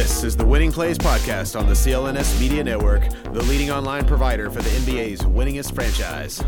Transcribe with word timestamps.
This 0.00 0.24
is 0.24 0.34
the 0.34 0.46
Winning 0.46 0.72
Plays 0.72 0.96
Podcast 0.96 1.60
on 1.60 1.66
the 1.66 1.74
CLNS 1.74 2.40
Media 2.40 2.64
Network, 2.64 3.06
the 3.34 3.42
leading 3.42 3.70
online 3.70 4.06
provider 4.06 4.50
for 4.50 4.62
the 4.62 4.70
NBA's 4.70 5.20
winningest 5.20 5.74
franchise. 5.74 6.42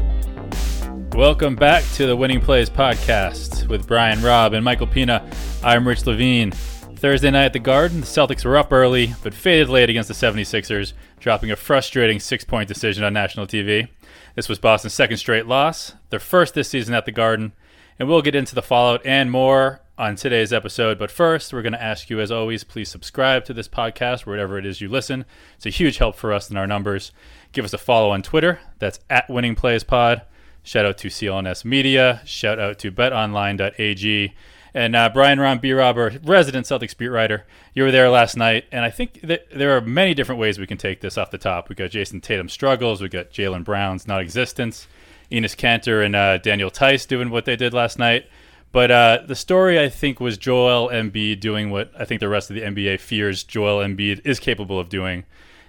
Welcome 1.15 1.55
back 1.57 1.85
to 1.97 2.07
the 2.07 2.17
Winning 2.17 2.41
Plays 2.41 2.71
Podcast 2.71 3.69
with 3.69 3.87
Brian 3.87 4.23
Robb 4.23 4.55
and 4.55 4.65
Michael 4.65 4.87
Pina. 4.87 5.31
I'm 5.63 5.87
Rich 5.87 6.07
Levine. 6.07 6.53
Thursday 6.53 7.31
night 7.31 7.45
at 7.45 7.53
the 7.53 7.59
Garden, 7.59 8.01
the 8.01 8.07
Celtics 8.07 8.43
were 8.43 8.57
up 8.57 8.73
early, 8.73 9.13
but 9.23 9.35
faded 9.35 9.69
late 9.69 9.91
against 9.91 10.09
the 10.09 10.15
76ers, 10.15 10.95
dropping 11.21 11.51
a 11.51 11.57
frustrating 11.57 12.21
six 12.21 12.45
point 12.45 12.69
decision 12.69 13.05
on 13.05 13.13
national 13.13 13.47
TV. 13.47 13.87
This 14.35 14.49
was 14.49 14.61
Boston's 14.61 14.95
second 14.95 15.19
straight 15.19 15.47
loss, 15.47 15.95
their 16.09 16.21
first 16.21 16.55
this 16.55 16.71
season 16.71 16.95
at 16.95 17.05
the 17.05 17.13
Garden, 17.13 17.53
and 17.99 18.09
we'll 18.09 18.23
get 18.23 18.35
into 18.35 18.55
the 18.55 18.63
fallout 18.63 19.05
and 19.05 19.31
more 19.31 19.82
on 19.99 20.17
today's 20.17 20.53
episode. 20.53 20.99
But 20.99 21.11
first, 21.11 21.53
we're 21.53 21.63
going 21.63 21.73
to 21.73 21.83
ask 21.83 22.11
you, 22.11 22.21
as 22.21 22.33
always, 22.33 22.65
please 22.65 22.89
subscribe 22.89 23.45
to 23.45 23.55
this 23.55 23.69
podcast 23.69 24.27
wherever 24.27 24.59
it 24.59 24.67
is 24.67 24.81
you 24.81 24.89
listen. 24.89 25.25
It's 25.57 25.67
a 25.67 25.71
huge 25.71 25.99
help 25.99 26.17
for 26.17 26.33
us 26.33 26.51
in 26.51 26.57
our 26.57 26.67
numbers. 26.67 27.13
Give 27.53 27.65
us 27.65 27.73
a 27.73 27.79
follow 27.79 28.11
on 28.11 28.23
Twitter. 28.23 28.61
That's 28.79 29.01
at 29.11 29.29
Winning 29.29 29.55
Plays 29.55 29.85
Pod. 29.85 30.23
Shout 30.63 30.87
out 30.87 30.99
to 30.99 31.09
CLNS 31.09 31.65
Media. 31.65 32.23
Shout 32.25 32.59
out 32.59 32.79
to 32.81 32.93
BetOnline.ag. 32.93 34.35
And 34.75 34.97
uh, 34.97 35.11
Brian 35.13 35.39
Ron 35.39 35.59
B. 35.59 35.73
Robber, 35.73 36.19
resident 36.25 36.67
Celtics 36.67 36.97
beat 36.97 37.09
writer, 37.09 37.45
you 37.75 37.83
were 37.83 37.91
there 37.91 38.09
last 38.09 38.39
night, 38.39 38.65
and 38.73 38.87
I 38.87 38.91
think 38.91 39.21
that 39.21 39.47
there 39.55 39.77
are 39.77 39.83
many 39.83 40.15
different 40.15 40.41
ways 40.41 40.59
we 40.59 40.67
can 40.67 40.79
take 40.79 41.03
this 41.03 41.19
off 41.19 41.31
the 41.31 41.37
top. 41.37 41.69
We 41.69 41.75
got 41.75 41.91
Jayson 41.91 42.23
Tatum 42.23 42.49
struggles, 42.49 43.03
we 43.03 43.11
got 43.11 43.31
Jaylen 43.31 43.65
Brown's 43.65 44.09
non-existence, 44.09 44.89
Enes 45.31 45.57
Kanter 45.57 46.03
and 46.03 46.17
uh, 46.17 46.39
Daniel 46.39 46.71
Theis 46.71 47.07
doing 47.07 47.29
what 47.29 47.45
they 47.45 47.57
did 47.57 47.75
last 47.75 47.99
night. 47.99 48.27
But 48.73 48.91
uh, 48.91 49.19
the 49.27 49.35
story, 49.35 49.79
I 49.79 49.91
think, 49.91 50.19
was 50.19 50.39
Joel 50.39 50.89
Embiid 50.89 51.41
doing 51.41 51.71
what 51.71 51.93
I 51.99 52.07
think 52.07 52.21
the 52.21 52.29
rest 52.29 52.51
of 52.51 52.57
the 52.57 52.63
NBA 52.63 53.01
fears 53.01 53.45
Joel 53.45 53.85
Embiid 53.85 54.23
is 54.25 54.41
capable 54.41 54.81
of 54.81 54.89
doing, 54.89 55.25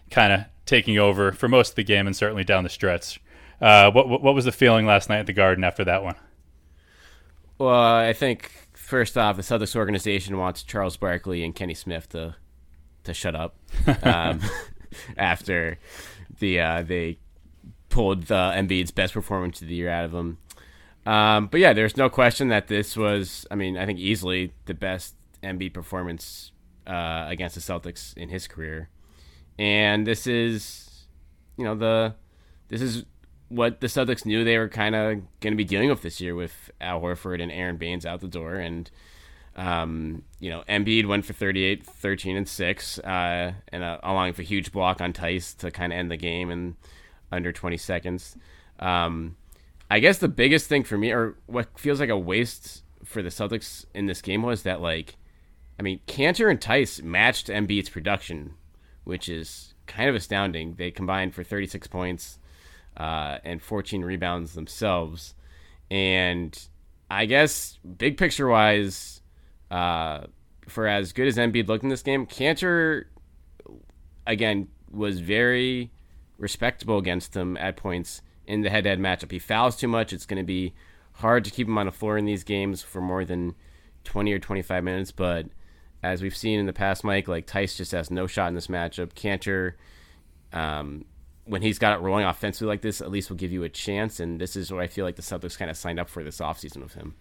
kind 0.09 0.31
of 0.31 0.45
taking 0.65 0.97
over 0.97 1.33
for 1.33 1.49
most 1.49 1.71
of 1.71 1.75
the 1.75 1.83
game 1.83 2.07
and 2.07 2.15
certainly 2.15 2.45
down 2.45 2.63
the 2.63 2.69
stretch. 2.69 3.21
Uh, 3.59 3.91
what, 3.91 4.07
what 4.09 4.33
was 4.33 4.45
the 4.45 4.51
feeling 4.51 4.85
last 4.85 5.09
night 5.09 5.19
at 5.19 5.25
the 5.25 5.33
Garden 5.33 5.65
after 5.65 5.83
that 5.83 6.03
one? 6.03 6.15
Well, 7.57 7.73
I 7.73 8.13
think 8.13 8.51
first 8.73 9.17
off, 9.17 9.35
the 9.35 9.41
Celtics 9.41 9.75
organization 9.75 10.37
wants 10.37 10.63
Charles 10.63 10.97
Barkley 10.97 11.43
and 11.43 11.53
Kenny 11.53 11.73
Smith 11.73 12.09
to 12.09 12.35
to 13.03 13.13
shut 13.13 13.35
up 13.35 13.57
um, 14.03 14.39
after 15.17 15.77
the 16.39 16.59
uh, 16.59 16.83
they 16.83 17.19
pulled 17.89 18.23
the 18.23 18.33
Embiid's 18.55 18.91
best 18.91 19.13
performance 19.13 19.61
of 19.61 19.67
the 19.67 19.75
year 19.75 19.89
out 19.89 20.05
of 20.05 20.13
him. 20.13 20.37
Um, 21.05 21.47
but 21.47 21.59
yeah, 21.59 21.73
there's 21.73 21.97
no 21.97 22.09
question 22.09 22.47
that 22.49 22.67
this 22.67 22.95
was, 22.95 23.45
I 23.51 23.55
mean, 23.55 23.77
I 23.77 23.85
think 23.85 23.99
easily 23.99 24.53
the 24.65 24.73
best 24.73 25.15
Embiid 25.43 25.73
performance 25.73 26.51
uh, 26.87 27.25
against 27.27 27.55
the 27.55 27.61
Celtics 27.61 28.15
in 28.15 28.29
his 28.29 28.47
career. 28.47 28.89
And 29.59 30.07
this 30.07 30.25
is, 30.25 31.05
you 31.57 31.65
know, 31.65 31.75
the 31.75 32.15
this 32.69 32.81
is 32.81 33.05
what 33.49 33.81
the 33.81 33.87
Celtics 33.87 34.25
knew 34.25 34.43
they 34.43 34.57
were 34.57 34.69
kind 34.69 34.95
of 34.95 35.21
going 35.39 35.53
to 35.53 35.55
be 35.55 35.63
dealing 35.63 35.89
with 35.89 36.01
this 36.01 36.19
year 36.19 36.33
with 36.33 36.71
Al 36.81 37.01
Horford 37.01 37.41
and 37.41 37.51
Aron 37.51 37.77
Baynes 37.77 38.05
out 38.05 38.21
the 38.21 38.27
door. 38.27 38.55
And, 38.55 38.89
um, 39.55 40.23
you 40.39 40.49
know, 40.49 40.63
Embiid 40.67 41.05
went 41.05 41.25
for 41.25 41.33
38, 41.33 41.85
13, 41.85 42.35
and 42.35 42.47
6, 42.47 42.99
uh, 42.99 43.53
and 43.67 43.83
uh, 43.83 43.99
for 44.33 44.41
a 44.41 44.45
huge 44.45 44.71
block 44.71 45.01
on 45.01 45.13
Theis 45.13 45.55
to 45.57 45.69
kind 45.69 45.93
of 45.93 45.99
end 45.99 46.09
the 46.09 46.17
game 46.17 46.49
in 46.49 46.75
under 47.31 47.51
20 47.51 47.77
seconds. 47.77 48.35
Um, 48.79 49.35
I 49.89 49.99
guess 49.99 50.17
the 50.17 50.27
biggest 50.27 50.67
thing 50.67 50.83
for 50.83 50.97
me, 50.97 51.11
or 51.11 51.35
what 51.45 51.79
feels 51.79 51.99
like 51.99 52.09
a 52.09 52.17
waste 52.17 52.83
for 53.03 53.21
the 53.21 53.29
Celtics 53.29 53.85
in 53.93 54.05
this 54.05 54.21
game, 54.21 54.41
was 54.41 54.63
that 54.63 54.81
like, 54.81 55.15
I 55.79 55.83
mean, 55.83 55.99
Kanter 56.07 56.49
and 56.49 56.59
Theis 56.59 57.01
matched 57.01 57.47
Embiid's 57.47 57.89
production, 57.89 58.53
which 59.03 59.29
is 59.29 59.73
kind 59.85 60.09
of 60.09 60.15
astounding. 60.15 60.75
They 60.75 60.91
combined 60.91 61.35
for 61.35 61.43
36 61.43 61.87
points 61.87 62.39
uh, 62.97 63.39
and 63.43 63.61
14 63.61 64.03
rebounds 64.03 64.53
themselves, 64.53 65.35
and 65.91 66.67
I 67.11 67.25
guess 67.25 67.77
big 67.97 68.17
picture 68.17 68.47
wise, 68.47 69.21
uh, 69.69 70.21
for 70.67 70.87
as 70.87 71.13
good 71.13 71.27
as 71.27 71.37
Embiid 71.37 71.67
looked 71.67 71.83
in 71.83 71.89
this 71.89 72.01
game, 72.01 72.25
Kanter 72.25 73.05
again 74.25 74.69
was 74.89 75.19
very 75.19 75.91
respectable 76.37 76.97
against 76.97 77.33
them 77.33 77.57
at 77.57 77.75
points 77.75 78.21
in 78.47 78.61
the 78.61 78.69
head-to-head 78.69 78.99
matchup. 78.99 79.31
He 79.31 79.39
fouls 79.39 79.75
too 79.75 79.87
much. 79.87 80.13
It's 80.13 80.25
going 80.25 80.41
to 80.41 80.45
be 80.45 80.73
hard 81.13 81.45
to 81.45 81.51
keep 81.51 81.67
him 81.67 81.77
on 81.77 81.85
the 81.85 81.91
floor 81.91 82.17
in 82.17 82.25
these 82.25 82.43
games 82.43 82.81
for 82.81 83.01
more 83.01 83.25
than 83.25 83.55
20 84.03 84.33
or 84.33 84.39
25 84.39 84.83
minutes. 84.83 85.11
But 85.11 85.47
as 86.01 86.21
we've 86.21 86.35
seen 86.35 86.59
in 86.59 86.65
the 86.65 86.73
past, 86.73 87.03
Mike, 87.03 87.27
like 87.27 87.47
Theis 87.47 87.77
just 87.77 87.91
has 87.91 88.11
no 88.11 88.27
shot 88.27 88.47
in 88.47 88.55
this 88.55 88.67
matchup. 88.67 89.13
Kanter, 89.13 89.73
um, 90.51 91.05
when 91.45 91.61
he's 91.61 91.79
got 91.79 91.97
it 91.97 92.01
rolling 92.01 92.25
offensively 92.25 92.67
like 92.67 92.81
this, 92.81 93.01
at 93.01 93.11
least 93.11 93.29
will 93.29 93.37
give 93.37 93.51
you 93.51 93.63
a 93.63 93.69
chance. 93.69 94.19
And 94.19 94.39
this 94.39 94.55
is 94.55 94.71
what 94.71 94.81
I 94.81 94.87
feel 94.87 95.05
like 95.05 95.15
the 95.15 95.21
Celtics 95.21 95.57
kind 95.57 95.71
of 95.71 95.77
signed 95.77 95.99
up 95.99 96.09
for 96.09 96.23
this 96.23 96.39
offseason 96.39 96.81
with 96.81 96.93
him. 96.93 97.15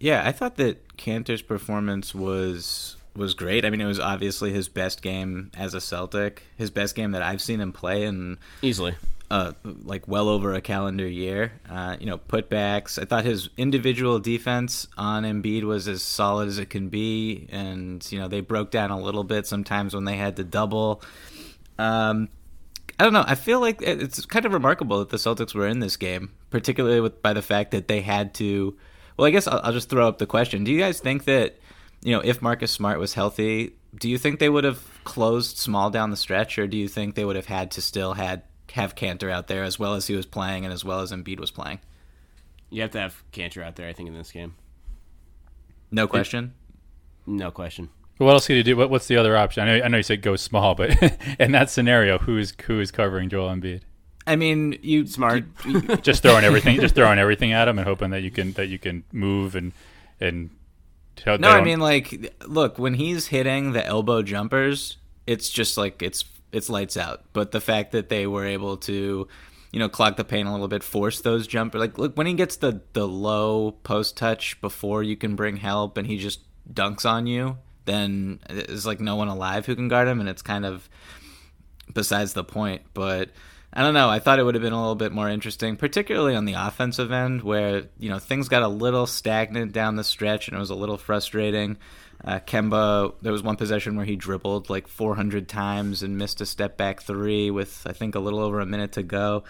Yeah, 0.00 0.22
I 0.24 0.32
thought 0.32 0.56
that 0.56 0.96
Kanter's 0.96 1.42
performance 1.42 2.14
was 2.14 2.96
was 3.16 3.34
great. 3.34 3.64
I 3.64 3.70
mean, 3.70 3.80
it 3.80 3.86
was 3.86 3.98
obviously 3.98 4.52
his 4.52 4.68
best 4.68 5.02
game 5.02 5.50
as 5.56 5.74
a 5.74 5.80
Celtic, 5.80 6.44
his 6.56 6.70
best 6.70 6.94
game 6.94 7.10
that 7.12 7.22
I've 7.22 7.42
seen 7.42 7.60
him 7.60 7.72
play, 7.72 8.04
and 8.04 8.38
easily 8.62 8.94
uh, 9.30 9.52
like 9.64 10.08
well 10.08 10.28
over 10.28 10.54
a 10.54 10.60
calendar 10.60 11.06
year. 11.06 11.52
Uh, 11.68 11.96
you 12.00 12.06
know, 12.06 12.18
putbacks. 12.18 13.00
I 13.00 13.04
thought 13.04 13.24
his 13.24 13.48
individual 13.56 14.18
defense 14.18 14.86
on 14.96 15.24
Embiid 15.24 15.64
was 15.64 15.86
as 15.88 16.02
solid 16.02 16.48
as 16.48 16.58
it 16.58 16.70
can 16.70 16.88
be, 16.88 17.46
and 17.50 18.06
you 18.10 18.18
know 18.18 18.28
they 18.28 18.40
broke 18.40 18.70
down 18.70 18.90
a 18.90 18.98
little 18.98 19.24
bit 19.24 19.46
sometimes 19.46 19.94
when 19.94 20.04
they 20.04 20.16
had 20.16 20.36
to 20.36 20.44
double. 20.44 21.02
Um, 21.78 22.28
I 22.98 23.04
don't 23.04 23.12
know. 23.12 23.24
I 23.26 23.34
feel 23.34 23.60
like 23.60 23.80
it's 23.82 24.24
kind 24.26 24.46
of 24.46 24.52
remarkable 24.52 24.98
that 25.00 25.10
the 25.10 25.18
Celtics 25.18 25.54
were 25.54 25.68
in 25.68 25.80
this 25.80 25.96
game, 25.96 26.32
particularly 26.50 27.00
with 27.00 27.22
by 27.22 27.32
the 27.32 27.42
fact 27.42 27.70
that 27.72 27.88
they 27.88 28.00
had 28.00 28.34
to. 28.34 28.76
Well, 29.16 29.26
I 29.26 29.30
guess 29.30 29.46
I'll, 29.46 29.60
I'll 29.62 29.72
just 29.72 29.90
throw 29.90 30.08
up 30.08 30.18
the 30.18 30.26
question: 30.26 30.64
Do 30.64 30.72
you 30.72 30.78
guys 30.78 31.00
think 31.00 31.24
that 31.24 31.58
you 32.02 32.12
know 32.12 32.20
if 32.20 32.40
Marcus 32.40 32.70
Smart 32.72 32.98
was 32.98 33.14
healthy, 33.14 33.74
do 33.94 34.08
you 34.08 34.16
think 34.16 34.38
they 34.38 34.48
would 34.48 34.64
have 34.64 34.82
closed 35.04 35.58
small 35.58 35.90
down 35.90 36.10
the 36.10 36.16
stretch, 36.16 36.58
or 36.58 36.66
do 36.66 36.76
you 36.78 36.88
think 36.88 37.14
they 37.14 37.24
would 37.24 37.36
have 37.36 37.46
had 37.46 37.70
to 37.72 37.82
still 37.82 38.14
had 38.14 38.42
have 38.72 38.94
Kanter 38.94 39.30
out 39.30 39.46
there 39.48 39.64
as 39.64 39.78
well 39.78 39.94
as 39.94 40.06
he 40.06 40.14
was 40.14 40.26
playing 40.26 40.64
and 40.64 40.72
as 40.72 40.84
well 40.84 41.00
as 41.00 41.12
Embiid 41.12 41.40
was 41.40 41.50
playing. 41.50 41.80
You 42.70 42.82
have 42.82 42.90
to 42.92 43.00
have 43.00 43.22
Kanter 43.32 43.62
out 43.62 43.76
there, 43.76 43.88
I 43.88 43.92
think, 43.92 44.08
in 44.08 44.14
this 44.14 44.30
game. 44.30 44.54
No 45.90 46.06
question. 46.06 46.52
It, 47.26 47.30
no 47.30 47.50
question. 47.50 47.88
what 48.18 48.32
else 48.32 48.46
could 48.46 48.56
you 48.56 48.62
do? 48.62 48.76
What, 48.76 48.90
what's 48.90 49.06
the 49.06 49.16
other 49.16 49.36
option? 49.36 49.66
I 49.66 49.78
know, 49.78 49.84
I 49.84 49.88
know 49.88 49.96
you 49.96 50.02
said 50.02 50.22
go 50.22 50.36
small, 50.36 50.74
but 50.74 50.90
in 51.38 51.52
that 51.52 51.70
scenario, 51.70 52.18
who 52.18 52.36
is 52.36 52.52
who 52.64 52.80
is 52.80 52.90
covering 52.90 53.28
Joel 53.28 53.48
Embiid? 53.48 53.82
I 54.26 54.36
mean, 54.36 54.78
you 54.82 55.06
smart. 55.06 55.44
You, 55.64 55.80
just 56.02 56.22
throwing 56.22 56.44
everything, 56.44 56.78
just 56.80 56.94
throwing 56.94 57.18
everything 57.18 57.52
at 57.52 57.66
him 57.66 57.78
and 57.78 57.88
hoping 57.88 58.10
that 58.10 58.22
you 58.22 58.30
can 58.30 58.52
that 58.52 58.66
you 58.66 58.78
can 58.78 59.04
move 59.12 59.54
and 59.54 59.72
and. 60.20 60.50
No, 61.26 61.48
I 61.48 61.64
mean, 61.64 61.80
like, 61.80 62.32
look, 62.46 62.78
when 62.78 62.94
he's 62.94 63.26
hitting 63.26 63.72
the 63.72 63.84
elbow 63.84 64.22
jumpers, 64.22 64.98
it's 65.26 65.50
just 65.50 65.76
like 65.76 66.00
it's 66.00 66.24
it's 66.52 66.70
lights 66.70 66.96
out. 66.96 67.24
But 67.32 67.52
the 67.52 67.60
fact 67.60 67.92
that 67.92 68.08
they 68.08 68.26
were 68.26 68.46
able 68.46 68.76
to, 68.78 69.28
you 69.72 69.78
know, 69.78 69.88
clog 69.88 70.16
the 70.16 70.24
paint 70.24 70.48
a 70.48 70.52
little 70.52 70.68
bit, 70.68 70.82
force 70.82 71.20
those 71.20 71.46
jumper 71.46 71.78
like 71.78 71.98
look 71.98 72.16
when 72.16 72.26
he 72.26 72.34
gets 72.34 72.56
the 72.56 72.80
the 72.92 73.06
low 73.06 73.72
post 73.82 74.16
touch 74.16 74.60
before 74.60 75.02
you 75.02 75.16
can 75.16 75.36
bring 75.36 75.56
help, 75.56 75.96
and 75.96 76.06
he 76.06 76.18
just 76.18 76.40
dunks 76.72 77.08
on 77.08 77.26
you, 77.26 77.58
then 77.84 78.40
it's 78.48 78.86
like 78.86 79.00
no 79.00 79.16
one 79.16 79.28
alive 79.28 79.66
who 79.66 79.74
can 79.74 79.88
guard 79.88 80.08
him, 80.08 80.20
and 80.20 80.28
it's 80.28 80.42
kind 80.42 80.66
of 80.66 80.88
besides 81.92 82.32
the 82.32 82.44
point. 82.44 82.82
But 82.94 83.30
I 83.72 83.82
don't 83.82 83.94
know. 83.94 84.08
I 84.08 84.18
thought 84.18 84.38
it 84.38 84.44
would 84.44 84.54
have 84.54 84.62
been 84.62 84.72
a 84.72 84.80
little 84.80 84.94
bit 84.94 85.12
more 85.12 85.28
interesting, 85.28 85.76
particularly 85.76 86.34
on 86.34 86.46
the 86.46 86.54
offensive 86.54 87.12
end, 87.12 87.42
where 87.42 87.84
you 87.98 88.08
know 88.08 88.18
things 88.18 88.48
got 88.48 88.62
a 88.62 88.68
little 88.68 89.06
stagnant 89.06 89.72
down 89.72 89.96
the 89.96 90.04
stretch, 90.04 90.48
and 90.48 90.56
it 90.56 90.60
was 90.60 90.70
a 90.70 90.74
little 90.74 90.98
frustrating. 90.98 91.76
Uh, 92.24 92.40
Kemba, 92.40 93.14
there 93.22 93.32
was 93.32 93.42
one 93.42 93.56
possession 93.56 93.96
where 93.96 94.04
he 94.04 94.16
dribbled 94.16 94.68
like 94.68 94.88
400 94.88 95.48
times 95.48 96.02
and 96.02 96.18
missed 96.18 96.40
a 96.40 96.46
step 96.46 96.76
back 96.76 97.02
three 97.02 97.50
with 97.50 97.86
I 97.86 97.92
think 97.92 98.14
a 98.14 98.20
little 98.20 98.40
over 98.40 98.60
a 98.60 98.66
minute 98.66 98.92
to 98.92 99.02
go. 99.02 99.44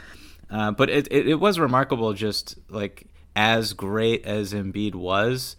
Uh, 0.50 0.70
but 0.70 0.90
it, 0.90 1.08
it, 1.10 1.28
it 1.28 1.34
was 1.36 1.58
remarkable, 1.58 2.12
just 2.12 2.58
like 2.68 3.06
as 3.36 3.72
great 3.72 4.24
as 4.24 4.52
Embiid 4.52 4.94
was. 4.94 5.56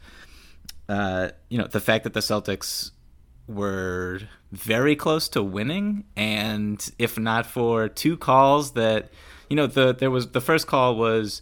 Uh, 0.88 1.30
you 1.50 1.58
know, 1.58 1.68
the 1.68 1.80
fact 1.80 2.04
that 2.04 2.14
the 2.14 2.20
Celtics 2.20 2.92
were 3.48 4.22
very 4.52 4.96
close 4.96 5.30
to 5.30 5.44
winning, 5.44 6.06
and 6.16 6.92
if 6.98 7.18
not 7.18 7.46
for 7.46 7.88
two 7.88 8.18
calls 8.18 8.74
that, 8.74 9.12
you 9.50 9.56
know, 9.56 9.68
the 9.68 9.94
there 9.94 10.12
was 10.12 10.32
the 10.32 10.42
first 10.42 10.68
call 10.68 10.96
was 10.96 11.42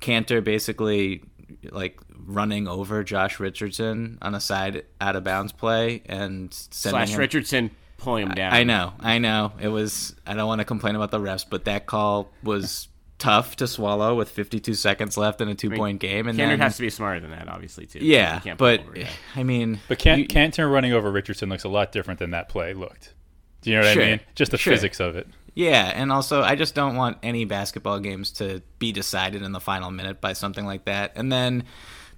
Kanter 0.00 0.42
basically 0.42 1.22
like 1.70 1.98
running 2.26 2.68
over 2.68 3.02
Josh 3.04 3.40
Richardson 3.40 4.18
on 4.22 4.34
a 4.34 4.40
side 4.40 4.84
out 5.00 5.16
of 5.16 5.24
bounds 5.24 5.52
play 5.52 6.02
and 6.06 6.52
slash 6.52 7.10
him, 7.10 7.18
Richardson 7.18 7.70
pulling 7.96 8.26
him 8.28 8.34
down. 8.34 8.52
I, 8.52 8.60
I 8.60 8.64
know, 8.64 8.92
I 9.00 9.18
know. 9.18 9.52
It 9.60 9.68
was. 9.68 10.14
I 10.26 10.34
don't 10.34 10.46
want 10.46 10.60
to 10.60 10.64
complain 10.64 10.94
about 10.96 11.10
the 11.10 11.18
refs, 11.18 11.44
but 11.48 11.64
that 11.64 11.86
call 11.86 12.30
was 12.42 12.88
tough 13.18 13.56
to 13.56 13.66
swallow 13.66 14.14
with 14.14 14.30
52 14.30 14.74
seconds 14.74 15.16
left 15.16 15.40
in 15.40 15.48
a 15.48 15.54
two 15.54 15.70
point 15.70 15.98
game. 16.00 16.28
And 16.28 16.38
Kanter 16.38 16.50
then, 16.50 16.60
has 16.60 16.76
to 16.76 16.82
be 16.82 16.90
smarter 16.90 17.18
than 17.20 17.30
that, 17.30 17.48
obviously 17.48 17.86
too. 17.86 17.98
yeah, 18.00 18.38
can't 18.40 18.56
but 18.58 18.78
put 18.78 18.84
him 18.84 18.90
over, 18.90 18.98
yeah. 19.00 19.10
I 19.34 19.42
mean, 19.42 19.80
But 19.88 19.98
Can- 19.98 20.20
you- 20.20 20.26
Kanter 20.28 20.70
running 20.70 20.92
over 20.92 21.10
Richardson 21.10 21.48
looks 21.48 21.64
a 21.64 21.68
lot 21.68 21.90
different 21.90 22.20
than 22.20 22.30
that 22.30 22.48
play 22.48 22.74
looked. 22.74 23.14
Do 23.62 23.70
you 23.70 23.76
know 23.76 23.84
what 23.84 23.94
Sure, 23.94 24.02
I 24.04 24.06
mean? 24.10 24.20
Just 24.36 24.52
the 24.52 24.56
sure. 24.58 24.72
physics 24.72 25.00
of 25.00 25.16
it. 25.16 25.26
Yeah, 25.58 25.86
and 25.92 26.12
also 26.12 26.40
I 26.42 26.54
just 26.54 26.76
don't 26.76 26.94
want 26.94 27.18
any 27.22 27.44
basketball 27.44 27.98
games 27.98 28.30
to 28.32 28.62
be 28.78 28.92
decided 28.92 29.42
in 29.42 29.50
the 29.50 29.58
final 29.60 29.90
minute 29.90 30.20
by 30.20 30.32
something 30.34 30.64
like 30.64 30.84
that. 30.84 31.12
And 31.16 31.32
then 31.32 31.64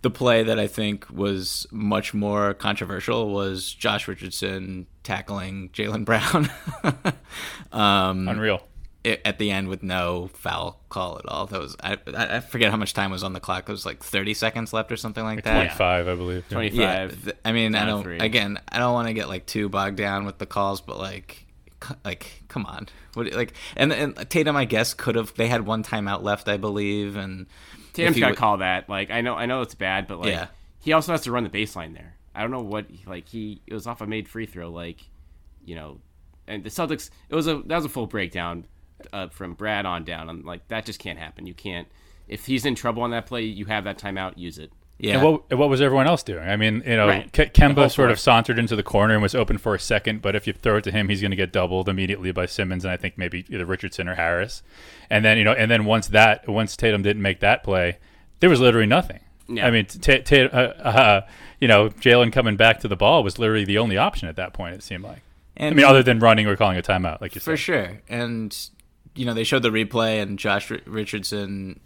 the 0.02 0.10
play 0.10 0.42
that 0.42 0.58
I 0.58 0.66
think 0.66 1.06
was 1.10 1.66
much 1.70 2.12
more 2.12 2.52
controversial 2.52 3.31
was 3.32 3.72
Josh 3.72 4.08
Richardson 4.08 4.87
tackling 5.04 5.70
Jaylen 5.70 6.04
Brown 6.04 6.50
um, 7.72 8.28
Unreal. 8.28 8.60
i- 9.04 9.19
at 9.25 9.38
the 9.38 9.50
end 9.50 9.69
with 9.69 9.82
no 9.82 10.28
foul 10.34 10.81
call 10.88 11.19
at 11.19 11.26
all. 11.26 11.46
That 11.46 11.60
was 11.60 11.76
I, 11.82 11.96
I 12.14 12.37
I 12.37 12.40
forget 12.40 12.70
how 12.70 12.76
much 12.76 12.92
time 12.94 13.10
was 13.10 13.22
on 13.25 13.32
the 13.32 13.40
clock. 13.40 13.69
It 13.69 13.72
was 13.72 13.87
like 13.87 14.02
30 14.02 14.34
seconds 14.34 14.72
left 14.72 14.92
or 14.92 14.96
something 14.96 15.25
like 15.25 15.44
that. 15.44 15.54
25, 15.76 16.08
I 16.08 16.14
believe. 16.14 16.44
25. 16.50 16.78
Yeah, 16.78 17.06
th- 17.08 17.37
I 17.44 17.52
mean, 17.52 17.75
I 17.75 17.87
don't. 17.87 18.06
Again, 18.20 18.58
I 18.69 18.78
don't 18.78 18.92
want 18.92 19.08
to 19.08 19.14
get 19.14 19.28
like 19.28 19.46
too 19.46 19.69
bogged 19.69 19.96
down 19.96 20.26
with 20.26 20.38
the 20.38 20.46
calls, 20.46 20.81
but 20.81 20.98
like, 20.98 21.46
like, 22.04 22.39
come 22.50 22.67
on, 22.67 22.88
what 23.14 23.32
like, 23.32 23.55
and 23.76 23.91
and 23.93 24.14
Tatum, 24.29 24.56
I 24.56 24.67
guess, 24.67 24.93
could 24.93 25.14
have. 25.14 25.32
They 25.35 25.49
had 25.49 25.64
one 25.64 25.82
timeout 25.82 26.23
left, 26.23 26.49
I 26.49 26.58
believe, 26.58 27.17
and 27.17 27.47
Tatum's 27.94 28.19
got 28.19 28.29
to 28.29 28.35
call 28.35 28.58
that. 28.58 28.91
Like 28.91 29.11
I 29.11 29.23
know, 29.23 29.35
I 29.35 29.47
know 29.47 29.62
it's 29.62 29.75
bad, 29.75 30.06
but 30.06 30.20
like 30.20 30.29
Yeah. 30.32 30.49
he 30.81 30.93
also 30.93 31.12
has 31.12 31.23
to 31.23 31.32
run 31.32 31.44
the 31.44 31.50
baseline 31.50 31.94
there. 31.94 32.17
I 32.35 32.43
don't 32.43 32.50
know 32.50 32.61
what 32.62 32.87
like 33.06 33.29
he 33.29 33.62
it 33.67 33.73
was 33.73 33.87
off 33.87 34.02
a 34.02 34.06
made 34.06 34.29
free 34.29 34.44
throw. 34.44 34.70
Like 34.70 35.00
you 35.64 35.75
know, 35.75 36.00
and 36.47 36.62
the 36.62 36.70
Celtics. 36.70 37.08
It 37.31 37.35
was 37.35 37.47
a 37.47 37.62
that 37.67 37.76
was 37.76 37.85
a 37.87 37.88
full 37.88 38.06
breakdown 38.06 38.67
uh, 39.12 39.29
from 39.29 39.55
Brad 39.55 39.87
on 39.87 40.05
down. 40.05 40.29
I'm 40.29 40.44
like 40.44 40.69
that 40.69 40.85
just 40.85 40.99
can't 40.99 41.19
happen. 41.19 41.47
You 41.47 41.55
can't. 41.55 41.88
If 42.29 42.47
he's 42.47 42.64
in 42.67 42.75
trouble 42.75 43.02
on 43.02 43.11
that 43.11 43.26
play, 43.26 43.43
you 43.43 43.64
have 43.64 43.85
that 43.85 43.99
timeout. 43.99 44.38
Use 44.38 44.58
it. 44.58 44.73
Yeah, 45.02 45.14
And 45.14 45.23
what, 45.25 45.50
what 45.58 45.69
was 45.70 45.81
everyone 45.81 46.06
else 46.06 46.23
doing? 46.23 46.47
I 46.47 46.56
mean, 46.56 46.82
you 46.87 46.97
know, 46.97 47.08
Right. 47.08 47.32
The 47.32 47.47
Kemba 47.47 47.91
sort 47.91 48.11
of 48.11 48.20
sauntered 48.20 48.58
into 48.58 48.76
the 48.76 48.82
corner 48.82 49.14
and 49.14 49.23
was 49.23 49.35
open 49.35 49.56
for 49.56 49.75
a 49.75 49.81
second, 49.81 50.20
but 50.20 50.37
if 50.37 50.47
you 50.47 50.52
throw 50.52 50.76
it 50.76 50.85
to 50.85 50.91
him, 50.93 51.08
he's 51.08 51.20
going 51.23 51.31
to 51.31 51.37
get 51.37 51.52
doubled 51.52 51.88
immediately 51.88 52.32
by 52.32 52.44
Simmons 52.47 52.85
and 52.85 52.93
I 52.93 52.97
think 52.99 53.17
maybe 53.17 53.47
either 53.49 53.64
Richardson 53.64 54.08
or 54.08 54.14
Harris. 54.17 54.62
And 55.08 55.25
then, 55.25 55.38
you 55.38 55.44
know, 55.44 55.52
and 55.52 55.70
then 55.70 55.87
once 55.87 56.08
that, 56.08 56.47
once 56.49 56.76
Tatum 56.76 57.02
didn't 57.02 57.23
make 57.23 57.41
that 57.41 57.64
play, 57.64 57.99
there 58.41 58.50
was 58.50 58.61
literally 58.61 58.87
nothing. 58.87 59.20
Yeah. 59.49 59.67
I 59.67 59.70
mean, 59.70 59.87
t- 59.87 60.19
t- 60.20 60.43
uh, 60.43 60.47
uh, 60.58 61.20
you 61.61 61.67
know, 61.67 61.88
Jaylen 61.88 62.32
coming 62.32 62.56
back 62.56 62.81
to 62.81 62.88
the 62.88 62.97
ball 62.97 63.25
was 63.25 63.38
literally 63.38 63.64
the 63.64 63.79
only 63.79 63.97
option 63.97 64.29
at 64.29 64.37
that 64.37 64.52
point. 64.52 64.75
It 64.75 64.82
seemed 64.82 65.02
like. 65.05 65.23
and 65.56 65.73
I 65.73 65.76
mean, 65.76 65.87
other 65.87 66.02
than 66.02 66.20
running 66.20 66.47
or 66.47 66.56
calling 66.56 66.79
a 66.79 66.82
timeout, 66.82 67.20
like 67.20 67.35
you 67.35 67.41
said. 67.41 67.50
for 67.52 67.56
sure. 67.56 68.00
And 68.08 68.56
you 69.17 69.25
know, 69.26 69.35
they 69.35 69.43
showed 69.44 69.62
the 69.62 69.70
replay, 69.70 70.23
and 70.23 70.38
Josh 70.38 70.70
Ri- 70.70 70.82
Richardson 70.87 71.81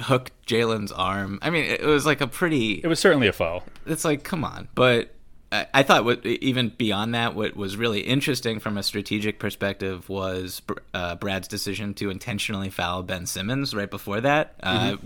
hooked 0.00 0.32
Jaylen's 0.46 0.92
arm. 0.92 1.38
I 1.42 1.50
mean, 1.50 1.64
it 1.64 1.82
was 1.82 2.06
like 2.06 2.20
a 2.20 2.26
pretty. 2.26 2.74
It 2.74 2.86
was 2.86 3.00
certainly 3.00 3.26
a 3.28 3.32
foul. 3.32 3.64
it's 3.86 4.04
like 4.04 4.22
come 4.22 4.44
on 4.44 4.68
but 4.74 5.14
I, 5.50 5.66
I 5.72 5.82
thought 5.82 6.04
what 6.04 6.24
even 6.26 6.70
beyond 6.76 7.14
that 7.14 7.34
what 7.34 7.56
was 7.56 7.76
really 7.76 8.00
interesting 8.00 8.60
from 8.60 8.76
a 8.76 8.82
strategic 8.82 9.38
perspective 9.38 10.08
was 10.08 10.60
uh, 10.94 11.14
brad's 11.16 11.48
decision 11.48 11.94
to 11.94 12.10
intentionally 12.10 12.70
foul 12.70 13.02
ben 13.02 13.26
simmons 13.26 13.74
right 13.74 13.90
before 13.90 14.20
that 14.20 14.54
uh, 14.62 14.96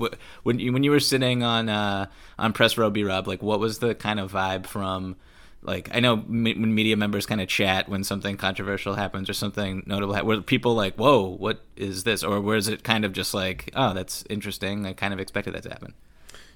when 0.42 0.58
you 0.58 0.72
when 0.72 0.82
you 0.82 0.90
were 0.90 1.00
sitting 1.00 1.42
on 1.42 1.68
uh, 1.68 2.06
on 2.38 2.52
press 2.52 2.76
row 2.76 2.90
b 2.90 3.04
rob 3.04 3.28
like 3.28 3.42
what 3.42 3.60
was 3.60 3.78
the 3.78 3.94
kind 3.94 4.18
of 4.18 4.32
vibe 4.32 4.66
from 4.66 5.16
like 5.62 5.88
I 5.94 6.00
know 6.00 6.16
me- 6.26 6.54
when 6.54 6.74
media 6.74 6.96
members 6.96 7.24
kind 7.26 7.40
of 7.40 7.48
chat 7.48 7.88
when 7.88 8.04
something 8.04 8.36
controversial 8.36 8.94
happens 8.94 9.30
or 9.30 9.32
something 9.34 9.82
notable, 9.86 10.14
ha- 10.14 10.22
were 10.22 10.40
people 10.40 10.74
like, 10.74 10.96
"Whoa, 10.96 11.26
what 11.26 11.62
is 11.76 12.04
this?" 12.04 12.22
Or 12.24 12.40
where 12.40 12.56
is 12.56 12.68
it 12.68 12.82
kind 12.82 13.04
of 13.04 13.12
just 13.12 13.32
like, 13.34 13.70
"Oh, 13.74 13.94
that's 13.94 14.24
interesting. 14.28 14.84
I 14.86 14.92
kind 14.92 15.14
of 15.14 15.20
expected 15.20 15.54
that 15.54 15.62
to 15.64 15.70
happen." 15.70 15.94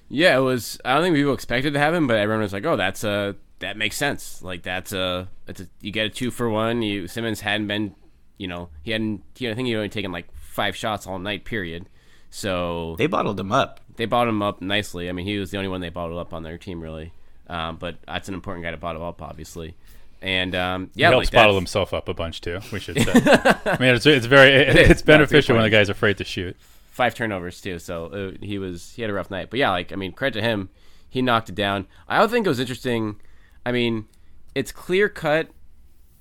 Yeah, 0.09 0.37
it 0.37 0.41
was. 0.41 0.79
I 0.85 0.93
don't 0.93 1.03
think 1.03 1.15
people 1.15 1.33
expected 1.33 1.69
it 1.69 1.71
to 1.73 1.79
happen, 1.79 2.07
but 2.07 2.17
everyone 2.17 2.41
was 2.43 2.53
like, 2.53 2.65
"Oh, 2.65 2.75
that's 2.75 3.03
a 3.03 3.35
that 3.59 3.75
makes 3.77 3.97
sense. 3.97 4.41
Like 4.41 4.63
that's 4.63 4.91
a 4.93 5.27
it's 5.47 5.61
a 5.61 5.67
you 5.81 5.91
get 5.91 6.05
a 6.05 6.09
two 6.09 6.29
for 6.31 6.49
one. 6.49 6.81
You 6.81 7.07
Simmons 7.07 7.41
hadn't 7.41 7.67
been, 7.67 7.95
you 8.37 8.47
know, 8.47 8.69
he 8.83 8.91
hadn't. 8.91 9.23
He, 9.35 9.49
I 9.49 9.53
think 9.53 9.67
he 9.67 9.75
only 9.75 9.89
taken 9.89 10.11
like 10.11 10.27
five 10.35 10.75
shots 10.75 11.07
all 11.07 11.17
night. 11.19 11.43
Period. 11.45 11.87
So 12.29 12.95
They 12.97 13.07
bottled 13.07 13.39
him 13.39 13.51
up. 13.53 13.79
they 13.95 14.05
bottled 14.05 14.35
him 14.35 14.41
up 14.43 14.61
nicely. 14.61 15.09
I 15.09 15.13
mean, 15.13 15.25
he 15.25 15.37
was 15.39 15.51
the 15.51 15.57
only 15.57 15.69
one 15.69 15.79
they 15.81 15.89
bottled 15.89 16.19
up 16.19 16.33
on 16.33 16.43
their 16.43 16.57
team, 16.57 16.81
really. 16.81 17.13
Um, 17.49 17.77
but 17.77 17.97
that's 18.05 18.27
an 18.27 18.33
important 18.33 18.63
guy 18.63 18.71
to 18.71 18.77
bottle 18.77 19.05
up, 19.05 19.21
obviously. 19.21 19.75
And 20.21 20.55
um, 20.55 20.89
yeah, 20.95 21.09
he 21.09 21.11
helps 21.13 21.27
like 21.27 21.33
bottle 21.33 21.55
himself 21.55 21.93
up 21.93 22.09
a 22.09 22.13
bunch 22.13 22.41
too. 22.41 22.59
We 22.71 22.79
should 22.79 22.99
say. 22.99 23.11
I 23.13 23.77
mean, 23.79 23.95
it's, 23.95 24.05
it's 24.05 24.25
very 24.25 24.51
it's 24.51 25.01
beneficial 25.01 25.55
when 25.55 25.63
the 25.63 25.69
guy's 25.69 25.89
afraid 25.89 26.17
to 26.17 26.23
shoot. 26.23 26.57
five 26.89 27.13
turnovers 27.13 27.61
too. 27.61 27.79
So 27.79 28.05
uh, 28.05 28.31
he 28.41 28.57
was 28.57 28.93
he 28.95 29.03
had 29.03 29.11
a 29.11 29.13
rough 29.13 29.29
night. 29.29 29.49
But 29.49 29.59
yeah, 29.59 29.69
like 29.69 29.93
I 29.93 29.95
mean, 29.95 30.11
credit 30.11 30.39
to 30.39 30.45
him, 30.45 30.69
he 31.09 31.21
knocked 31.21 31.49
it 31.49 31.55
down. 31.55 31.87
I 32.07 32.17
also 32.17 32.33
think 32.33 32.45
it 32.45 32.49
was 32.49 32.59
interesting. 32.59 33.21
I 33.65 33.71
mean, 33.71 34.07
it's 34.55 34.71
clear 34.71 35.07
cut. 35.07 35.49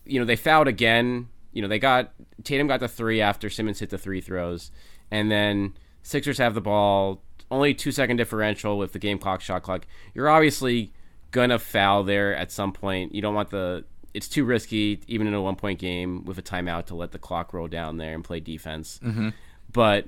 You 0.05 0.21
know, 0.21 0.27
they 0.27 0.37
fouled 0.37 0.69
again. 0.69 1.29
You 1.53 1.63
know, 1.63 1.69
they 1.69 1.79
got 1.79 2.13
Tatum 2.45 2.67
got 2.67 2.81
the 2.81 2.89
three 2.89 3.23
after 3.23 3.49
Simmons 3.49 3.81
hit 3.81 3.89
the 3.89 3.99
three 3.99 4.21
throws, 4.21 4.71
and 5.11 5.31
then 5.31 5.73
Sixers 6.03 6.39
have 6.39 6.55
the 6.55 6.61
ball. 6.61 7.23
Only 7.51 7.73
two 7.75 7.93
second 7.93 8.17
differential 8.17 8.77
with 8.77 8.93
the 8.93 8.99
game 8.99 9.19
clock, 9.19 9.41
shot 9.41 9.63
clock. 9.63 9.87
You're 10.15 10.29
obviously 10.29 10.93
gonna 11.37 11.59
foul 11.61 12.03
there 12.03 12.35
at 12.35 12.51
some 12.51 12.73
point. 12.73 13.15
You 13.15 13.23
don't 13.23 13.35
want 13.35 13.51
the. 13.51 13.85
It's 14.15 14.29
too 14.29 14.45
risky, 14.45 15.01
even 15.07 15.27
in 15.27 15.35
a 15.35 15.43
one 15.43 15.57
point 15.57 15.79
game 15.79 16.25
with 16.25 16.39
a 16.39 16.43
timeout, 16.43 16.87
to 16.87 16.95
let 16.97 17.13
the 17.13 17.19
clock 17.19 17.53
roll 17.53 17.69
down 17.69 17.99
there 17.99 18.15
and 18.15 18.25
play 18.25 18.41
defense. 18.41 18.99
Mm-hmm. 19.05 19.29
But 19.71 20.07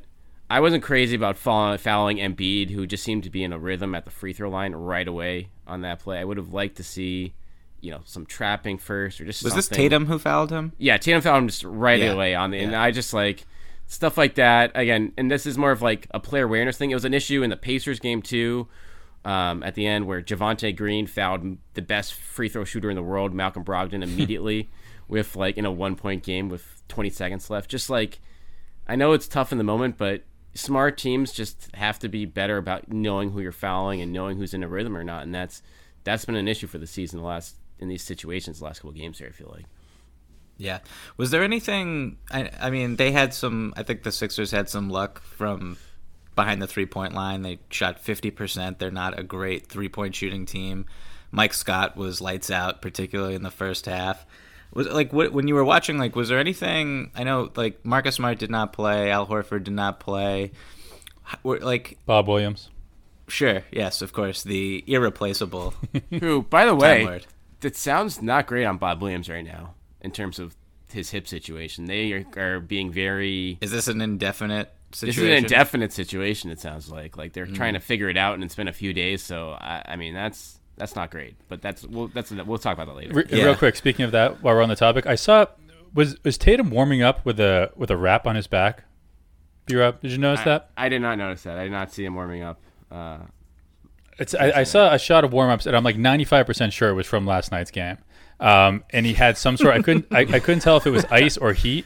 I 0.50 0.60
wasn't 0.60 0.82
crazy 0.82 1.14
about 1.14 1.36
fouling, 1.36 2.16
Embiid, 2.16 2.70
who 2.70 2.86
just 2.86 3.04
seemed 3.04 3.24
to 3.24 3.30
be 3.30 3.44
in 3.44 3.52
a 3.52 3.58
rhythm 3.58 3.94
at 3.94 4.06
the 4.06 4.10
free 4.10 4.32
throw 4.32 4.48
line 4.48 4.74
right 4.74 5.06
away 5.06 5.50
on 5.66 5.82
that 5.82 5.98
play. 6.00 6.18
I 6.18 6.24
would 6.24 6.38
have 6.38 6.54
liked 6.54 6.78
to 6.78 6.82
see, 6.82 7.34
you 7.82 7.90
know, 7.90 8.00
some 8.06 8.24
trapping 8.24 8.78
first 8.78 9.20
or 9.20 9.26
just 9.26 9.44
Was 9.44 9.54
this. 9.54 9.68
Tatum 9.68 10.06
who 10.06 10.18
fouled 10.18 10.50
him? 10.50 10.72
Yeah, 10.78 10.96
Tatum 10.96 11.20
fouled 11.20 11.42
him 11.42 11.48
just 11.48 11.64
right 11.64 12.00
Yeah. 12.00 12.12
away 12.12 12.34
on 12.34 12.50
the, 12.50 12.58
and 12.60 12.72
Yeah. 12.72 12.82
I 12.82 12.90
just 12.90 13.12
like 13.12 13.44
stuff 13.86 14.16
like 14.16 14.36
that 14.36 14.72
again. 14.74 15.12
And 15.18 15.30
this 15.30 15.44
is 15.44 15.58
more 15.58 15.70
of 15.70 15.82
like 15.82 16.06
a 16.12 16.18
player 16.20 16.44
awareness 16.44 16.78
thing. 16.78 16.90
It 16.90 16.94
was 16.94 17.04
an 17.04 17.12
issue 17.12 17.42
in 17.42 17.50
the 17.50 17.56
Pacers 17.56 18.00
game 18.00 18.22
too. 18.22 18.68
Um, 19.28 19.62
at 19.62 19.74
the 19.74 19.86
end, 19.86 20.06
where 20.06 20.22
Javonte 20.22 20.74
Green 20.74 21.06
fouled 21.06 21.58
the 21.74 21.82
best 21.82 22.14
free 22.14 22.48
throw 22.48 22.64
shooter 22.64 22.88
in 22.88 22.96
the 22.96 23.02
world, 23.02 23.34
Malcolm 23.34 23.62
Brogdon, 23.62 24.02
immediately 24.02 24.70
with 25.08 25.36
like 25.36 25.58
in 25.58 25.66
a 25.66 25.70
one 25.70 25.96
point 25.96 26.22
game 26.22 26.48
with 26.48 26.82
20 26.88 27.10
seconds 27.10 27.50
left. 27.50 27.70
Just 27.70 27.90
like 27.90 28.20
I 28.86 28.96
know 28.96 29.12
it's 29.12 29.28
tough 29.28 29.52
in 29.52 29.58
the 29.58 29.64
moment, 29.64 29.98
but 29.98 30.22
smart 30.54 30.96
teams 30.96 31.32
just 31.32 31.68
have 31.74 31.98
to 31.98 32.08
be 32.08 32.24
better 32.24 32.56
about 32.56 32.90
knowing 32.90 33.32
who 33.32 33.40
you're 33.40 33.52
fouling 33.52 34.00
and 34.00 34.14
knowing 34.14 34.38
who's 34.38 34.54
in 34.54 34.62
a 34.62 34.68
rhythm 34.68 34.96
or 34.96 35.04
not. 35.04 35.24
And 35.24 35.34
that's 35.34 35.62
that's 36.04 36.24
been 36.24 36.34
an 36.34 36.48
issue 36.48 36.66
for 36.66 36.78
the 36.78 36.86
season 36.86 37.20
the 37.20 37.26
last 37.26 37.56
in 37.78 37.88
these 37.88 38.02
situations 38.02 38.60
the 38.60 38.64
last 38.64 38.78
couple 38.78 38.92
games 38.92 39.18
here. 39.18 39.28
I 39.28 39.32
feel 39.32 39.52
like. 39.54 39.66
Yeah. 40.56 40.78
Was 41.18 41.32
there 41.32 41.42
anything? 41.42 42.16
I, 42.30 42.50
I 42.58 42.70
mean, 42.70 42.96
they 42.96 43.12
had 43.12 43.34
some. 43.34 43.74
I 43.76 43.82
think 43.82 44.04
the 44.04 44.10
Sixers 44.10 44.52
had 44.52 44.70
some 44.70 44.88
luck 44.88 45.20
from 45.20 45.76
behind 46.38 46.62
the 46.62 46.66
three 46.66 46.86
point 46.86 47.12
line. 47.12 47.42
They 47.42 47.58
shot 47.68 47.98
fifty 48.00 48.30
percent. 48.30 48.78
They're 48.78 48.90
not 48.90 49.18
a 49.18 49.22
great 49.22 49.66
three 49.66 49.88
point 49.90 50.14
shooting 50.14 50.46
team. 50.46 50.86
Mike 51.30 51.52
Scott 51.52 51.96
was 51.96 52.20
lights 52.22 52.50
out, 52.50 52.80
particularly 52.80 53.34
in 53.34 53.42
the 53.42 53.50
first 53.50 53.84
half. 53.86 54.24
Was 54.72 54.86
like 54.86 55.12
what, 55.12 55.32
when 55.32 55.48
you 55.48 55.54
were 55.54 55.64
watching? 55.64 55.98
Like, 55.98 56.14
was 56.16 56.28
there 56.28 56.38
anything? 56.38 57.10
I 57.14 57.24
know, 57.24 57.50
like 57.56 57.84
Marcus 57.84 58.14
Smart 58.14 58.38
did 58.38 58.50
not 58.50 58.72
play. 58.72 59.10
Al 59.10 59.26
Horford 59.26 59.64
did 59.64 59.74
not 59.74 59.98
play. 60.00 60.52
Were- 61.42 61.58
Like, 61.58 61.98
Bob 62.06 62.28
Williams. 62.28 62.70
sure, 63.28 63.64
yes, 63.72 64.00
of 64.00 64.12
course, 64.12 64.42
the 64.42 64.82
irreplaceable. 64.86 65.74
Who, 66.20 66.42
by 66.42 66.64
the 66.66 66.74
way, 66.74 67.04
Lord. 67.04 67.26
that 67.60 67.76
sounds 67.76 68.22
not 68.22 68.46
great 68.46 68.64
on 68.64 68.78
Bob 68.78 69.02
Williams 69.02 69.28
right 69.28 69.44
now 69.44 69.74
in 70.00 70.10
terms 70.12 70.38
of 70.38 70.54
his 70.90 71.10
hip 71.10 71.26
situation. 71.28 71.84
They 71.86 72.12
are, 72.12 72.24
are 72.36 72.60
being 72.60 72.90
very. 72.90 73.58
Is 73.60 73.70
this 73.70 73.88
an 73.88 74.00
indefinite 74.00 74.72
This 74.90 75.02
is 75.02 75.18
an 75.18 75.30
indefinite 75.30 75.92
situation. 75.92 76.50
It 76.50 76.60
sounds 76.60 76.90
like 76.90 77.16
like 77.16 77.32
they're 77.32 77.46
trying 77.46 77.74
to 77.74 77.80
figure 77.80 78.08
it 78.08 78.16
out, 78.16 78.34
and 78.34 78.44
it's 78.44 78.54
been 78.54 78.68
a 78.68 78.72
few 78.72 78.92
days. 78.92 79.22
So 79.22 79.50
I, 79.50 79.82
I 79.86 79.96
mean, 79.96 80.14
that's 80.14 80.58
that's 80.76 80.96
not 80.96 81.10
great. 81.10 81.36
But 81.48 81.60
that's 81.62 81.84
we'll 81.84 82.08
that's 82.08 82.30
we'll 82.30 82.58
talk 82.58 82.74
about 82.74 82.86
that 82.86 82.96
later. 82.96 83.14
Re- 83.14 83.24
Yeah. 83.30 83.44
Real 83.44 83.54
quick, 83.56 83.76
speaking 83.76 84.04
of 84.04 84.12
that, 84.12 84.42
while 84.42 84.54
we're 84.54 84.62
on 84.62 84.68
the 84.68 84.76
topic, 84.76 85.06
I 85.06 85.14
saw 85.14 85.46
was 85.92 86.22
was 86.24 86.38
Tatum 86.38 86.70
warming 86.70 87.02
up 87.02 87.24
with 87.26 87.38
a 87.40 87.70
with 87.76 87.90
a 87.90 87.96
wrap 87.96 88.26
on 88.26 88.36
his 88.36 88.46
back. 88.46 88.84
B 89.66 89.76
Rob, 89.76 90.00
did 90.00 90.10
you 90.12 90.18
notice 90.18 90.44
that? 90.44 90.70
I 90.76 90.88
did 90.88 91.02
not 91.02 91.18
notice 91.18 91.42
that. 91.42 91.58
I 91.58 91.64
did 91.64 91.72
not 91.72 91.92
see 91.92 92.04
him 92.04 92.14
warming 92.14 92.42
up. 92.42 92.58
Uh, 92.90 93.18
It's 94.18 94.34
I, 94.34 94.60
I 94.60 94.62
saw 94.62 94.94
a 94.94 94.98
shot 94.98 95.24
of 95.24 95.32
warm 95.34 95.50
ups, 95.50 95.66
and 95.66 95.76
I'm 95.76 95.84
like 95.84 95.98
95 95.98 96.46
percent 96.46 96.72
sure 96.72 96.88
it 96.88 96.94
was 96.94 97.06
from 97.06 97.26
last 97.26 97.52
night's 97.52 97.70
game. 97.70 97.98
Um, 98.40 98.84
and 98.90 99.04
he 99.04 99.12
had 99.14 99.36
some 99.36 99.56
sort. 99.58 99.74
I 99.74 99.82
couldn't 99.82 100.06
I, 100.10 100.20
I 100.20 100.38
couldn't 100.40 100.60
tell 100.60 100.76
if 100.78 100.86
it 100.86 100.90
was 100.90 101.04
ice 101.10 101.36
or 101.36 101.52
heat, 101.52 101.84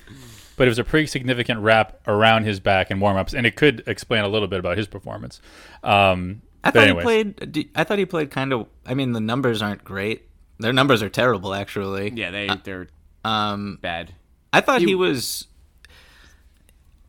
but 0.57 0.67
it 0.67 0.71
was 0.71 0.79
a 0.79 0.85
pretty 0.85 1.07
significant 1.07 1.61
wrap 1.61 2.01
around 2.07 2.45
his 2.45 2.61
back 2.61 2.91
in 2.91 3.01
warm 3.01 3.17
ups, 3.17 3.35
and 3.35 3.47
it 3.47 3.57
could 3.57 3.83
explain 3.87 4.25
a 4.25 4.29
little 4.29 4.49
bit 4.49 4.59
about 4.59 4.77
his 4.79 4.87
performance. 4.87 5.41
Um, 5.83 6.43
I 6.65 6.71
thought 6.71 6.85
anyways. 6.85 7.03
he 7.03 7.05
played. 7.05 7.53
d- 7.53 7.71
I 7.75 7.85
thought 7.85 7.99
he 7.99 8.07
played 8.07 8.31
kind 8.31 8.53
of. 8.53 8.67
I 8.87 8.95
mean, 8.95 9.13
the 9.13 9.21
numbers 9.21 9.63
aren't 9.63 9.85
great. 9.85 10.29
Their 10.59 10.73
numbers 10.73 11.03
are 11.03 11.09
terrible, 11.09 11.55
actually. 11.55 12.13
yeah, 12.15 12.31
they 12.31 12.49
they're 12.65 12.89
Um, 13.25 13.79
bad. 13.83 14.15
I 14.53 14.61
thought 14.61 14.81
he, 14.81 14.89
He- 14.89 14.95
was 14.95 15.47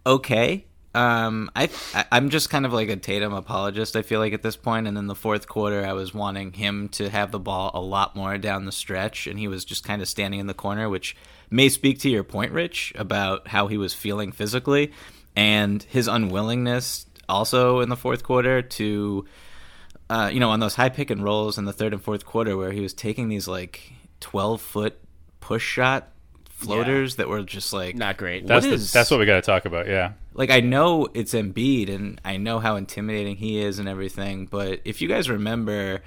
okay. 0.06 0.66
um, 0.96 1.50
I, 1.56 1.70
I 1.94 2.06
I'm 2.12 2.30
just 2.30 2.50
kind 2.50 2.66
of 2.66 2.74
like 2.74 2.90
a 2.90 2.96
Tatum 2.96 3.34
apologist. 3.34 3.96
I 3.96 4.02
feel 4.02 4.20
like 4.20 4.34
at 4.34 4.44
this 4.44 4.56
point, 4.56 4.88
and 4.88 4.98
in 4.98 5.08
the 5.08 5.16
fourth 5.16 5.48
quarter, 5.48 5.86
I 5.86 5.94
was 5.94 6.14
wanting 6.14 6.54
him 6.54 6.90
to 6.90 7.10
have 7.10 7.32
the 7.32 7.40
ball 7.40 7.72
a 7.74 7.82
lot 7.82 8.16
more 8.16 8.38
down 8.38 8.66
the 8.66 8.72
stretch, 8.72 9.28
and 9.28 9.40
he 9.40 9.48
was 9.48 9.66
just 9.66 9.84
kind 9.84 10.02
of 10.02 10.08
standing 10.08 10.40
in 10.40 10.48
the 10.48 10.54
corner, 10.54 10.90
which 10.90 11.16
may 11.50 11.70
speak 11.70 12.00
to 12.00 12.10
your 12.10 12.24
point, 12.24 12.52
Rich, 12.52 12.94
about 12.96 13.48
how 13.48 13.68
he 13.68 13.78
was 13.78 13.94
feeling 13.94 14.32
physically 14.32 14.92
and 15.36 15.84
his 15.84 16.08
unwillingness 16.08 17.06
also 17.28 17.80
in 17.80 17.90
the 17.90 17.96
fourth 17.96 18.24
quarter 18.24 18.62
to, 18.62 19.26
uh, 20.10 20.30
you 20.32 20.40
know, 20.40 20.50
on 20.50 20.60
those 20.60 20.76
high 20.76 20.90
pick 20.90 21.10
and 21.10 21.24
rolls 21.24 21.58
in 21.58 21.66
the 21.66 21.74
third 21.74 21.94
and 21.94 22.02
fourth 22.02 22.26
quarter 22.26 22.58
where 22.58 22.72
he 22.72 22.82
was 22.82 22.94
taking 22.94 23.30
these 23.30 23.48
like 23.48 23.94
12 24.20 24.62
foot 24.62 25.00
push 25.40 25.64
shot 25.64 26.10
floaters 26.50 27.14
yeah. 27.14 27.18
that 27.18 27.30
were 27.30 27.44
just 27.44 27.74
like 27.74 27.96
not 27.96 28.18
great. 28.18 28.48
That's 28.48 28.66
the, 28.66 28.78
that's 28.78 29.12
what 29.12 29.20
we 29.20 29.26
got 29.26 29.36
to 29.36 29.42
talk 29.42 29.66
about. 29.66 29.88
Yeah. 29.88 30.14
Like 30.34 30.50
I 30.50 30.62
know 30.62 31.08
it's 31.14 31.34
Embiid 31.34 31.94
and 31.94 32.20
I 32.24 32.38
know 32.38 32.60
how 32.60 32.76
intimidating 32.76 33.36
he 33.36 33.60
is 33.60 33.80
and 33.80 33.88
everything, 33.88 34.46
but 34.46 34.82
if 34.86 35.02
you 35.02 35.08
guys 35.08 35.30
remember 35.30 36.02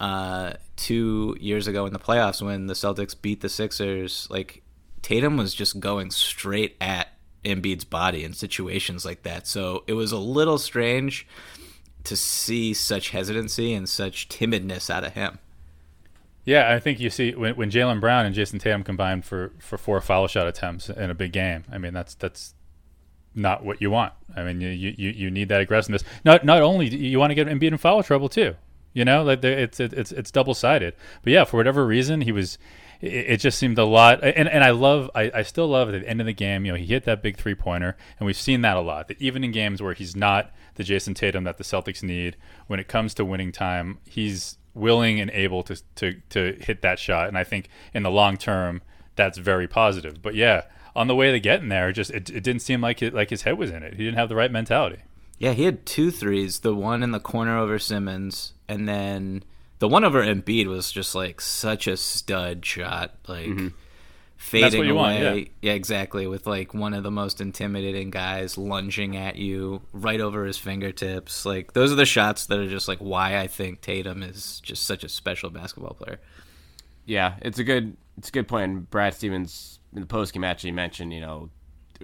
uh, 0.00 0.54
two 0.76 1.36
years 1.40 1.66
ago 1.66 1.86
in 1.86 1.92
the 1.92 1.98
playoffs 1.98 2.42
when 2.42 2.66
the 2.66 2.74
Celtics 2.74 3.14
beat 3.20 3.40
the 3.40 3.48
Sixers, 3.48 4.26
like 4.30 4.62
Tatum 5.02 5.36
was 5.36 5.54
just 5.54 5.80
going 5.80 6.10
straight 6.10 6.76
at 6.80 7.08
Embiid's 7.44 7.84
body 7.84 8.24
in 8.24 8.32
situations 8.32 9.04
like 9.04 9.22
that. 9.22 9.46
So 9.46 9.84
it 9.86 9.94
was 9.94 10.12
a 10.12 10.18
little 10.18 10.58
strange 10.58 11.26
to 12.04 12.16
see 12.16 12.74
such 12.74 13.10
hesitancy 13.10 13.72
and 13.72 13.88
such 13.88 14.28
timidness 14.28 14.90
out 14.90 15.04
of 15.04 15.14
him. 15.14 15.38
Yeah, 16.44 16.72
I 16.72 16.80
think 16.80 17.00
you 17.00 17.10
see 17.10 17.34
when, 17.34 17.54
when 17.56 17.70
Jaylen 17.70 18.00
Brown 18.00 18.26
and 18.26 18.34
Jayson 18.34 18.58
Tatum 18.58 18.82
combined 18.82 19.24
for, 19.24 19.52
for 19.58 19.76
four 19.76 20.00
foul 20.00 20.26
shot 20.26 20.46
attempts 20.46 20.88
in 20.88 21.10
a 21.10 21.14
big 21.14 21.32
game. 21.32 21.64
I 21.70 21.78
mean, 21.78 21.92
that's 21.92 22.14
that's 22.14 22.54
not 23.34 23.64
what 23.64 23.80
you 23.80 23.90
want. 23.90 24.14
I 24.34 24.42
mean, 24.42 24.60
you 24.60 24.70
you, 24.70 25.10
you 25.10 25.30
need 25.30 25.48
that 25.50 25.60
aggressiveness. 25.60 26.02
Not 26.24 26.44
not 26.44 26.62
only 26.62 26.88
do 26.88 26.96
you 26.96 27.18
want 27.18 27.30
to 27.30 27.34
get 27.34 27.46
Embiid 27.46 27.68
in 27.68 27.78
foul 27.78 28.02
trouble 28.02 28.28
too. 28.28 28.56
You 28.92 29.04
know, 29.04 29.22
like 29.22 29.44
it's 29.44 29.78
it's 29.78 30.10
it's 30.12 30.30
double 30.30 30.54
sided. 30.54 30.94
But 31.22 31.32
yeah, 31.32 31.44
for 31.44 31.58
whatever 31.58 31.86
reason, 31.86 32.22
he 32.22 32.32
was 32.32 32.58
it, 33.00 33.12
it 33.12 33.36
just 33.38 33.58
seemed 33.58 33.78
a 33.78 33.84
lot. 33.84 34.22
And, 34.22 34.48
and 34.48 34.62
I 34.62 34.70
love, 34.70 35.10
I, 35.14 35.30
I 35.34 35.42
still 35.42 35.68
love 35.68 35.92
at 35.92 36.00
the 36.00 36.08
end 36.08 36.20
of 36.20 36.26
the 36.26 36.32
game, 36.32 36.64
you 36.64 36.72
know, 36.72 36.78
he 36.78 36.86
hit 36.86 37.04
that 37.04 37.22
big 37.22 37.36
three 37.36 37.54
pointer, 37.54 37.96
and 38.18 38.26
we've 38.26 38.36
seen 38.36 38.62
that 38.62 38.76
a 38.76 38.80
lot. 38.80 39.08
That 39.08 39.20
even 39.20 39.44
in 39.44 39.52
games 39.52 39.82
where 39.82 39.94
he's 39.94 40.14
not 40.14 40.52
the 40.74 40.84
Jayson 40.84 41.14
Tatum 41.14 41.44
that 41.44 41.58
the 41.58 41.64
Celtics 41.64 42.02
need, 42.02 42.36
when 42.66 42.80
it 42.80 42.88
comes 42.88 43.14
to 43.14 43.24
winning 43.24 43.52
time, 43.52 43.98
he's 44.04 44.58
willing 44.74 45.20
and 45.20 45.30
able 45.32 45.62
to, 45.64 45.82
to, 45.96 46.14
to 46.30 46.56
hit 46.60 46.82
that 46.82 46.98
shot. 46.98 47.28
And 47.28 47.36
I 47.36 47.44
think 47.44 47.68
in 47.92 48.02
the 48.02 48.10
long 48.10 48.36
term, 48.36 48.82
that's 49.16 49.38
very 49.38 49.66
positive. 49.66 50.22
But 50.22 50.34
yeah, 50.34 50.62
on 50.94 51.08
the 51.08 51.14
way 51.14 51.32
to 51.32 51.40
getting 51.40 51.68
there, 51.68 51.92
just 51.92 52.10
it, 52.10 52.30
it 52.30 52.42
didn't 52.42 52.62
seem 52.62 52.80
like 52.80 53.02
it, 53.02 53.12
like 53.12 53.30
his 53.30 53.42
head 53.42 53.58
was 53.58 53.70
in 53.70 53.82
it. 53.82 53.94
He 53.94 54.04
didn't 54.04 54.18
have 54.18 54.28
the 54.28 54.36
right 54.36 54.50
mentality. 54.50 54.98
Yeah, 55.38 55.52
he 55.52 55.64
had 55.64 55.86
two 55.86 56.10
threes. 56.10 56.60
The 56.60 56.74
one 56.74 57.02
in 57.02 57.12
the 57.12 57.20
corner 57.20 57.58
over 57.58 57.78
Simmons, 57.78 58.52
and 58.68 58.88
then 58.88 59.42
the 59.80 59.88
one 59.88 60.04
over 60.04 60.22
Embiid 60.22 60.66
was 60.66 60.92
just 60.92 61.14
like 61.14 61.40
such 61.40 61.86
a 61.86 61.96
stud 61.96 62.64
shot, 62.64 63.14
like 63.26 63.46
mm-hmm. 63.46 63.68
fading 64.36 64.82
away. 64.82 64.92
Want, 64.92 65.20
yeah. 65.20 65.44
yeah. 65.62 65.72
exactly. 65.72 66.26
With 66.26 66.46
like 66.46 66.72
one 66.74 66.94
of 66.94 67.02
the 67.02 67.10
most 67.10 67.40
intimidating 67.40 68.10
guys 68.10 68.56
lunging 68.56 69.16
at 69.16 69.36
you 69.36 69.80
right 69.92 70.20
over 70.20 70.44
his 70.44 70.58
fingertips. 70.58 71.46
Like 71.46 71.72
those 71.72 71.90
are 71.90 71.96
the 71.96 72.04
shots 72.04 72.46
that 72.46 72.58
are 72.58 72.68
just 72.68 72.88
like 72.88 72.98
why 72.98 73.38
I 73.38 73.46
think 73.46 73.80
Tatum 73.80 74.22
is 74.22 74.60
just 74.60 74.84
such 74.84 75.02
a 75.02 75.08
special 75.08 75.48
basketball 75.48 75.94
player. 75.94 76.20
Yeah, 77.06 77.36
it's 77.40 77.58
a 77.58 77.64
good 77.64 77.96
it's 78.18 78.28
a 78.28 78.32
good 78.32 78.48
point. 78.48 78.90
Brad 78.90 79.14
Stevens 79.14 79.80
in 79.94 80.02
the 80.02 80.06
post 80.06 80.34
game 80.34 80.44
actually 80.44 80.72
mentioned 80.72 81.14
you 81.14 81.20
know 81.20 81.48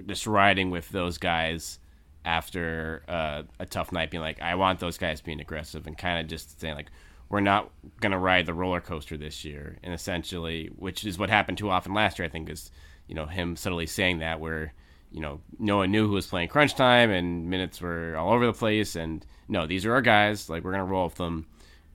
just 0.06 0.26
riding 0.26 0.71
with 0.71 0.88
those 0.88 1.18
guys 1.18 1.78
after 2.25 3.04
uh, 3.06 3.42
a 3.61 3.66
tough 3.66 3.92
night, 3.92 4.11
being 4.11 4.23
like, 4.23 4.42
I 4.42 4.56
want 4.56 4.80
those 4.80 4.99
guys 4.99 5.21
being 5.21 5.40
aggressive 5.40 5.87
and 5.87 5.97
kind 5.97 6.21
of 6.21 6.26
just 6.26 6.61
saying 6.61 6.75
like 6.75 6.90
we're 7.28 7.40
not 7.40 7.71
going 8.00 8.12
to 8.12 8.18
ride 8.18 8.47
the 8.47 8.54
roller 8.54 8.80
coaster 8.80 9.16
this 9.16 9.45
year. 9.45 9.78
And 9.83 9.92
essentially, 9.92 10.71
which 10.76 11.04
is 11.04 11.18
what 11.18 11.30
happened 11.30 11.59
too 11.59 11.71
often 11.71 11.95
last 11.95 12.18
year, 12.18 12.26
I 12.26 12.30
think, 12.30 12.49
is, 12.49 12.71
you 13.09 13.14
know, 13.14 13.26
him 13.26 13.56
subtly 13.56 13.87
saying 13.87 14.21
that 14.21 14.40
where, 14.40 14.73
you 15.11 15.21
know, 15.21 15.40
no 15.59 15.78
one 15.78 15.90
knew 15.90 16.06
who 16.06 16.14
was 16.14 16.26
playing 16.26 16.49
crunch 16.49 16.75
time 16.75 17.11
and 17.11 17.49
minutes 17.50 17.80
were 17.80 18.16
all 18.16 18.33
over 18.33 18.47
the 18.47 18.52
place. 18.52 18.97
And 18.97 19.25
no, 19.49 19.66
these 19.66 19.85
are 19.87 19.92
our 19.92 20.02
guys. 20.02 20.49
Like, 20.49 20.62
we're 20.62 20.73
going 20.73 20.87
to 20.87 20.90
roll 20.90 21.06
with 21.06 21.16
them. 21.16 21.47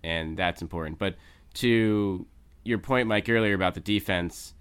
And 0.04 0.36
that's 0.36 0.62
important. 0.62 0.98
But 0.98 1.16
to 1.56 2.26
your 2.64 2.80
point, 2.80 3.08
Mike, 3.08 3.30
earlier 3.30 3.54
about 3.54 3.74
the 3.74 3.80
defense, 3.80 4.54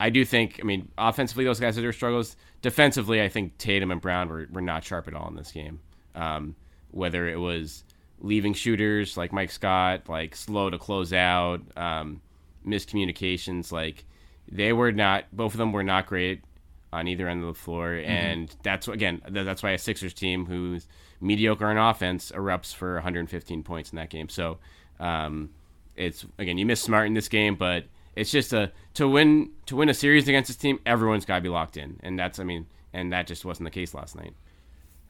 I 0.00 0.10
do 0.10 0.24
think, 0.24 0.58
I 0.60 0.64
mean, 0.64 0.90
offensively, 0.98 1.44
those 1.44 1.60
guys 1.60 1.76
had 1.76 1.84
their 1.84 1.92
struggles. 1.92 2.36
Defensively, 2.62 3.22
I 3.22 3.28
think 3.28 3.58
Tatum 3.58 3.90
and 3.90 4.00
Brown 4.00 4.28
were, 4.28 4.46
were 4.50 4.60
not 4.60 4.84
sharp 4.84 5.06
at 5.08 5.14
all 5.14 5.28
in 5.28 5.36
this 5.36 5.52
game. 5.52 5.80
Um, 6.14 6.56
whether 6.90 7.28
it 7.28 7.38
was 7.38 7.84
leaving 8.20 8.54
shooters 8.54 9.16
like 9.16 9.32
Mike 9.32 9.50
Scott, 9.50 10.08
like 10.08 10.34
slow 10.34 10.70
to 10.70 10.78
close 10.78 11.12
out, 11.12 11.60
um, 11.76 12.20
miscommunications. 12.66 13.72
Like 13.72 14.04
they 14.50 14.72
were 14.72 14.92
not, 14.92 15.24
both 15.32 15.54
of 15.54 15.58
them 15.58 15.72
were 15.72 15.82
not 15.82 16.06
great 16.06 16.42
on 16.92 17.08
either 17.08 17.28
end 17.28 17.42
of 17.42 17.48
the 17.48 17.54
floor, 17.60 17.90
mm-hmm. 17.90 18.10
and 18.10 18.56
that's 18.62 18.88
again 18.88 19.20
that's 19.28 19.62
why 19.62 19.72
a 19.72 19.78
Sixers 19.78 20.14
team 20.14 20.46
who's 20.46 20.86
mediocre 21.20 21.66
on 21.66 21.76
offense 21.76 22.32
erupts 22.32 22.74
for 22.74 22.94
115 22.94 23.62
points 23.62 23.90
in 23.90 23.96
that 23.96 24.10
game. 24.10 24.28
So 24.28 24.58
um, 25.00 25.50
it's 25.94 26.24
again 26.38 26.58
you 26.58 26.66
miss 26.66 26.80
Smart 26.80 27.06
in 27.06 27.14
this 27.14 27.28
game, 27.28 27.56
but 27.56 27.84
it's 28.14 28.30
just 28.30 28.52
a 28.52 28.72
to 28.94 29.08
win 29.08 29.50
to 29.66 29.76
win 29.76 29.88
a 29.88 29.94
series 29.94 30.26
against 30.28 30.48
this 30.48 30.56
team, 30.56 30.80
everyone's 30.86 31.24
got 31.24 31.36
to 31.36 31.40
be 31.42 31.48
locked 31.48 31.76
in, 31.76 32.00
and 32.02 32.18
that's 32.18 32.38
I 32.38 32.44
mean, 32.44 32.66
and 32.92 33.12
that 33.12 33.26
just 33.26 33.44
wasn't 33.44 33.66
the 33.66 33.70
case 33.70 33.92
last 33.92 34.16
night. 34.16 34.34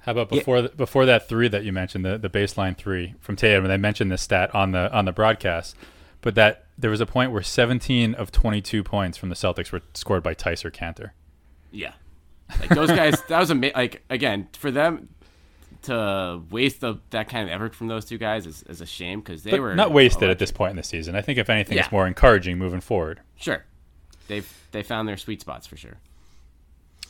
How 0.07 0.13
about 0.13 0.29
before 0.29 0.61
yeah. 0.61 0.69
before 0.77 1.05
that 1.05 1.29
three 1.29 1.49
that 1.49 1.65
you 1.65 1.73
mentioned, 1.73 2.05
the, 2.05 2.17
the 2.17 2.31
baseline 2.31 2.77
three 2.77 3.17
from 3.19 3.35
Tatum, 3.35 3.65
and 3.65 3.73
they 3.73 3.77
mentioned 3.77 4.13
this 4.13 4.23
stat 4.23 4.55
on 4.55 4.71
the 4.71 4.91
on 4.97 5.05
the 5.05 5.11
broadcast, 5.13 5.75
but 6.21 6.37
that 6.37 6.67
there 6.79 6.93
was 6.93 7.01
a 7.01 7.07
point 7.07 7.33
where 7.33 7.43
17 7.43 8.15
of 8.15 8.31
22 8.31 8.85
points 8.85 9.19
from 9.19 9.31
the 9.31 9.35
Celtics 9.35 9.73
were 9.73 9.81
scored 9.95 10.23
by 10.23 10.33
Theis 10.33 10.65
or 10.65 10.71
Kanter. 10.71 11.11
Yeah, 11.73 11.95
like 12.61 12.69
those 12.69 12.89
guys. 12.89 13.21
that 13.29 13.41
was 13.41 13.51
ama- 13.51 13.73
like 13.75 14.05
again 14.09 14.49
for 14.57 14.71
them 14.71 15.09
to 15.83 16.41
waste 16.51 16.83
the, 16.83 17.01
that 17.11 17.29
kind 17.29 17.49
of 17.49 17.53
effort 17.53 17.75
from 17.75 17.89
those 17.89 18.05
two 18.05 18.19
guys 18.19 18.47
is, 18.47 18.63
is 18.65 18.81
a 18.81 18.87
shame 18.87 19.21
because 19.21 19.43
they 19.43 19.51
but 19.51 19.61
were 19.61 19.75
not 19.75 19.91
wasted 19.91 20.23
electric. 20.23 20.31
at 20.31 20.39
this 20.39 20.53
point 20.53 20.71
in 20.71 20.77
the 20.77 20.85
season. 20.85 21.17
I 21.17 21.21
think 21.21 21.39
if 21.39 21.51
anything, 21.51 21.79
yeah. 21.79 21.83
it's 21.83 21.93
more 21.93 22.07
encouraging 22.07 22.59
moving 22.59 22.81
forward. 22.81 23.21
Sure, 23.35 23.65
they've 24.29 24.49
they 24.71 24.85
found 24.85 25.09
their 25.09 25.17
sweet 25.17 25.41
spots 25.41 25.67
for 25.67 25.77
sure. 25.77 25.97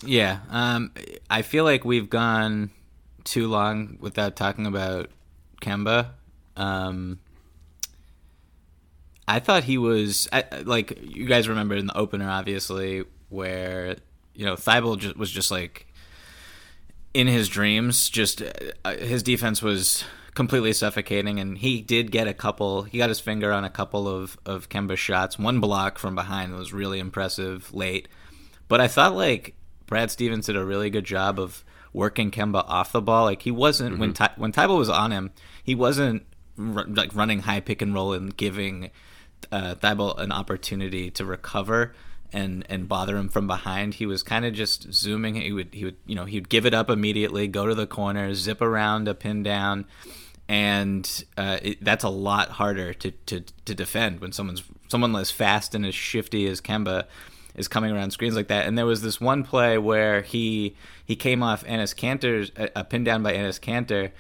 Yeah, 0.02 0.38
um, 0.48 0.92
I 1.28 1.42
feel 1.42 1.64
like 1.64 1.84
we've 1.84 2.08
gone 2.08 2.70
too 3.26 3.48
long 3.48 3.98
without 4.00 4.36
talking 4.36 4.66
about 4.66 5.10
Kemba. 5.60 6.10
Um, 6.56 7.18
I 9.28 9.40
thought 9.40 9.64
he 9.64 9.76
was 9.76 10.28
I, 10.32 10.44
like 10.64 10.98
you 11.02 11.26
guys 11.26 11.48
remember 11.48 11.74
in 11.74 11.88
the 11.88 11.96
opener, 11.96 12.30
obviously, 12.30 13.04
where 13.28 13.96
you 14.34 14.46
know 14.46 14.54
Thybulle 14.54 14.98
just, 14.98 15.16
was 15.16 15.30
just 15.30 15.50
like 15.50 15.86
in 17.12 17.26
his 17.26 17.48
dreams. 17.48 18.08
Just 18.08 18.42
uh, 18.84 18.96
his 18.96 19.22
defense 19.22 19.60
was 19.60 20.04
completely 20.34 20.72
suffocating, 20.72 21.40
and 21.40 21.58
he 21.58 21.82
did 21.82 22.12
get 22.12 22.28
a 22.28 22.34
couple. 22.34 22.84
He 22.84 22.98
got 22.98 23.08
his 23.08 23.20
finger 23.20 23.52
on 23.52 23.64
a 23.64 23.70
couple 23.70 24.08
of 24.08 24.38
of 24.46 24.68
Kemba 24.68 24.96
shots. 24.96 25.38
One 25.38 25.60
block 25.60 25.98
from 25.98 26.14
behind 26.14 26.54
was 26.54 26.72
really 26.72 27.00
impressive 27.00 27.74
late, 27.74 28.06
but 28.68 28.80
I 28.80 28.86
thought 28.86 29.16
like 29.16 29.54
Brad 29.86 30.10
Stevens 30.12 30.46
did 30.46 30.56
a 30.56 30.64
really 30.64 30.90
good 30.90 31.04
job 31.04 31.40
of 31.40 31.64
working 31.96 32.30
Kemba 32.30 32.62
off 32.68 32.92
the 32.92 33.00
ball. 33.00 33.24
Like 33.24 33.42
he 33.42 33.50
wasn't 33.50 33.92
mm-hmm. 33.92 34.00
when 34.00 34.12
Ty- 34.12 34.34
when 34.36 34.52
Thybulle 34.52 34.78
was 34.78 34.90
on 34.90 35.10
him, 35.10 35.32
he 35.64 35.74
wasn't 35.74 36.24
r- 36.58 36.84
like 36.86 37.14
running 37.14 37.40
high 37.40 37.60
pick 37.60 37.82
and 37.82 37.94
roll 37.94 38.12
and 38.12 38.36
giving 38.36 38.90
uh, 39.50 39.74
Thybulle 39.76 40.18
an 40.18 40.30
opportunity 40.30 41.10
to 41.12 41.24
recover 41.24 41.94
and 42.32 42.64
and 42.68 42.86
bother 42.86 43.16
him 43.16 43.28
from 43.28 43.46
behind. 43.46 43.94
He 43.94 44.06
was 44.06 44.22
kind 44.22 44.44
of 44.44 44.52
just 44.52 44.92
zooming. 44.92 45.36
He 45.36 45.52
would 45.52 45.72
he 45.72 45.86
would 45.86 45.96
you 46.06 46.14
know 46.14 46.26
he'd 46.26 46.48
give 46.48 46.66
it 46.66 46.74
up 46.74 46.90
immediately, 46.90 47.48
go 47.48 47.66
to 47.66 47.74
the 47.74 47.86
corner, 47.86 48.34
zip 48.34 48.60
around 48.60 49.08
a 49.08 49.14
pin 49.14 49.42
down, 49.42 49.86
and 50.48 51.24
uh, 51.38 51.58
it, 51.62 51.82
that's 51.82 52.04
a 52.04 52.10
lot 52.10 52.50
harder 52.50 52.92
to, 52.92 53.10
to 53.10 53.40
to 53.64 53.74
defend 53.74 54.20
when 54.20 54.32
someone's 54.32 54.62
someone 54.88 55.16
as 55.16 55.30
fast 55.30 55.74
and 55.74 55.86
as 55.86 55.94
shifty 55.94 56.46
as 56.46 56.60
Kemba 56.60 57.06
is 57.56 57.68
coming 57.68 57.90
around 57.90 58.12
screens 58.12 58.36
like 58.36 58.48
that. 58.48 58.66
And 58.66 58.76
there 58.76 58.86
was 58.86 59.02
this 59.02 59.20
one 59.20 59.42
play 59.42 59.78
where 59.78 60.22
he 60.22 60.76
he 61.04 61.16
came 61.16 61.42
off 61.42 61.64
Enes 61.64 61.94
Kanter's 61.94 62.52
a, 62.56 62.80
a 62.80 62.84
pin 62.84 63.02
down 63.02 63.22
by 63.22 63.34
Enes 63.34 63.60
Kanter. 63.60 64.12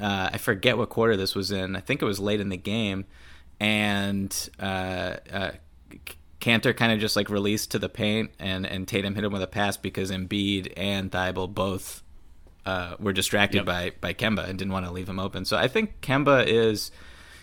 Uh, 0.00 0.30
I 0.32 0.38
forget 0.38 0.76
what 0.76 0.90
quarter 0.90 1.16
this 1.16 1.34
was 1.34 1.50
in. 1.50 1.74
I 1.74 1.80
think 1.80 2.02
it 2.02 2.04
was 2.04 2.20
late 2.20 2.40
in 2.40 2.50
the 2.50 2.58
game, 2.58 3.06
and 3.58 4.50
uh, 4.60 5.16
uh, 5.32 5.50
Kanter 6.40 6.76
kind 6.76 6.92
of 6.92 7.00
just 7.00 7.16
like 7.16 7.30
released 7.30 7.70
to 7.72 7.78
the 7.78 7.88
paint, 7.88 8.30
and 8.38 8.66
and 8.66 8.86
Tatum 8.86 9.14
hit 9.14 9.24
him 9.24 9.32
with 9.32 9.42
a 9.42 9.46
pass 9.46 9.76
because 9.76 10.10
Embiid 10.10 10.72
and 10.76 11.10
Thybulle 11.10 11.52
both 11.52 12.02
uh, 12.66 12.96
were 12.98 13.12
distracted 13.12 13.58
yep. 13.58 13.66
by 13.66 13.92
by 14.00 14.12
Kemba 14.12 14.46
and 14.46 14.58
didn't 14.58 14.72
want 14.72 14.84
to 14.84 14.92
leave 14.92 15.08
him 15.08 15.18
open. 15.18 15.44
So 15.44 15.56
I 15.56 15.68
think 15.68 16.00
Kemba 16.02 16.46
is, 16.46 16.90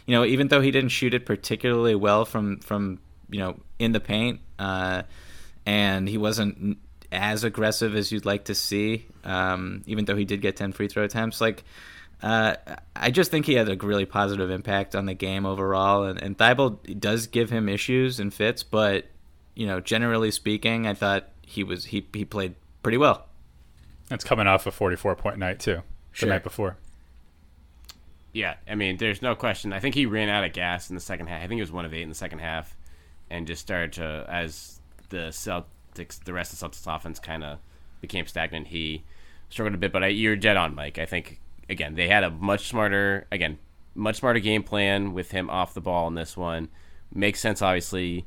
you 0.06 0.16
know, 0.16 0.24
even 0.24 0.50
though 0.50 0.62
he 0.62 0.70
didn't 0.70 0.92
shoot 0.92 1.13
it 1.13 1.25
particularly 1.25 1.96
well 1.96 2.24
from 2.24 2.60
from 2.60 3.00
you 3.30 3.40
know 3.40 3.60
in 3.80 3.94
the 3.94 4.00
paint, 4.00 4.42
uh, 4.60 5.04
and 5.65 6.08
he 6.08 6.17
wasn't 6.17 6.77
as 7.12 7.43
aggressive 7.43 7.96
as 7.96 8.12
you'd 8.12 8.25
like 8.25 8.46
to 8.46 8.55
see, 8.55 9.05
um, 9.24 9.84
even 9.86 10.05
though 10.05 10.15
he 10.15 10.25
did 10.25 10.41
get 10.41 10.58
10 10.58 10.74
free 10.74 10.88
throw 10.88 11.03
attempts. 11.03 11.39
Like, 11.39 11.63
uh, 12.22 12.55
I 12.96 13.12
just 13.12 13.32
think 13.32 13.46
he 13.46 13.53
had 13.53 13.70
a 13.70 13.75
really 13.75 14.05
positive 14.05 14.50
impact 14.50 14.96
on 14.96 15.05
the 15.05 15.13
game 15.13 15.46
overall. 15.46 16.03
And, 16.03 16.22
and 16.22 16.38
Thybulle 16.38 17.00
does 17.00 17.27
give 17.27 17.50
him 17.50 17.70
issues 17.70 18.20
and 18.20 18.34
fits, 18.34 18.63
but, 18.63 19.05
you 19.55 19.67
know, 19.67 19.79
generally 19.79 20.32
speaking, 20.32 20.88
I 20.88 20.93
thought 20.93 21.29
he 21.41 21.63
was 21.63 21.86
he, 21.86 22.05
he 22.13 22.25
played 22.25 22.55
pretty 22.82 22.98
well. 22.98 23.25
It's 24.10 24.24
coming 24.24 24.48
off 24.48 24.65
a 24.65 24.72
44 24.72 25.15
point 25.15 25.38
night, 25.38 25.60
too, 25.60 25.82
the 26.20 26.25
night 26.25 26.43
before. 26.43 26.77
Yeah, 28.34 28.55
I 28.67 28.74
mean, 28.74 28.98
there's 28.98 29.22
no 29.22 29.36
question. 29.36 29.74
I 29.74 29.79
think 29.79 29.93
he 29.93 30.08
ran 30.08 30.27
out 30.27 30.43
of 30.43 30.53
gas 30.53 30.89
in 30.89 30.96
the 30.96 31.01
second 31.01 31.27
half. 31.27 31.43
I 31.43 31.48
think 31.48 31.58
he 31.58 31.62
was 31.62 31.72
one 31.72 31.86
of 31.86 31.93
eight 31.93 32.01
in 32.01 32.10
the 32.10 32.15
second 32.15 32.39
half, 32.39 32.75
and 33.29 33.46
just 33.46 33.62
started 33.62 33.93
to 33.93 34.25
as 34.27 34.79
the 35.13 35.29
Celtics, 35.29 36.22
the 36.24 36.34
rest 36.34 36.51
of 36.51 36.60
Celtics 36.60 36.93
offense 36.93 37.20
kind 37.20 37.43
of 37.43 37.60
became 38.01 38.25
stagnant. 38.25 38.67
He 38.67 39.03
struggled 39.50 39.75
a 39.75 39.77
bit, 39.77 39.93
but 39.93 40.03
I, 40.03 40.08
you're 40.08 40.36
dead 40.36 40.58
on, 40.58 40.75
Mike. 40.75 40.98
I 40.98 41.05
think 41.05 41.39
again 41.70 41.96
they 41.96 42.10
had 42.10 42.24
a 42.24 42.32
much 42.32 42.67
smarter, 42.67 43.27
again, 43.32 43.60
much 43.96 44.17
smarter 44.17 44.39
game 44.39 44.63
plan 44.63 45.13
with 45.13 45.32
him 45.32 45.50
off 45.50 45.74
the 45.74 45.82
ball 45.82 46.08
in 46.08 46.15
this 46.15 46.36
one. 46.36 46.70
Makes 47.13 47.39
sense, 47.39 47.62
obviously, 47.62 48.25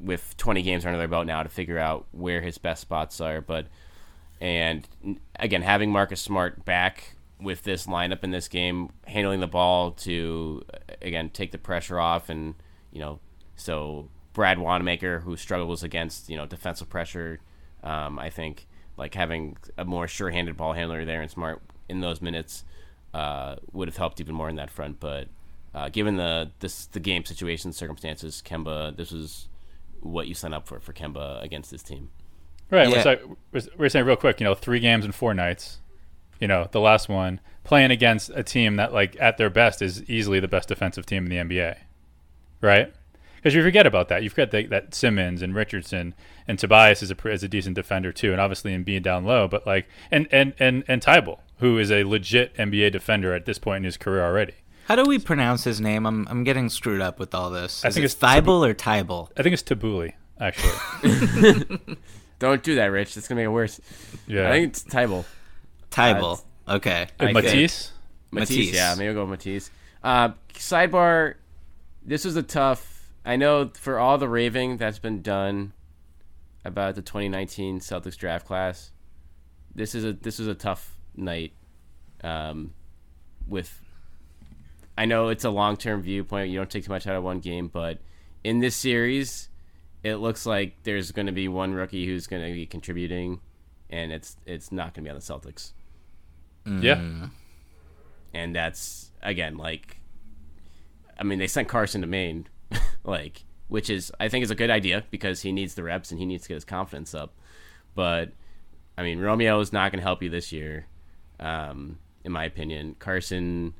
with 0.00 0.36
20 0.36 0.62
games 0.62 0.84
under 0.84 0.98
their 0.98 1.08
belt 1.08 1.26
now 1.26 1.44
to 1.44 1.48
figure 1.48 1.78
out 1.78 2.06
where 2.10 2.40
his 2.40 2.58
best 2.58 2.82
spots 2.82 3.20
are. 3.20 3.40
But 3.40 3.68
and 4.40 4.86
again, 5.36 5.62
having 5.62 5.92
Marcus 5.92 6.20
Smart 6.20 6.64
back 6.64 7.16
with 7.40 7.62
this 7.62 7.86
lineup 7.86 8.24
in 8.24 8.32
this 8.32 8.48
game, 8.48 8.90
handling 9.06 9.40
the 9.40 9.46
ball 9.46 9.92
to 9.92 10.62
again 11.00 11.30
take 11.30 11.52
the 11.52 11.58
pressure 11.58 12.00
off, 12.00 12.28
and 12.28 12.56
you 12.90 12.98
know, 12.98 13.20
so 13.54 14.08
Brad 14.36 14.58
Wanamaker 14.58 15.20
who 15.20 15.34
struggles 15.38 15.82
against 15.82 16.28
you 16.28 16.36
know 16.36 16.44
defensive 16.44 16.90
pressure, 16.90 17.40
um, 17.82 18.18
I 18.18 18.28
think 18.28 18.66
like 18.98 19.14
having 19.14 19.56
a 19.78 19.86
more 19.86 20.06
sure-handed 20.06 20.58
ball 20.58 20.74
handler 20.74 21.06
there 21.06 21.22
and 21.22 21.30
Smart 21.30 21.62
in 21.88 22.00
those 22.00 22.20
minutes 22.20 22.64
uh, 23.14 23.56
would 23.72 23.88
have 23.88 23.96
helped 23.96 24.20
even 24.20 24.34
more 24.34 24.50
in 24.50 24.56
that 24.56 24.70
front. 24.70 25.00
But 25.00 25.28
uh, 25.74 25.88
given 25.88 26.18
the 26.18 26.50
this 26.60 26.84
the 26.84 27.00
game 27.00 27.24
situation 27.24 27.72
circumstances, 27.72 28.42
Kemba, 28.44 28.94
this 28.94 29.10
was 29.10 29.48
what 30.00 30.28
you 30.28 30.34
signed 30.34 30.52
up 30.52 30.68
for 30.68 30.80
for 30.80 30.92
Kemba 30.92 31.42
against 31.42 31.70
this 31.70 31.82
team. 31.82 32.10
Right. 32.70 32.90
Yeah. 32.90 33.16
We're, 33.52 33.62
we're 33.78 33.88
saying 33.88 34.04
real 34.04 34.16
quick, 34.16 34.38
you 34.38 34.44
know, 34.44 34.54
three 34.54 34.80
games 34.80 35.06
in 35.06 35.12
four 35.12 35.32
nights 35.32 35.78
you 36.40 36.46
know, 36.46 36.68
the 36.70 36.80
last 36.80 37.08
one, 37.08 37.40
playing 37.64 37.90
against 37.90 38.30
a 38.34 38.42
team 38.42 38.76
that, 38.76 38.92
like, 38.92 39.16
at 39.18 39.38
their 39.38 39.50
best 39.50 39.80
is 39.80 40.02
easily 40.08 40.40
the 40.40 40.48
best 40.48 40.68
defensive 40.68 41.06
team 41.06 41.24
in 41.24 41.30
the 41.30 41.36
NBA, 41.36 41.76
right? 42.60 42.92
Because 43.46 43.54
you 43.54 43.62
forget 43.62 43.86
about 43.86 44.08
that. 44.08 44.24
You 44.24 44.30
forget 44.30 44.50
that, 44.50 44.70
that 44.70 44.92
Simmons 44.92 45.40
and 45.40 45.54
Richardson 45.54 46.16
and 46.48 46.58
Tobias 46.58 47.00
is 47.00 47.12
a, 47.12 47.28
is 47.28 47.44
a 47.44 47.48
decent 47.48 47.76
defender 47.76 48.10
too, 48.10 48.32
and 48.32 48.40
obviously 48.40 48.76
Embiid 48.76 49.04
down 49.04 49.24
low, 49.24 49.46
but 49.46 49.64
like, 49.64 49.86
and 50.10 50.26
and 50.32 50.52
and 50.58 50.82
and 50.88 51.00
Thybulle, 51.00 51.38
who 51.58 51.78
is 51.78 51.92
a 51.92 52.02
legit 52.02 52.56
NBA 52.56 52.90
defender 52.90 53.34
at 53.34 53.46
this 53.46 53.60
point 53.60 53.76
in 53.76 53.84
his 53.84 53.96
career 53.96 54.24
already. 54.24 54.54
How 54.88 54.96
do 54.96 55.04
we 55.04 55.20
pronounce 55.20 55.62
his 55.62 55.80
name? 55.80 56.06
I'm 56.06 56.26
I'm 56.26 56.42
getting 56.42 56.68
screwed 56.68 57.00
up 57.00 57.20
with 57.20 57.36
all 57.36 57.50
this. 57.50 57.78
Is 57.78 57.84
I 57.84 57.90
think 57.90 58.02
it 58.02 58.06
it's 58.06 58.16
Thybulle 58.16 58.68
or 58.68 58.74
Tybal. 58.74 59.28
I 59.36 59.44
think 59.44 59.52
it's 59.52 59.62
Tabuli, 59.62 60.14
actually. 60.40 61.78
Don't 62.40 62.64
do 62.64 62.74
that, 62.74 62.86
Rich. 62.86 63.16
It's 63.16 63.28
gonna 63.28 63.42
make 63.42 63.44
it 63.44 63.50
worse. 63.50 63.80
Yeah, 64.26 64.48
I 64.48 64.54
think 64.54 64.70
it's 64.70 64.82
Tybal. 64.82 65.24
Tybal. 65.92 66.42
Uh, 66.66 66.74
okay. 66.74 67.06
Uh, 67.20 67.30
Matisse? 67.30 67.92
Matisse. 68.32 68.74
Yeah, 68.74 68.96
maybe 68.98 69.10
I'll 69.10 69.14
go 69.14 69.24
Matisse. 69.24 69.70
Uh, 70.02 70.30
sidebar. 70.54 71.34
This 72.04 72.24
was 72.24 72.34
a 72.34 72.42
tough. 72.42 72.95
I 73.26 73.34
know 73.34 73.70
for 73.74 73.98
all 73.98 74.18
the 74.18 74.28
raving 74.28 74.76
that's 74.76 75.00
been 75.00 75.20
done 75.20 75.72
about 76.64 76.94
the 76.94 77.02
2019 77.02 77.80
Celtics 77.80 78.16
draft 78.16 78.46
class, 78.46 78.92
this 79.74 79.96
is 79.96 80.04
a 80.04 80.12
this 80.12 80.38
was 80.38 80.46
a 80.46 80.54
tough 80.54 80.96
night. 81.16 81.52
Um, 82.22 82.72
with, 83.48 83.82
I 84.96 85.06
know 85.06 85.28
it's 85.28 85.44
a 85.44 85.50
long 85.50 85.76
term 85.76 86.02
viewpoint. 86.02 86.50
You 86.50 86.58
don't 86.58 86.70
take 86.70 86.84
too 86.84 86.92
much 86.92 87.08
out 87.08 87.16
of 87.16 87.24
one 87.24 87.40
game, 87.40 87.66
but 87.66 87.98
in 88.44 88.60
this 88.60 88.76
series, 88.76 89.48
it 90.04 90.16
looks 90.16 90.46
like 90.46 90.76
there's 90.84 91.10
going 91.10 91.26
to 91.26 91.32
be 91.32 91.48
one 91.48 91.74
rookie 91.74 92.06
who's 92.06 92.28
going 92.28 92.46
to 92.46 92.52
be 92.52 92.64
contributing, 92.64 93.40
and 93.90 94.12
it's 94.12 94.36
it's 94.46 94.70
not 94.70 94.94
going 94.94 95.02
to 95.04 95.08
be 95.08 95.10
on 95.10 95.16
the 95.16 95.20
Celtics. 95.20 95.72
Mm. 96.64 96.82
Yeah. 96.82 97.28
And 98.32 98.54
that's 98.54 99.10
again 99.20 99.56
like 99.56 99.98
I 101.18 101.24
mean 101.24 101.40
they 101.40 101.48
sent 101.48 101.66
Carsen 101.68 102.02
to 102.02 102.06
Maine 102.06 102.46
like 103.04 103.44
which 103.68 103.90
is 103.90 104.12
I 104.20 104.28
think 104.28 104.44
is 104.44 104.50
a 104.50 104.56
good 104.56 104.70
idea 104.70 105.04
because 105.10 105.42
he 105.42 105.52
needs 105.52 105.74
the 105.74 105.82
reps 105.82 106.10
and 106.10 106.20
he 106.20 106.26
needs 106.26 106.44
to 106.44 106.48
get 106.48 106.54
his 106.54 106.64
confidence 106.64 107.14
up. 107.14 107.34
But 107.94 108.32
I 108.96 109.02
mean 109.02 109.18
Romeo 109.18 109.60
is 109.60 109.72
not 109.72 109.92
going 109.92 110.00
to 110.00 110.06
help 110.06 110.22
you 110.22 110.30
this 110.30 110.52
year 110.52 110.86
um, 111.40 111.98
in 112.24 112.32
my 112.32 112.44
opinion. 112.44 112.96
Carsen 112.98 113.74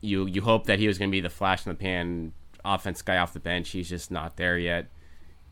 you 0.00 0.26
you 0.26 0.42
hope 0.42 0.66
that 0.66 0.78
he 0.78 0.86
was 0.86 0.98
going 0.98 1.10
to 1.10 1.14
be 1.14 1.20
the 1.20 1.30
flash 1.30 1.66
in 1.66 1.70
the 1.70 1.76
pan 1.78 2.32
offense 2.64 3.02
guy 3.02 3.18
off 3.18 3.32
the 3.32 3.40
bench. 3.40 3.70
He's 3.70 3.88
just 3.88 4.10
not 4.10 4.36
there 4.36 4.58
yet. 4.58 4.88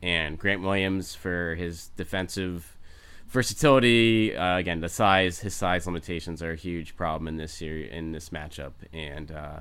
And 0.01 0.39
Grant 0.39 0.63
Williams 0.63 1.15
for 1.15 1.55
his 1.55 1.89
defensive 1.97 2.77
versatility 3.29 4.37
uh, 4.37 4.59
again 4.59 4.81
the 4.81 4.89
size 4.91 5.39
his 5.39 5.55
size 5.55 5.87
limitations 5.87 6.43
are 6.43 6.53
a 6.53 6.57
huge 6.57 6.95
problem 6.97 7.27
in 7.27 7.39
this 7.39 7.55
series 7.55 7.91
in 7.91 8.13
this 8.13 8.29
matchup 8.29 8.73
and 8.93 9.33
uh, 9.33 9.61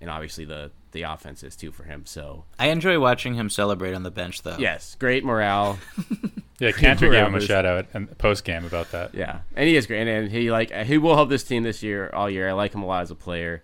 and 0.00 0.10
obviously 0.10 0.44
the 0.44 0.70
the 0.92 1.02
offense 1.02 1.42
is 1.42 1.56
too 1.56 1.72
for 1.72 1.84
him 1.84 2.06
so. 2.06 2.44
I 2.58 2.68
enjoy 2.68 2.98
watching 2.98 3.34
him 3.34 3.50
celebrate 3.50 3.94
on 3.94 4.02
the 4.02 4.10
bench 4.10 4.42
though. 4.42 4.56
Yes 4.58 4.96
great 4.98 5.24
morale. 5.24 5.78
Yeah 6.58 6.70
Kanter 6.70 7.12
gave 7.12 7.26
him 7.26 7.34
a 7.34 7.40
shout 7.42 7.66
out 7.66 7.84
and 7.92 8.16
post 8.16 8.44
game 8.44 8.64
about 8.64 8.90
that. 8.92 9.14
Yeah 9.14 9.40
and 9.54 9.68
he 9.68 9.76
is 9.76 9.86
great 9.86 10.00
and, 10.00 10.08
and, 10.08 10.32
he 10.32 10.50
like 10.50 10.70
he 10.70 10.96
will 10.96 11.14
help 11.14 11.28
this 11.28 11.44
team 11.44 11.64
this 11.64 11.82
year 11.82 12.08
all 12.14 12.30
year. 12.30 12.48
I 12.48 12.52
like 12.52 12.74
him 12.74 12.82
a 12.82 12.86
lot 12.86 13.02
as 13.02 13.10
a 13.10 13.14
player. 13.14 13.62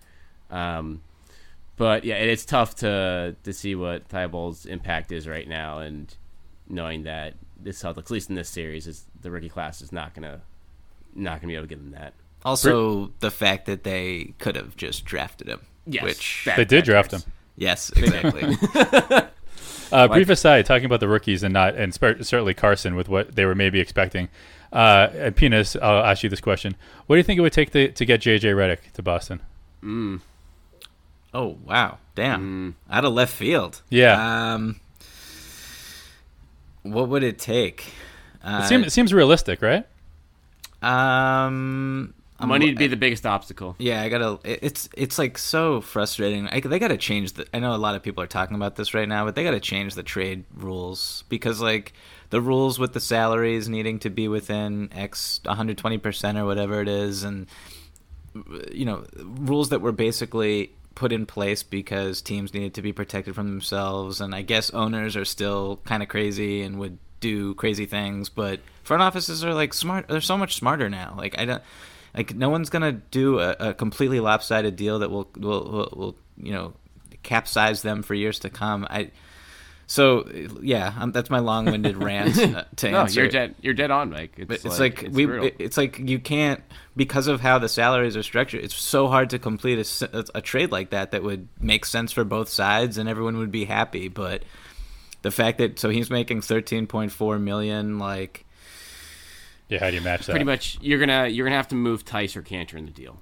Um, 0.51 1.01
but 1.75 2.03
yeah 2.03 2.15
it's 2.17 2.45
tough 2.45 2.75
to 2.77 3.35
to 3.43 3.51
see 3.51 3.73
what 3.73 4.07
Thybulle's 4.09 4.67
impact 4.67 5.11
is 5.11 5.27
right 5.27 5.47
now 5.47 5.79
and 5.79 6.15
knowing 6.69 7.03
that 7.03 7.33
this 7.63 7.81
Celtics, 7.81 7.97
at 7.97 8.11
least 8.11 8.29
in 8.29 8.35
this 8.35 8.49
series, 8.49 8.87
is 8.87 9.05
the 9.21 9.31
rookie 9.31 9.49
class 9.49 9.81
is 9.81 9.91
not 9.91 10.13
gonna 10.13 10.41
not 11.15 11.41
gonna 11.41 11.47
be 11.47 11.55
able 11.55 11.65
to 11.65 11.69
give 11.69 11.79
them 11.79 11.91
that. 11.91 12.13
Also, 12.45 13.11
the 13.19 13.31
fact 13.31 13.65
that 13.67 13.83
they 13.83 14.33
could 14.37 14.55
have 14.55 14.75
just 14.75 15.05
drafted 15.05 15.47
him. 15.47 15.61
Yes, 15.85 16.03
which 16.03 16.49
they 16.55 16.65
did 16.65 16.85
draft 16.85 17.11
him. 17.11 17.21
Yes, 17.55 17.91
exactly. 17.91 18.55
uh, 19.91 20.07
brief 20.07 20.29
aside, 20.29 20.65
talking 20.65 20.85
about 20.85 20.99
the 20.99 21.07
rookies 21.07 21.43
and 21.43 21.53
not, 21.53 21.75
and 21.75 21.93
certainly 21.93 22.53
Carsen 22.53 22.95
with 22.95 23.09
what 23.09 23.35
they 23.35 23.45
were 23.45 23.55
maybe 23.55 23.79
expecting. 23.79 24.29
Uh, 24.71 25.09
and 25.13 25.35
Pina, 25.35 25.63
I'll 25.81 26.03
ask 26.03 26.23
you 26.23 26.29
this 26.29 26.41
question: 26.41 26.75
What 27.05 27.15
do 27.15 27.17
you 27.17 27.23
think 27.23 27.37
it 27.37 27.41
would 27.41 27.53
take 27.53 27.71
to, 27.71 27.91
to 27.91 28.05
get 28.05 28.21
JJ 28.21 28.55
Redick 28.55 28.91
to 28.93 29.03
Boston? 29.03 29.41
Mm. 29.83 30.21
Oh 31.33 31.57
wow, 31.65 31.99
damn! 32.15 32.75
Mm. 32.89 32.93
Out 32.93 33.05
of 33.05 33.13
left 33.13 33.33
field. 33.33 33.81
Yeah. 33.89 34.53
Um, 34.53 34.79
what 36.81 37.09
would 37.09 37.23
it 37.23 37.39
take? 37.39 37.93
Uh, 38.43 38.61
it, 38.63 38.67
seems, 38.67 38.87
it 38.87 38.89
seems 38.91 39.13
realistic, 39.13 39.61
right? 39.61 39.85
Um, 40.81 42.13
money 42.41 42.67
would 42.67 42.77
be 42.77 42.87
the 42.87 42.97
biggest 42.97 43.25
obstacle. 43.25 43.75
Yeah, 43.77 44.01
I 44.01 44.09
gotta. 44.09 44.39
It's 44.43 44.89
it's 44.95 45.17
like 45.17 45.37
so 45.37 45.81
frustrating. 45.81 46.47
I, 46.47 46.59
they 46.59 46.79
gotta 46.79 46.97
change 46.97 47.33
the. 47.33 47.47
I 47.53 47.59
know 47.59 47.75
a 47.75 47.77
lot 47.77 47.95
of 47.95 48.03
people 48.03 48.23
are 48.23 48.27
talking 48.27 48.55
about 48.55 48.75
this 48.75 48.93
right 48.93 49.07
now, 49.07 49.25
but 49.25 49.35
they 49.35 49.43
gotta 49.43 49.59
change 49.59 49.95
the 49.95 50.03
trade 50.03 50.45
rules 50.53 51.23
because 51.29 51.61
like 51.61 51.93
the 52.29 52.41
rules 52.41 52.79
with 52.79 52.93
the 52.93 52.99
salaries 52.99 53.69
needing 53.69 53.99
to 53.99 54.09
be 54.09 54.27
within 54.27 54.89
X 54.93 55.39
120 55.45 55.97
percent 55.99 56.37
or 56.37 56.45
whatever 56.45 56.81
it 56.81 56.87
is, 56.87 57.23
and 57.23 57.47
you 58.71 58.85
know 58.85 59.05
rules 59.17 59.69
that 59.69 59.81
were 59.81 59.91
basically 59.91 60.71
put 60.95 61.11
in 61.11 61.25
place 61.25 61.63
because 61.63 62.21
teams 62.21 62.53
needed 62.53 62.73
to 62.75 62.81
be 62.81 62.93
protected 62.93 63.35
from 63.35 63.49
themselves, 63.49 64.21
and 64.21 64.33
I 64.33 64.41
guess 64.41 64.69
owners 64.71 65.15
are 65.15 65.25
still 65.25 65.79
kind 65.85 66.03
of 66.03 66.09
crazy 66.09 66.61
and 66.61 66.79
would 66.79 66.97
do 67.19 67.53
crazy 67.55 67.85
things, 67.85 68.29
but 68.29 68.59
front 68.83 69.01
offices 69.01 69.43
are 69.43 69.53
like 69.53 69.73
smart. 69.73 70.07
They're 70.07 70.21
so 70.21 70.37
much 70.37 70.55
smarter 70.55 70.89
now. 70.89 71.15
Like 71.17 71.39
I 71.39 71.45
don't, 71.45 71.63
like 72.15 72.35
no 72.35 72.49
one's 72.49 72.69
gonna 72.69 72.91
do 72.91 73.39
a, 73.39 73.55
a 73.59 73.73
completely 73.73 74.19
lopsided 74.19 74.75
deal 74.75 74.99
that 74.99 75.09
will, 75.09 75.29
will 75.37 75.63
will 75.63 75.93
will 75.95 76.15
you 76.37 76.51
know 76.51 76.73
capsize 77.23 77.81
them 77.81 78.03
for 78.03 78.13
years 78.13 78.39
to 78.39 78.49
come. 78.49 78.85
I 78.89 79.11
so 79.85 80.27
yeah, 80.61 80.93
um, 80.97 81.11
that's 81.11 81.29
my 81.29 81.39
long-winded 81.39 81.97
rant 82.03 82.37
uh, 82.39 82.63
to 82.77 82.91
no, 82.91 83.01
answer. 83.01 83.21
You're 83.21 83.29
dead. 83.29 83.55
You're 83.61 83.73
dead 83.73 83.91
on, 83.91 84.09
Mike. 84.09 84.33
It's, 84.37 84.47
but 84.47 84.55
it's 84.65 84.79
like, 84.79 84.97
like 84.97 85.03
it's 85.03 85.15
we. 85.15 85.25
Brutal. 85.25 85.51
It's 85.59 85.77
like 85.77 85.99
you 85.99 86.19
can't 86.19 86.63
because 86.95 87.27
of 87.27 87.41
how 87.41 87.59
the 87.59 87.69
salaries 87.69 88.15
are 88.15 88.23
structured. 88.23 88.63
It's 88.63 88.75
so 88.75 89.07
hard 89.07 89.29
to 89.31 89.39
complete 89.39 90.01
a, 90.01 90.25
a 90.35 90.41
trade 90.41 90.71
like 90.71 90.91
that 90.91 91.11
that 91.11 91.23
would 91.23 91.47
make 91.59 91.85
sense 91.85 92.11
for 92.11 92.23
both 92.23 92.49
sides 92.49 92.97
and 92.97 93.09
everyone 93.09 93.37
would 93.37 93.51
be 93.51 93.65
happy. 93.65 94.07
But 94.07 94.43
the 95.21 95.31
fact 95.31 95.57
that 95.57 95.79
so 95.79 95.89
he's 95.89 96.09
making 96.09 96.41
13.4 96.41 97.41
million, 97.41 97.99
like. 97.99 98.45
Yeah, 99.73 99.79
how 99.79 99.89
do 99.89 99.95
you 99.95 100.01
match 100.01 100.27
that? 100.27 100.33
Pretty 100.33 100.45
much, 100.45 100.77
you're 100.81 100.99
gonna 100.99 101.27
you're 101.27 101.47
gonna 101.47 101.55
have 101.55 101.69
to 101.69 101.75
move 101.75 102.05
Theis 102.05 102.35
or 102.35 102.43
Kanter 102.43 102.75
in 102.75 102.85
the 102.85 102.91
deal 102.91 103.19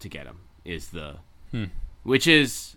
to 0.00 0.08
get 0.10 0.26
him. 0.26 0.40
Is 0.62 0.88
the 0.88 1.16
hmm. 1.50 1.64
which 2.02 2.26
is 2.26 2.76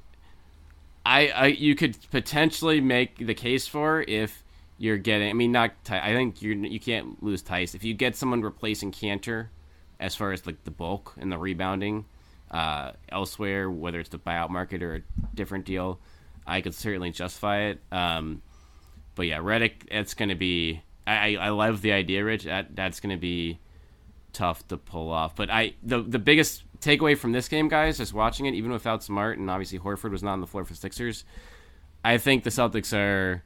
I, 1.05 1.27
I 1.27 1.45
you 1.47 1.75
could 1.75 1.97
potentially 2.09 2.79
make 2.79 3.17
the 3.17 3.33
case 3.33 3.67
for 3.67 4.05
if 4.07 4.45
you're 4.77 4.97
getting. 4.97 5.29
I 5.29 5.33
mean, 5.33 5.51
not. 5.51 5.73
I 5.89 6.13
think 6.13 6.41
you 6.41 6.53
you 6.53 6.79
can't 6.79 7.21
lose 7.21 7.41
Theis 7.41 7.75
if 7.75 7.83
you 7.83 7.93
get 7.93 8.15
someone 8.15 8.41
replacing 8.41 8.93
Kanter, 8.93 9.47
as 9.99 10.15
far 10.15 10.31
as 10.31 10.45
like 10.45 10.63
the 10.63 10.71
bulk 10.71 11.13
and 11.19 11.29
the 11.29 11.37
rebounding 11.37 12.05
uh, 12.49 12.93
elsewhere, 13.09 13.69
whether 13.69 13.99
it's 13.99 14.07
the 14.07 14.19
buyout 14.19 14.51
market 14.51 14.81
or 14.81 14.95
a 14.95 15.01
different 15.35 15.65
deal. 15.65 15.99
I 16.45 16.61
could 16.61 16.73
certainly 16.73 17.11
justify 17.11 17.63
it. 17.63 17.81
Um, 17.91 18.41
but 19.15 19.23
yeah, 19.27 19.39
Redick, 19.39 19.83
it's 19.91 20.13
going 20.13 20.29
to 20.29 20.35
be. 20.35 20.81
I, 21.07 21.35
I 21.35 21.49
love 21.49 21.81
the 21.81 21.93
idea, 21.93 22.23
Rich. 22.23 22.43
That 22.43 22.75
that's 22.75 22.99
going 22.99 23.15
to 23.15 23.19
be 23.19 23.59
tough 24.33 24.67
to 24.67 24.77
pull 24.77 25.09
off. 25.09 25.35
But 25.35 25.49
I 25.49 25.73
the 25.81 26.01
the 26.01 26.19
biggest 26.19 26.63
takeaway 26.79 27.17
from 27.17 27.31
this 27.31 27.47
game, 27.47 27.69
guys, 27.69 27.97
just 27.97 28.13
watching 28.13 28.45
it, 28.45 28.53
even 28.53 28.71
without 28.71 29.03
Smart 29.03 29.37
and 29.37 29.49
obviously 29.49 29.79
Horford 29.79 30.11
was 30.11 30.21
not 30.21 30.33
on 30.33 30.41
the 30.41 30.47
floor 30.47 30.65
for 30.65 30.75
Sixers. 30.75 31.23
I 32.03 32.17
think 32.17 32.43
the 32.43 32.49
Celtics 32.49 32.95
are 32.95 33.43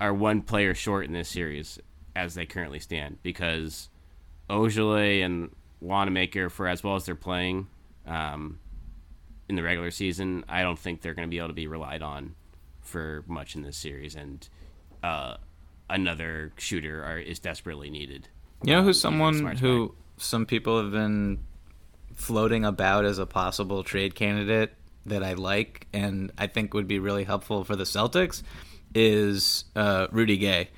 are 0.00 0.14
one 0.14 0.42
player 0.42 0.74
short 0.74 1.04
in 1.04 1.12
this 1.12 1.28
series 1.28 1.78
as 2.14 2.34
they 2.34 2.46
currently 2.46 2.78
stand 2.78 3.18
because 3.22 3.88
Ojeleye 4.50 5.24
and 5.24 5.50
Wanamaker, 5.80 6.50
for 6.50 6.68
as 6.68 6.82
well 6.82 6.96
as 6.96 7.04
they're 7.04 7.14
playing 7.14 7.68
um, 8.06 8.58
in 9.48 9.56
the 9.56 9.62
regular 9.62 9.90
season, 9.90 10.44
I 10.48 10.62
don't 10.62 10.78
think 10.78 11.00
they're 11.00 11.14
going 11.14 11.26
to 11.26 11.30
be 11.30 11.38
able 11.38 11.48
to 11.48 11.54
be 11.54 11.66
relied 11.66 12.02
on 12.02 12.34
for 12.80 13.24
much 13.26 13.54
in 13.54 13.62
this 13.62 13.76
series, 13.76 14.14
and 14.14 14.48
uh, 15.02 15.36
another 15.88 16.52
shooter 16.56 17.04
are, 17.04 17.18
is 17.18 17.38
desperately 17.38 17.90
needed. 17.90 18.28
You 18.64 18.74
know 18.74 18.82
who's 18.82 19.00
someone 19.00 19.56
who 19.56 19.94
some 20.16 20.46
people 20.46 20.80
have 20.80 20.92
been 20.92 21.40
floating 22.14 22.64
about 22.64 23.04
as 23.04 23.18
a 23.18 23.26
possible 23.26 23.82
trade 23.82 24.14
candidate 24.14 24.74
that 25.06 25.24
I 25.24 25.34
like 25.34 25.88
and 25.92 26.30
I 26.38 26.46
think 26.46 26.74
would 26.74 26.86
be 26.86 26.98
really 26.98 27.24
helpful 27.24 27.64
for 27.64 27.74
the 27.74 27.84
Celtics 27.84 28.42
is 28.94 29.64
uh, 29.74 30.06
Rudy 30.12 30.36
Gay 30.36 30.68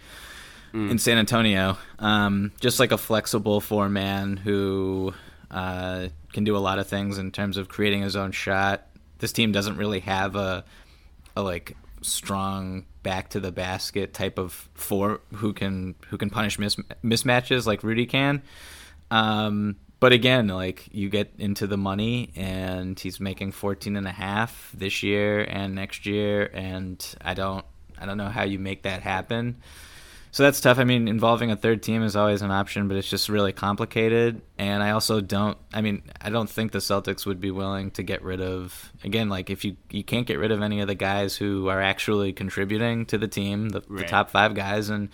mm. 0.72 0.90
in 0.90 0.98
San 0.98 1.18
Antonio. 1.18 1.78
Um, 1.98 2.52
just 2.60 2.80
like 2.80 2.92
a 2.92 2.98
flexible 2.98 3.60
four 3.60 3.88
man 3.88 4.36
who 4.36 5.14
uh, 5.50 6.08
can 6.32 6.44
do 6.44 6.56
a 6.56 6.58
lot 6.58 6.78
of 6.78 6.86
things 6.86 7.18
in 7.18 7.30
terms 7.30 7.56
of 7.56 7.68
creating 7.68 8.02
his 8.02 8.16
own 8.16 8.32
shot. 8.32 8.86
This 9.18 9.32
team 9.32 9.52
doesn't 9.52 9.76
really 9.76 10.00
have 10.00 10.36
a, 10.36 10.64
a 11.36 11.42
like 11.42 11.76
strong 12.04 12.86
back 13.02 13.30
to 13.30 13.40
the 13.40 13.52
basket 13.52 14.14
type 14.14 14.38
of 14.38 14.68
four 14.74 15.20
who 15.34 15.52
can 15.52 15.94
who 16.08 16.18
can 16.18 16.30
punish 16.30 16.58
mis- 16.58 16.76
mismatches 17.04 17.66
like 17.66 17.82
Rudy 17.82 18.06
can. 18.06 18.42
Um, 19.10 19.76
but 20.00 20.12
again, 20.12 20.48
like 20.48 20.88
you 20.92 21.08
get 21.08 21.32
into 21.38 21.66
the 21.66 21.76
money 21.76 22.30
and 22.36 22.98
he's 22.98 23.20
making 23.20 23.52
14 23.52 23.96
and 23.96 24.06
a 24.06 24.12
half 24.12 24.70
this 24.74 25.02
year 25.02 25.40
and 25.40 25.74
next 25.74 26.04
year 26.04 26.50
and 26.52 27.04
I 27.20 27.34
don't 27.34 27.64
I 27.98 28.06
don't 28.06 28.18
know 28.18 28.28
how 28.28 28.42
you 28.42 28.58
make 28.58 28.82
that 28.82 29.02
happen. 29.02 29.56
So 30.34 30.42
that's 30.42 30.60
tough. 30.60 30.80
I 30.80 30.84
mean, 30.84 31.06
involving 31.06 31.52
a 31.52 31.56
third 31.56 31.80
team 31.80 32.02
is 32.02 32.16
always 32.16 32.42
an 32.42 32.50
option, 32.50 32.88
but 32.88 32.96
it's 32.96 33.08
just 33.08 33.28
really 33.28 33.52
complicated. 33.52 34.42
And 34.58 34.82
I 34.82 34.90
also 34.90 35.20
don't. 35.20 35.56
I 35.72 35.80
mean, 35.80 36.02
I 36.20 36.28
don't 36.28 36.50
think 36.50 36.72
the 36.72 36.80
Celtics 36.80 37.24
would 37.24 37.40
be 37.40 37.52
willing 37.52 37.92
to 37.92 38.02
get 38.02 38.20
rid 38.20 38.40
of. 38.40 38.92
Again, 39.04 39.28
like 39.28 39.48
if 39.48 39.64
you 39.64 39.76
you 39.90 40.02
can't 40.02 40.26
get 40.26 40.40
rid 40.40 40.50
of 40.50 40.60
any 40.60 40.80
of 40.80 40.88
the 40.88 40.96
guys 40.96 41.36
who 41.36 41.68
are 41.68 41.80
actually 41.80 42.32
contributing 42.32 43.06
to 43.06 43.16
the 43.16 43.28
team, 43.28 43.68
the, 43.68 43.84
right. 43.86 44.00
the 44.00 44.08
top 44.08 44.28
five 44.28 44.54
guys, 44.54 44.88
and 44.88 45.10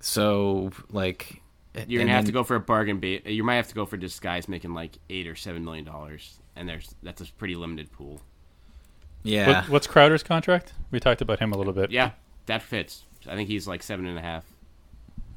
so 0.00 0.70
like 0.90 1.40
you're 1.88 2.02
gonna 2.02 2.12
have 2.12 2.26
to 2.26 2.32
go 2.32 2.44
for 2.44 2.56
a 2.56 2.60
bargain 2.60 3.00
bait. 3.00 3.26
You 3.26 3.42
might 3.42 3.56
have 3.56 3.68
to 3.68 3.74
go 3.74 3.86
for 3.86 3.96
just 3.96 4.20
guys 4.20 4.48
making 4.48 4.74
like 4.74 4.98
eight 5.08 5.28
or 5.28 5.34
seven 5.34 5.64
million 5.64 5.86
dollars, 5.86 6.38
and 6.56 6.68
there's 6.68 6.94
that's 7.02 7.22
a 7.22 7.32
pretty 7.38 7.54
limited 7.54 7.90
pool. 7.90 8.20
Yeah. 9.22 9.62
What, 9.62 9.68
what's 9.70 9.86
Crowder's 9.86 10.22
contract? 10.22 10.74
We 10.90 11.00
talked 11.00 11.22
about 11.22 11.38
him 11.38 11.54
a 11.54 11.56
little 11.56 11.72
bit. 11.72 11.90
Yeah, 11.90 12.10
that 12.44 12.60
fits. 12.60 13.04
I 13.30 13.36
think 13.36 13.48
he's 13.48 13.66
like 13.68 13.82
seven 13.82 14.06
and 14.06 14.18
a 14.18 14.22
half. 14.22 14.44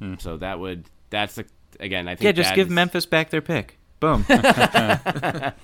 Hmm. 0.00 0.14
So 0.18 0.36
that 0.38 0.58
would 0.58 0.84
that's 1.10 1.36
the 1.36 1.46
again. 1.78 2.08
I 2.08 2.16
think 2.16 2.24
yeah. 2.24 2.32
Just 2.32 2.54
give 2.54 2.66
is... 2.66 2.72
Memphis 2.72 3.06
back 3.06 3.30
their 3.30 3.40
pick. 3.40 3.78
Boom. 4.00 4.26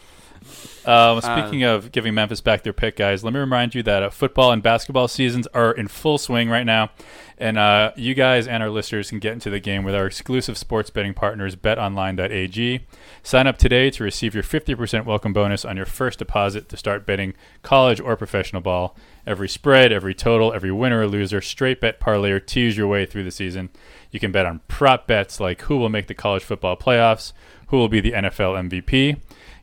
Uh, 0.85 1.21
speaking 1.21 1.63
uh, 1.63 1.75
of 1.75 1.93
giving 1.93 2.15
Memphis 2.15 2.41
back 2.41 2.63
their 2.63 2.73
pick, 2.73 2.97
guys, 2.97 3.23
let 3.23 3.33
me 3.33 3.41
remind 3.41 3.75
you 3.75 3.83
that 3.83 4.03
uh, 4.03 4.11
football 4.11 4.51
and 4.51 4.63
basketball 4.63 5.09
seasons 5.09 5.47
are 5.49 5.73
in 5.73 5.89
full 5.89 6.19
swing 6.19 6.49
right 6.49 6.65
now, 6.65 6.91
and 7.39 7.59
uh, 7.59 7.93
you 7.97 8.15
guys 8.15 8.49
and 8.49 8.63
our 8.63 8.71
listeners 8.71 9.11
can 9.11 9.19
get 9.19 9.33
into 9.33 9.51
the 9.51 9.61
game 9.61 9.85
with 9.85 9.95
our 9.95 10.07
exclusive 10.07 10.57
sports 10.57 10.91
betting 10.91 11.15
partners, 11.15 11.55
BetOnline.ag. 11.55 12.87
Sign 13.23 13.47
up 13.47 13.59
today 13.59 13.91
to 13.91 14.03
receive 14.03 14.35
your 14.35 14.43
50% 14.43 15.05
welcome 15.05 15.33
bonus 15.33 15.65
on 15.65 15.77
your 15.77 15.87
first 15.87 16.19
deposit 16.19 16.69
to 16.71 16.77
start 16.77 17.07
betting 17.07 17.35
college 17.63 18.01
or 18.01 18.17
professional 18.17 18.63
ball. 18.63 18.97
Every 19.27 19.49
spread, 19.49 19.93
every 19.93 20.15
total, 20.15 20.53
every 20.53 20.73
winner 20.73 21.01
or 21.01 21.07
loser, 21.07 21.41
straight 21.41 21.81
bet 21.81 22.01
parlay 22.01 22.31
or 22.31 22.41
tease 22.41 22.77
your 22.77 22.89
way 22.89 23.05
through 23.05 23.25
the 23.25 23.31
season. 23.31 23.69
You 24.11 24.19
can 24.19 24.33
bet 24.33 24.47
on 24.47 24.61
prop 24.67 25.07
bets 25.07 25.41
like 25.41 25.63
who 25.63 25.77
will 25.77 25.91
make 25.91 26.07
the 26.07 26.15
college 26.15 26.43
football 26.43 26.77
playoffs, 26.77 27.33
who 27.69 27.77
will 27.77 27.89
be 27.89 28.01
the 28.01 28.13
NFL 28.13 28.69
MVP 28.69 29.21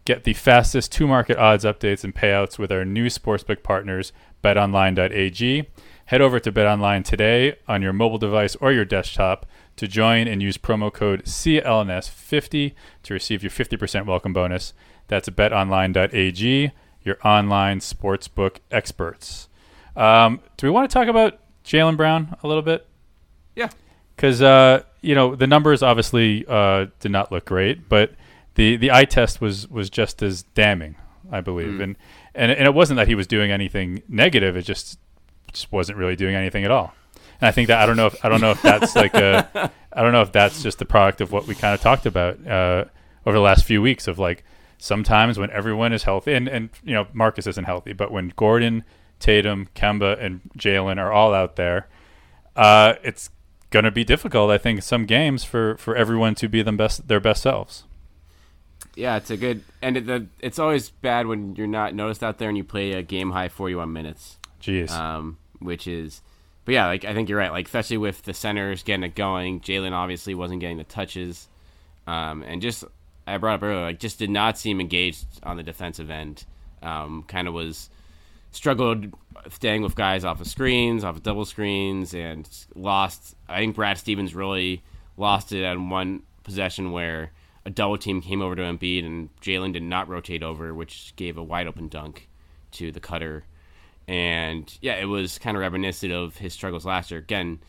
Get 0.07 0.23
the 0.23 0.31
fastest 0.31 0.93
two 0.93 1.05
market 1.05 1.35
odds 1.37 1.65
updates 1.65 2.05
and 2.05 2.15
payouts 2.15 2.57
with 2.57 2.71
our 2.71 2.85
new 2.85 3.07
sportsbook 3.07 3.61
partners, 3.61 4.13
betonline.ag. 4.41 5.67
Head 6.05 6.21
over 6.21 6.39
to 6.39 6.49
betonline 6.49 7.03
today 7.03 7.57
on 7.67 7.81
your 7.81 7.91
mobile 7.91 8.17
device 8.17 8.55
or 8.61 8.71
your 8.71 8.85
desktop 8.85 9.45
to 9.75 9.85
join 9.85 10.25
and 10.29 10.41
use 10.41 10.57
promo 10.57 10.93
code 10.93 11.25
CLNS50 11.25 12.73
to 13.03 13.13
receive 13.13 13.43
your 13.43 13.49
50% 13.49 14.05
welcome 14.05 14.31
bonus. 14.31 14.71
That's 15.09 15.27
betonline.ag, 15.27 16.71
your 17.03 17.17
online 17.25 17.79
sportsbook 17.81 18.59
experts. 18.71 19.49
Um, 19.97 20.39
do 20.55 20.67
we 20.67 20.71
want 20.71 20.89
to 20.89 20.93
talk 20.93 21.09
about 21.09 21.37
Jaylen 21.65 21.97
Brown 21.97 22.37
a 22.41 22.47
little 22.47 22.63
bit? 22.63 22.87
Yeah. 23.57 23.71
Because, 24.15 24.41
uh, 24.41 24.83
you 25.01 25.15
know, 25.15 25.35
the 25.35 25.47
numbers 25.47 25.83
obviously 25.83 26.45
uh, 26.47 26.85
did 27.01 27.11
not 27.11 27.29
look 27.29 27.43
great, 27.43 27.89
but– 27.89 28.13
the 28.57 28.75
the 28.75 28.91
eye 28.91 29.05
test 29.05 29.39
was 29.39 29.69
was 29.69 29.89
just 29.89 30.21
as 30.23 30.41
damning, 30.55 30.95
I 31.31 31.41
believe, 31.41 31.73
mm. 31.73 31.83
and 31.83 31.97
and 32.33 32.51
and 32.51 32.65
it 32.65 32.73
wasn't 32.73 32.97
that 32.97 33.07
he 33.07 33.13
was 33.13 33.27
doing 33.27 33.51
anything 33.51 34.01
negative. 34.09 34.57
It 34.57 34.63
just 34.63 34.99
just 35.53 35.71
wasn't 35.71 35.99
really 35.99 36.15
doing 36.15 36.35
anything 36.35 36.65
at 36.65 36.71
all. 36.71 36.93
And 37.39 37.47
I 37.47 37.51
think 37.51 37.67
that 37.67 37.79
I 37.79 37.85
don't 37.85 37.97
know 37.97 38.07
if 38.07 38.25
I 38.25 38.29
don't 38.29 38.41
know 38.41 38.49
if 38.51 38.61
that's 38.63 38.95
like 38.95 39.13
a 39.13 39.71
I 39.93 40.01
don't 40.01 40.11
know 40.11 40.23
if 40.23 40.31
that's 40.31 40.63
just 40.63 40.79
the 40.79 40.85
product 40.85 41.21
of 41.21 41.31
what 41.31 41.45
we 41.45 41.53
kind 41.53 41.75
of 41.75 41.81
talked 41.81 42.07
about 42.07 42.45
uh, 42.47 42.85
over 43.27 43.37
the 43.37 43.43
last 43.43 43.63
few 43.63 43.79
weeks 43.79 44.07
of 44.07 44.17
like 44.17 44.43
sometimes 44.79 45.37
when 45.37 45.51
everyone 45.51 45.93
is 45.93 46.03
healthy 46.03 46.33
and 46.33 46.47
and 46.47 46.71
you 46.83 46.95
know 46.95 47.05
Marcus 47.13 47.45
isn't 47.45 47.65
healthy, 47.65 47.93
but 47.93 48.11
when 48.11 48.33
Gordon, 48.35 48.83
Tatum, 49.19 49.69
Kemba, 49.75 50.19
and 50.19 50.41
Jaylen 50.57 50.97
are 50.97 51.11
all 51.11 51.35
out 51.35 51.57
there, 51.57 51.87
uh, 52.55 52.95
it's 53.03 53.29
gonna 53.69 53.91
be 53.91 54.03
difficult. 54.03 54.49
I 54.49 54.57
think 54.57 54.81
some 54.81 55.05
games 55.05 55.43
for 55.43 55.77
for 55.77 55.95
everyone 55.95 56.33
to 56.35 56.49
be 56.49 56.63
them 56.63 56.75
best 56.75 57.07
their 57.07 57.19
best 57.19 57.43
selves 57.43 57.83
yeah, 58.97 59.17
it's 59.17 59.29
a 59.29 59.37
good 59.37 59.63
and 59.81 59.97
it, 59.97 60.05
the, 60.07 60.27
it's 60.39 60.59
always 60.59 60.89
bad 60.89 61.27
when 61.27 61.55
you're 61.55 61.67
not 61.67 61.93
noticed 61.93 62.23
out 62.23 62.39
there 62.39 62.49
and 62.49 62.57
you 62.57 62.63
play 62.63 62.93
a 62.93 63.03
game 63.03 63.31
high 63.31 63.47
41 63.47 63.93
minutes. 63.93 64.37
Jeez. 64.61 64.89
Um, 64.91 65.37
which 65.59 65.87
is, 65.87 66.21
but 66.65 66.73
yeah, 66.73 66.87
like 66.87 67.05
I 67.05 67.13
think 67.13 67.29
you're 67.29 67.37
right. 67.37 67.51
Like 67.51 67.67
especially 67.67 67.97
with 67.97 68.23
the 68.23 68.33
centers 68.33 68.83
getting 68.83 69.03
it 69.03 69.15
going, 69.15 69.61
Jaylen 69.61 69.91
obviously 69.91 70.33
wasn't 70.33 70.61
getting 70.61 70.77
the 70.77 70.83
touches, 70.83 71.47
um, 72.07 72.43
and 72.43 72.61
just 72.61 72.83
I 73.25 73.37
brought 73.37 73.55
up 73.55 73.63
earlier, 73.63 73.83
like 73.83 73.99
just 73.99 74.19
did 74.19 74.29
not 74.29 74.57
seem 74.57 74.81
engaged 74.81 75.25
on 75.43 75.57
the 75.57 75.63
defensive 75.63 76.09
end. 76.09 76.45
Um, 76.81 77.23
kind 77.27 77.47
of 77.47 77.53
was 77.53 77.89
struggled 78.51 79.13
staying 79.49 79.83
with 79.83 79.95
guys 79.95 80.25
off 80.25 80.41
of 80.41 80.47
screens, 80.47 81.03
off 81.03 81.17
of 81.17 81.23
double 81.23 81.45
screens, 81.45 82.13
and 82.13 82.49
lost. 82.75 83.35
I 83.47 83.59
think 83.59 83.75
Brad 83.75 83.97
Stevens 83.97 84.33
really 84.33 84.83
lost 85.17 85.51
it 85.51 85.63
on 85.63 85.89
one 85.89 86.23
possession 86.43 86.91
where 86.91 87.31
a 87.67 87.69
double 87.69 87.97
team 87.97 88.21
came 88.21 88.41
over 88.41 88.55
to 88.55 88.61
Embiid, 88.61 89.05
and 89.05 89.29
Jaylen 89.41 89.73
did 89.73 89.83
not 89.83 90.07
rotate 90.07 90.41
over, 90.41 90.73
which 90.73 91.13
gave 91.17 91.37
a 91.37 91.43
wide 91.43 91.67
open 91.67 91.89
dunk 91.89 92.29
to 92.71 92.93
the 92.93 93.01
cutter. 93.01 93.43
And 94.07 94.73
yeah, 94.81 94.93
it 94.93 95.05
was 95.05 95.37
kind 95.37 95.57
of 95.57 95.61
reminiscent 95.61 96.13
of 96.13 96.37
his 96.37 96.53
struggles 96.53 96.85
last 96.85 97.11
year. 97.11 97.19
Again, 97.19 97.59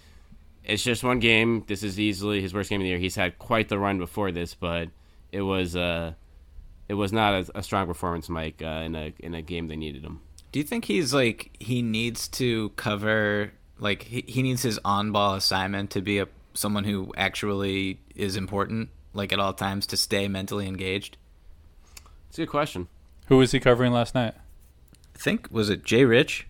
it's 0.63 0.85
just 0.85 1.03
one 1.03 1.19
game. 1.19 1.65
This 1.67 1.83
is 1.83 1.99
easily 1.99 2.41
his 2.41 2.55
worst 2.55 2.71
game 2.71 2.81
of 2.81 2.85
the 2.85 2.91
year. 2.91 2.99
He's 2.99 3.17
had 3.17 3.41
quite 3.41 3.69
the 3.69 3.77
run 3.77 3.99
before 3.99 4.31
this, 4.31 4.55
but 4.55 4.89
it 5.33 5.43
was 5.43 5.75
uh, 5.75 6.13
it 6.89 6.95
was 6.95 7.13
not 7.13 7.35
a, 7.35 7.59
a 7.59 7.63
strong 7.65 7.89
performance, 7.89 8.29
Mike, 8.29 8.63
uh, 8.63 8.83
in 8.85 8.95
a 8.95 9.13
in 9.19 9.35
a 9.35 9.43
game 9.43 9.67
they 9.67 9.75
needed 9.75 10.05
him. 10.05 10.21
Do 10.53 10.61
you 10.61 10.65
think 10.65 10.85
he's 10.85 11.13
like 11.13 11.57
he 11.59 11.83
needs 11.83 12.29
to 12.29 12.69
cover 12.77 13.53
like 13.81 14.05
he, 14.05 14.23
he 14.29 14.43
needs 14.43 14.63
his 14.63 14.79
on 14.85 15.11
ball 15.11 15.35
assignment 15.35 15.91
to 15.91 16.01
be 16.01 16.21
a 16.21 16.29
someone 16.55 16.85
who 16.85 17.13
actually 17.17 17.99
is 18.15 18.37
important? 18.37 18.91
Like 19.19 19.33
at 19.33 19.39
all 19.39 19.53
times 19.53 19.87
to 19.89 19.97
stay 19.97 20.29
mentally 20.29 20.67
engaged? 20.67 21.19
It's 22.29 22.39
a 22.39 22.43
good 22.43 22.51
question. 22.51 22.89
Who 23.27 23.37
was 23.37 23.53
he 23.53 23.61
covering 23.61 23.93
last 23.93 24.15
night? 24.15 24.35
I 25.15 25.19
think 25.19 25.49
was 25.51 25.69
it 25.69 25.85
Jay 25.85 26.05
Rich? 26.05 26.47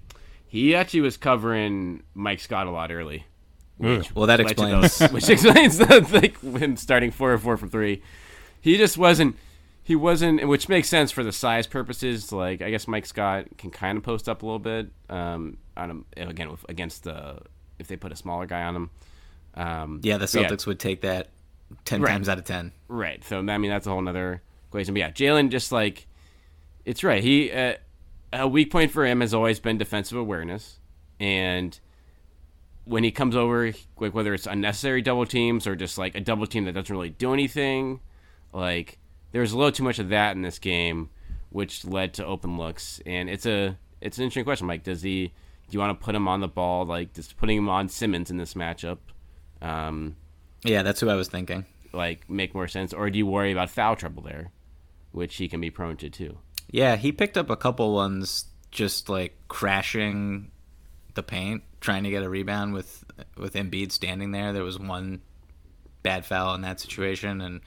He 0.47 0.75
actually 0.75 1.01
was 1.01 1.17
covering 1.17 2.03
Mike 2.15 2.41
Scott 2.41 2.67
a 2.67 2.71
lot 2.71 2.93
early. 2.93 3.27
Which, 3.79 4.15
well, 4.15 4.27
that 4.27 4.41
explains. 4.41 4.99
Those, 4.99 5.11
which 5.13 5.29
explains 5.29 5.79
the, 5.79 6.07
like 6.13 6.41
him 6.41 6.77
starting 6.77 7.11
four 7.11 7.33
or 7.33 7.39
four 7.39 7.57
from 7.57 7.71
three. 7.71 8.03
He 8.61 8.77
just 8.77 8.99
wasn't. 8.99 9.37
He 9.85 9.97
wasn't, 9.97 10.47
which 10.47 10.69
makes 10.69 10.89
sense 10.89 11.11
for 11.11 11.25
the 11.25 11.33
size 11.33 11.67
purposes. 11.67 12.33
Like 12.33 12.61
I 12.61 12.71
guess 12.71 12.89
Mike 12.89 13.07
Scott 13.07 13.47
can 13.57 13.71
kind 13.71 13.97
of 13.97 14.05
post 14.05 14.29
up 14.29 14.43
a 14.43 14.47
little 14.47 14.59
bit. 14.59 14.89
Um, 15.09 15.59
on 15.77 16.05
a, 16.17 16.27
again 16.29 16.51
with, 16.51 16.65
against 16.69 17.05
the 17.05 17.39
if 17.79 17.87
they 17.87 17.97
put 17.97 18.13
a 18.13 18.17
smaller 18.17 18.47
guy 18.47 18.63
on 18.63 18.77
him. 18.77 18.91
Um, 19.55 20.01
yeah, 20.03 20.19
the 20.19 20.27
but 20.27 20.35
yeah, 20.35 20.49
Celtics 20.49 20.67
would 20.67 20.81
take 20.81 21.03
that 21.03 21.29
ten 21.85 22.03
Right. 22.03 22.11
times 22.13 22.29
out 22.29 22.39
of 22.39 22.45
ten. 22.45 22.73
Right. 22.89 23.23
So 23.25 23.39
I 23.39 23.59
mean 23.59 23.71
that's 23.71 23.87
a 23.87 23.91
whole 23.91 24.01
nother 24.03 24.43
equation. 24.69 24.95
But 24.95 25.01
yeah, 25.01 25.11
Jaylen 25.11 25.51
just 25.51 25.73
like 25.73 26.07
it's 26.85 27.05
right. 27.05 27.23
He 27.23 27.51
uh, 27.53 27.75
a 28.33 28.47
weak 28.49 28.71
point 28.71 28.91
for 28.91 29.05
him 29.07 29.21
has 29.21 29.35
always 29.35 29.61
been 29.61 29.79
defensive 29.79 30.19
awareness, 30.19 30.79
and 31.21 31.79
when 32.85 33.05
he 33.05 33.11
comes 33.11 33.37
over, 33.37 33.73
like 33.99 34.15
whether 34.15 34.33
it's 34.33 34.47
unnecessary 34.47 35.03
double 35.03 35.27
teams 35.27 35.67
or 35.67 35.77
just 35.77 35.99
like 35.99 36.15
a 36.15 36.21
double 36.21 36.47
team 36.47 36.65
that 36.65 36.73
doesn't 36.73 36.95
really 36.95 37.11
do 37.11 37.35
anything, 37.35 38.01
like 38.53 38.99
there's 39.33 39.53
a 39.53 39.59
little 39.59 39.73
too 39.73 39.83
much 39.83 39.99
of 39.99 40.09
that 40.09 40.35
in 40.37 40.41
this 40.43 40.59
game, 40.59 41.11
which 41.51 41.85
led 41.85 42.15
to 42.15 42.25
open 42.25 42.57
looks. 42.57 43.01
And 43.05 43.29
it's 43.29 43.45
a 43.45 43.77
it's 44.01 44.17
an 44.17 44.25
interesting 44.25 44.45
question. 44.45 44.67
Like, 44.67 44.85
does 44.85 45.03
he? 45.03 45.27
Do 45.27 45.75
you 45.75 45.81
want 45.81 45.99
to 46.01 46.03
put 46.03 46.15
him 46.15 46.27
on 46.29 46.41
the 46.41 46.49
ball? 46.49 46.87
Like, 46.87 47.13
just 47.13 47.37
putting 47.37 47.59
him 47.59 47.69
on 47.69 47.91
Simmons 47.91 48.31
in 48.31 48.39
this 48.39 48.55
matchup? 48.55 48.99
Um, 49.61 50.17
Yeah, 50.65 50.83
that's 50.83 51.01
who 51.01 51.09
I 51.09 51.15
was 51.15 51.29
thinking. 51.29 51.65
like 51.93 52.29
make 52.29 52.55
more 52.55 52.69
sense, 52.69 52.93
or 52.93 53.11
do 53.11 53.19
you 53.19 53.27
worry 53.27 53.53
about 53.53 53.71
foul 53.71 53.97
trouble 53.97 54.23
there, 54.23 54.51
which 55.13 55.37
he 55.37 55.49
can 55.49 55.61
be 55.61 55.71
prone 55.71 55.97
to 55.99 56.11
too? 56.11 56.39
Yeah, 56.71 56.97
he 56.97 57.13
picked 57.13 57.39
up 57.39 57.51
a 57.51 57.57
couple 57.57 57.95
ones 57.95 58.47
just 58.71 59.09
like 59.09 59.37
crashing 59.49 60.51
the 61.15 61.23
paint, 61.23 61.63
trying 61.81 62.05
to 62.05 62.11
get 62.11 62.23
a 62.23 62.29
rebound 62.29 62.75
with 62.75 63.05
with 63.37 63.55
Embiid 63.55 63.93
standing 63.93 64.33
there. 64.33 64.53
There 64.53 64.65
was 64.65 64.79
one 64.79 65.21
bad 66.03 66.27
foul 66.27 66.55
in 66.55 66.61
that 66.63 66.81
situation, 66.81 67.41
and 67.41 67.61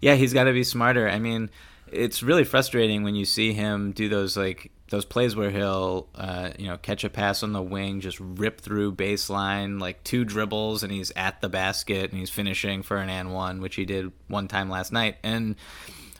yeah, 0.00 0.14
he's 0.14 0.32
got 0.32 0.44
to 0.44 0.52
be 0.52 0.64
smarter. 0.64 1.08
I 1.08 1.18
mean, 1.18 1.50
it's 1.90 2.22
really 2.22 2.44
frustrating 2.44 3.02
when 3.02 3.14
you 3.14 3.24
see 3.24 3.52
him 3.52 3.92
do 3.92 4.08
those 4.08 4.36
like 4.36 4.70
those 4.88 5.04
plays 5.04 5.34
where 5.34 5.50
he'll 5.50 6.08
uh, 6.14 6.50
you 6.58 6.66
know 6.66 6.76
catch 6.76 7.04
a 7.04 7.10
pass 7.10 7.42
on 7.42 7.52
the 7.52 7.62
wing, 7.62 8.00
just 8.00 8.18
rip 8.20 8.60
through 8.60 8.94
baseline 8.94 9.80
like 9.80 10.02
two 10.04 10.24
dribbles, 10.24 10.82
and 10.82 10.92
he's 10.92 11.12
at 11.16 11.40
the 11.40 11.48
basket 11.48 12.10
and 12.10 12.18
he's 12.20 12.30
finishing 12.30 12.82
for 12.82 12.96
an 12.96 13.10
and 13.10 13.32
one, 13.32 13.60
which 13.60 13.76
he 13.76 13.84
did 13.84 14.12
one 14.28 14.48
time 14.48 14.68
last 14.68 14.92
night, 14.92 15.16
and 15.22 15.56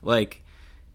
like 0.02 0.42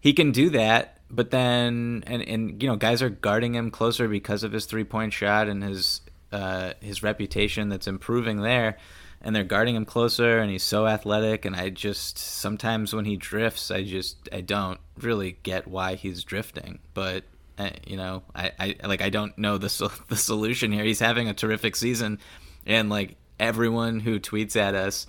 he 0.00 0.12
can 0.12 0.32
do 0.32 0.50
that 0.50 0.98
but 1.12 1.30
then 1.30 2.02
and 2.06 2.22
and 2.22 2.62
you 2.62 2.68
know 2.68 2.74
guys 2.74 3.02
are 3.02 3.10
guarding 3.10 3.54
him 3.54 3.70
closer 3.70 4.08
because 4.08 4.42
of 4.42 4.50
his 4.50 4.64
three 4.64 4.82
point 4.82 5.12
shot 5.12 5.46
and 5.46 5.62
his 5.62 6.00
uh 6.32 6.72
his 6.80 7.02
reputation 7.02 7.68
that's 7.68 7.86
improving 7.86 8.40
there 8.40 8.78
and 9.20 9.36
they're 9.36 9.44
guarding 9.44 9.76
him 9.76 9.84
closer 9.84 10.38
and 10.38 10.50
he's 10.50 10.62
so 10.62 10.86
athletic 10.86 11.44
and 11.44 11.54
I 11.54 11.68
just 11.68 12.18
sometimes 12.18 12.94
when 12.94 13.04
he 13.04 13.16
drifts 13.16 13.70
I 13.70 13.84
just 13.84 14.28
I 14.32 14.40
don't 14.40 14.80
really 14.98 15.38
get 15.42 15.68
why 15.68 15.94
he's 15.94 16.24
drifting. 16.24 16.80
But 16.94 17.24
uh, 17.58 17.70
you 17.86 17.96
know 17.96 18.22
I, 18.34 18.52
I 18.82 18.86
like 18.86 19.02
I 19.02 19.10
don't 19.10 19.36
know 19.38 19.58
the 19.58 19.68
sol- 19.68 19.92
the 20.08 20.16
solution 20.16 20.72
here 20.72 20.84
he's 20.84 21.00
having 21.00 21.28
a 21.28 21.34
terrific 21.34 21.76
season 21.76 22.18
and 22.66 22.88
like 22.88 23.16
everyone 23.40 24.00
who 24.00 24.18
tweets 24.20 24.56
at 24.56 24.74
us 24.74 25.06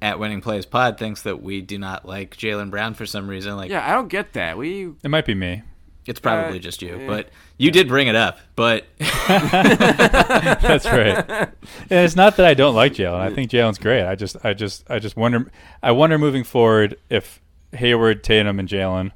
at 0.00 0.18
Winning 0.18 0.40
Plays 0.40 0.66
Pod 0.66 0.98
thinks 0.98 1.22
that 1.22 1.42
we 1.42 1.60
do 1.60 1.78
not 1.78 2.04
like 2.06 2.36
Jaylen 2.36 2.70
Brown 2.70 2.94
for 2.94 3.06
some 3.06 3.28
reason. 3.28 3.54
Like, 3.56 3.70
Yeah, 3.70 3.88
I 3.88 3.92
don't 3.94 4.08
get 4.08 4.32
that. 4.32 4.58
We 4.58 4.92
It 5.04 5.08
might 5.10 5.24
be 5.26 5.34
me. 5.34 5.62
it's 6.06 6.18
probably 6.18 6.58
Uh, 6.58 6.60
just 6.60 6.82
you, 6.82 7.04
but 7.06 7.28
you 7.56 7.70
did 7.70 7.86
bring 7.86 8.08
it 8.08 8.16
up. 8.16 8.38
But 8.56 8.84
That's 9.28 10.84
right. 10.86 11.24
and 11.28 11.50
it's 11.90 12.16
not 12.16 12.36
that 12.36 12.46
I 12.46 12.54
don't 12.54 12.74
like 12.74 12.94
Jaylen. 12.94 13.18
I 13.20 13.30
think 13.32 13.50
Jaylen's 13.50 13.78
great. 13.78 14.04
I 14.04 14.14
just, 14.14 14.36
I 14.44 14.54
just, 14.54 14.88
I 14.90 14.98
just 14.98 15.16
wonder. 15.16 15.50
I 15.82 15.92
wonder 15.92 16.18
moving 16.18 16.44
forward 16.44 16.96
if 17.08 17.40
Hayward, 17.72 18.24
Tatum, 18.24 18.58
and 18.58 18.68
Jaylen, 18.68 19.12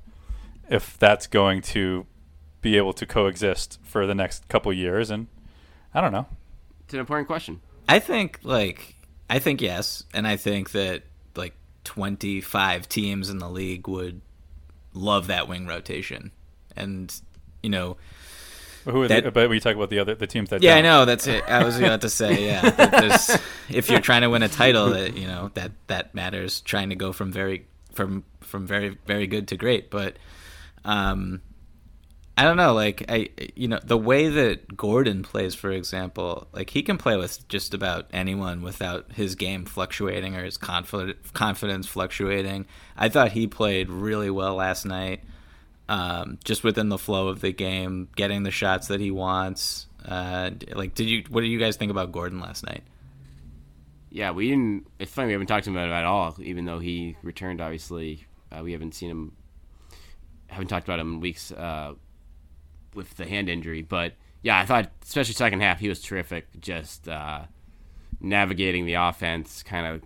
if 0.71 0.97
that's 0.99 1.27
going 1.27 1.63
to 1.63 2.07
be 2.71 2.77
able 2.77 2.93
to 2.93 3.07
coexist 3.07 3.79
for 3.85 4.07
the 4.07 4.15
next 4.15 4.49
couple 4.49 4.73
years. 4.73 5.09
And 5.11 5.29
I 5.95 6.01
don't 6.01 6.11
know. 6.13 6.27
it's 6.85 6.95
an 6.95 7.01
important 7.01 7.29
question. 7.29 7.61
I 7.89 8.01
think 8.01 8.41
like 8.43 8.97
I 9.31 9.39
think 9.39 9.61
yes, 9.61 10.03
and 10.13 10.27
I 10.27 10.37
think 10.37 10.71
that 10.73 11.03
like 11.37 11.55
25 11.85 12.89
teams 12.89 13.31
in 13.31 13.39
the 13.39 13.49
league 13.49 13.87
would 13.87 14.21
love 14.95 15.29
that 15.29 15.47
wing 15.49 15.67
rotation. 15.69 16.33
And 16.75 17.15
you 17.63 17.71
know, 17.71 17.97
Who 18.85 19.03
are 19.03 19.09
That- 19.09 19.25
the, 19.25 19.31
but 19.31 19.49
we 19.49 19.61
talk 19.61 19.77
about 19.77 19.91
the 19.91 20.01
other 20.01 20.17
the 20.17 20.27
teams 20.27 20.51
that 20.51 20.63
yeah, 20.63 20.73
I 20.73 20.83
don't. 20.83 20.85
know 20.91 21.05
that's 21.05 21.27
it. 21.29 21.45
I 21.49 21.63
was 21.65 21.79
about 21.79 22.01
to 22.01 22.11
say, 22.11 22.47
yeah, 22.47 23.39
if 23.71 23.89
you're 23.89 24.01
trying 24.01 24.23
to 24.23 24.31
win 24.31 24.43
a 24.43 24.49
title, 24.49 24.91
that 24.91 25.17
you 25.17 25.29
know 25.29 25.51
that 25.55 25.71
that 25.87 26.15
matters. 26.17 26.61
Trying 26.63 26.89
to 26.91 26.97
go 26.97 27.13
from 27.13 27.31
very 27.31 27.67
from 27.93 28.25
from 28.41 28.67
very 28.67 28.99
very 29.07 29.27
good 29.29 29.47
to 29.49 29.57
great, 29.57 29.91
but 29.91 30.17
um, 30.85 31.41
I 32.39 32.43
don't 32.43 32.59
know. 32.59 32.75
Like 32.75 33.05
I, 33.09 33.31
you 33.55 33.67
know, 33.67 33.81
the 33.83 33.97
way 33.97 34.29
that 34.29 34.77
Gordon 34.77 35.23
plays, 35.23 35.55
for 35.55 35.71
example, 35.71 36.49
like 36.53 36.71
he 36.71 36.83
can 36.83 36.99
play 36.99 37.17
with 37.17 37.49
just 37.49 37.73
about 37.73 38.07
anyone 38.13 38.61
without 38.61 39.13
his 39.13 39.35
game 39.35 39.65
fluctuating 39.65 40.37
or 40.37 40.45
his 40.45 40.59
confident 40.59 41.33
confidence 41.33 41.87
fluctuating. 41.87 42.67
I 42.97 43.09
thought 43.09 43.33
he 43.33 43.47
played 43.47 43.89
really 43.89 44.29
well 44.29 44.57
last 44.57 44.85
night, 44.85 45.23
um, 45.89 46.39
just 46.45 46.63
within 46.63 46.91
the 46.91 46.99
flow 46.99 47.29
of 47.29 47.41
the 47.41 47.53
game, 47.53 48.09
getting 48.17 48.43
the 48.43 48.51
shots 48.51 48.89
that 48.89 49.01
he 49.01 49.11
wants. 49.11 49.87
Uh, 50.05 50.51
like, 50.75 50.95
did 50.95 51.09
you? 51.09 51.25
What 51.31 51.41
do 51.41 51.47
you 51.47 51.59
guys 51.59 51.77
think 51.77 51.91
about 51.91 52.13
Gordon 52.13 52.41
last 52.41 52.67
night? 52.67 52.83
Yeah, 54.11 54.33
we 54.33 54.51
didn't. 54.51 54.87
It's 54.99 55.13
funny 55.13 55.29
we 55.29 55.33
haven't 55.33 55.47
talked 55.47 55.69
about 55.69 55.87
him 55.87 55.93
at 55.93 56.05
all, 56.05 56.37
even 56.41 56.67
though 56.67 56.81
he 56.81 57.17
returned. 57.23 57.63
Obviously, 57.63 58.27
uh, 58.53 58.63
we 58.63 58.73
haven't 58.73 58.95
seen 58.95 59.11
him. 59.11 59.37
Haven't 60.49 60.69
talked 60.69 60.87
about 60.87 61.01
him 61.01 61.15
in 61.15 61.21
weeks 61.21 61.51
uh, 61.51 61.95
with 62.97 63.17
the 63.17 63.27
hand 63.27 63.49
injury, 63.49 63.83
but 63.83 64.15
yeah, 64.43 64.59
I 64.59 64.67
thought 64.67 64.91
especially 65.03 65.35
second 65.35 65.61
half 65.61 65.79
he 65.81 65.89
was 65.89 66.01
terrific. 66.03 66.47
Just 66.61 67.09
uh, 67.09 67.43
navigating 68.21 68.87
the 68.87 68.95
offense, 68.95 69.63
kind 69.63 69.87
of 69.87 70.03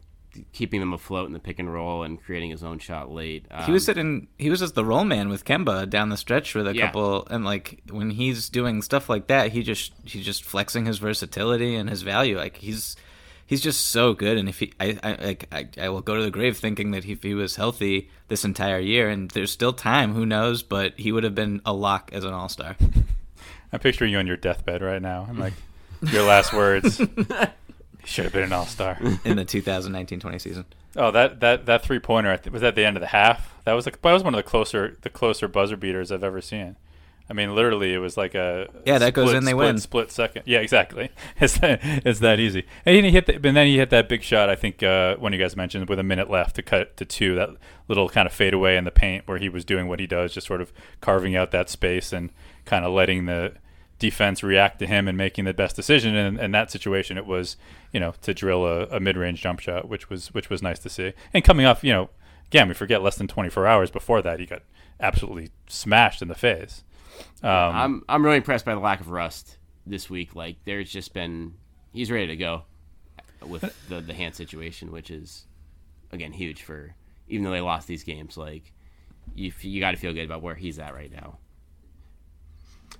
keeping 0.53 0.79
them 0.81 0.93
afloat 0.93 1.27
in 1.27 1.33
the 1.33 1.39
pick 1.41 1.59
and 1.59 1.73
roll, 1.73 2.03
and 2.03 2.23
creating 2.23 2.51
his 2.51 2.63
own 2.63 2.79
shot 2.79 3.11
late. 3.11 3.47
Um, 3.51 3.65
He 3.65 3.73
was 3.73 3.85
sitting. 3.85 4.29
He 4.39 4.49
was 4.51 4.61
just 4.61 4.75
the 4.75 4.85
roll 4.85 5.05
man 5.05 5.29
with 5.29 5.45
Kemba 5.45 5.89
down 5.91 6.09
the 6.09 6.17
stretch 6.17 6.55
with 6.55 6.67
a 6.69 6.75
Yeah. 6.75 6.87
couple, 6.87 7.27
and 7.31 7.45
like 7.45 7.81
when 7.91 8.11
he's 8.11 8.49
doing 8.49 8.83
stuff 8.83 9.09
like 9.09 9.27
that, 9.27 9.53
he 9.53 9.63
just 9.63 9.93
he's 10.05 10.25
just 10.25 10.45
flexing 10.45 10.87
his 10.87 10.99
versatility 10.99 11.75
and 11.75 11.91
his 11.91 12.03
value. 12.03 12.37
Like 12.37 12.57
he's 12.59 12.97
he's 13.51 13.61
just 13.61 13.89
so 13.89 14.15
good. 14.15 14.39
And 14.39 14.49
if 14.49 14.61
he, 14.61 14.73
I, 14.81 14.97
I 15.03 15.15
like, 15.23 15.47
I, 15.53 15.69
I 15.77 15.89
will 15.89 16.01
go 16.01 16.15
to 16.15 16.23
the 16.23 16.31
grave 16.31 16.57
thinking 16.57 16.93
that 16.93 17.05
if 17.05 17.23
he 17.25 17.35
was 17.35 17.57
healthy 17.57 18.09
this 18.29 18.45
entire 18.45 18.79
year, 18.79 19.11
and 19.11 19.29
there's 19.33 19.51
still 19.51 19.73
time, 19.73 20.15
who 20.15 20.25
knows? 20.25 20.63
But 20.63 20.95
he 20.97 21.13
would 21.13 21.25
have 21.25 21.35
been 21.35 21.61
a 21.67 21.73
lock 21.75 22.11
as 22.15 22.25
an 22.25 22.33
all 22.33 22.49
star. 22.49 22.77
I'm 23.73 23.81
picturing 23.81 24.13
you 24.13 24.19
on 24.19 24.27
your 24.27 24.37
deathbed 24.37 24.83
right 24.83 25.03
now, 25.03 25.27
and 25.29 25.39
like 25.39 25.53
your 26.01 26.23
last 26.23 26.53
words. 26.53 26.97
Should 28.05 28.25
have 28.25 28.33
been 28.33 28.45
an 28.45 28.53
all 28.53 28.67
star. 28.67 28.97
in 29.25 29.37
the 29.37 29.45
2019-20 29.45 30.41
season. 30.41 30.65
Oh, 30.97 31.11
that 31.11 31.39
that 31.41 31.67
that 31.67 31.85
three 31.85 32.01
pointer 32.01 32.37
was 32.51 32.63
at 32.63 32.75
the 32.75 32.85
end 32.85 32.97
of 32.97 33.01
the 33.01 33.07
half. 33.09 33.55
That 33.65 33.75
was 33.75 33.87
like 33.87 34.01
that 34.01 34.13
was 34.13 34.25
one 34.25 34.35
of 34.35 34.39
the 34.39 34.49
closer 34.49 34.97
the 35.03 35.11
closer 35.11 35.47
buzzer 35.47 35.77
beaters 35.77 36.11
I've 36.11 36.25
ever 36.25 36.41
seen. 36.41 36.77
I 37.31 37.33
mean, 37.33 37.55
literally, 37.55 37.95
it 37.95 37.99
was 37.99 38.17
like 38.17 38.35
a 38.35 38.69
Yeah, 38.85 38.99
that 38.99 39.15
goes 39.15 39.29
split- 39.29 39.37
in, 39.37 39.45
they 39.45 39.53
split, 39.53 39.67
win. 39.67 39.79
Split 39.79 40.11
second. 40.11 40.43
Yeah, 40.47 40.59
exactly. 40.59 41.11
It's 41.41 41.59
that 41.59 41.79
it's 41.83 42.19
that 42.19 42.41
easy. 42.41 42.67
And 42.85 43.07
he 43.07 43.13
hit, 43.13 43.27
the, 43.27 43.35
and 43.37 43.57
then 43.57 43.67
he 43.67 43.79
hit 43.79 43.91
that 43.91 44.09
big 44.09 44.23
shot. 44.23 44.51
I 44.51 44.57
think 44.57 44.83
uh, 44.83 45.17
one 45.17 45.33
of 45.33 45.39
you 45.39 45.45
guys 45.45 45.57
mentioned 45.57 45.89
with 45.89 45.99
a 45.99 46.03
minute 46.03 46.29
left 46.29 46.57
to 46.57 46.63
cut 46.63 46.97
to 46.97 47.05
two. 47.05 47.37
That 47.37 47.51
little 47.89 48.09
kind 48.09 48.27
of 48.27 48.33
fade 48.33 48.53
away 48.53 48.77
in 48.77 48.85
the 48.85 48.91
paint 48.91 49.27
where 49.29 49.39
he 49.39 49.49
was 49.49 49.65
doing 49.65 49.87
what 49.87 50.01
he 50.01 50.07
does, 50.07 50.35
just 50.35 50.47
sort 50.49 50.61
of 50.61 50.73
carving 51.01 51.37
out 51.37 51.51
that 51.53 51.71
space 51.71 52.13
and 52.13 52.31
kind 52.65 52.85
of 52.85 52.93
letting 52.93 53.27
the 53.27 53.55
defense 53.99 54.43
react 54.43 54.79
to 54.81 54.87
him 54.87 55.07
and 55.07 55.17
making 55.17 55.45
the 55.45 55.55
best 55.55 55.77
decision. 55.77 56.17
And 56.17 56.39
in 56.39 56.51
that 56.51 56.71
situation, 56.71 57.17
it 57.17 57.27
was 57.27 57.57
you 57.93 58.01
know 58.01 58.13
to 58.23 58.35
drill 58.35 58.67
a, 58.67 58.87
a 58.87 58.99
mid 59.01 59.17
range 59.17 59.41
jump 59.41 59.61
shot, 59.61 59.89
which 59.89 60.11
was 60.11 60.35
which 60.35 60.51
was 60.51 60.63
nice 60.63 60.81
to 60.81 60.89
see. 60.89 61.13
And 61.33 61.45
coming 61.45 61.65
off, 61.65 61.85
you 61.85 61.93
know, 61.93 62.11
again, 62.49 62.67
we 62.67 62.75
forget 62.75 63.03
less 63.03 63.17
than 63.17 63.29
24 63.29 63.67
hours 63.67 63.91
before 63.91 64.21
that, 64.23 64.41
he 64.41 64.47
got 64.47 64.63
absolutely 64.99 65.51
smashed 65.69 66.21
in 66.23 66.29
the 66.29 66.35
face. 66.35 66.83
Um, 67.43 67.51
I'm 67.51 68.05
I'm 68.09 68.25
really 68.25 68.37
impressed 68.39 68.65
by 68.65 68.75
the 68.75 68.81
lack 68.81 69.01
of 69.01 69.11
rust 69.11 69.59
this 69.87 70.09
week. 70.11 70.35
Like 70.35 70.57
there's 70.65 70.91
just 70.91 71.13
been 71.15 71.55
he's 71.93 72.11
ready 72.11 72.27
to 72.29 72.37
go 72.37 72.63
with 73.47 73.63
the 73.89 74.01
the 74.01 74.15
hand 74.15 74.35
situation, 74.35 74.93
which 74.93 75.11
is 75.11 75.47
again 76.13 76.33
huge 76.33 76.63
for 76.63 76.95
even 77.29 77.45
though 77.45 77.51
they 77.53 77.61
lost 77.61 77.87
these 77.89 78.05
games. 78.05 78.37
Like 78.37 78.73
you 79.35 79.53
you 79.61 79.81
got 79.81 79.93
to 79.93 79.97
feel 79.97 80.13
good 80.13 80.25
about 80.25 80.43
where 80.43 80.55
he's 80.55 80.79
at 80.79 80.95
right 80.95 81.11
now. 81.13 81.39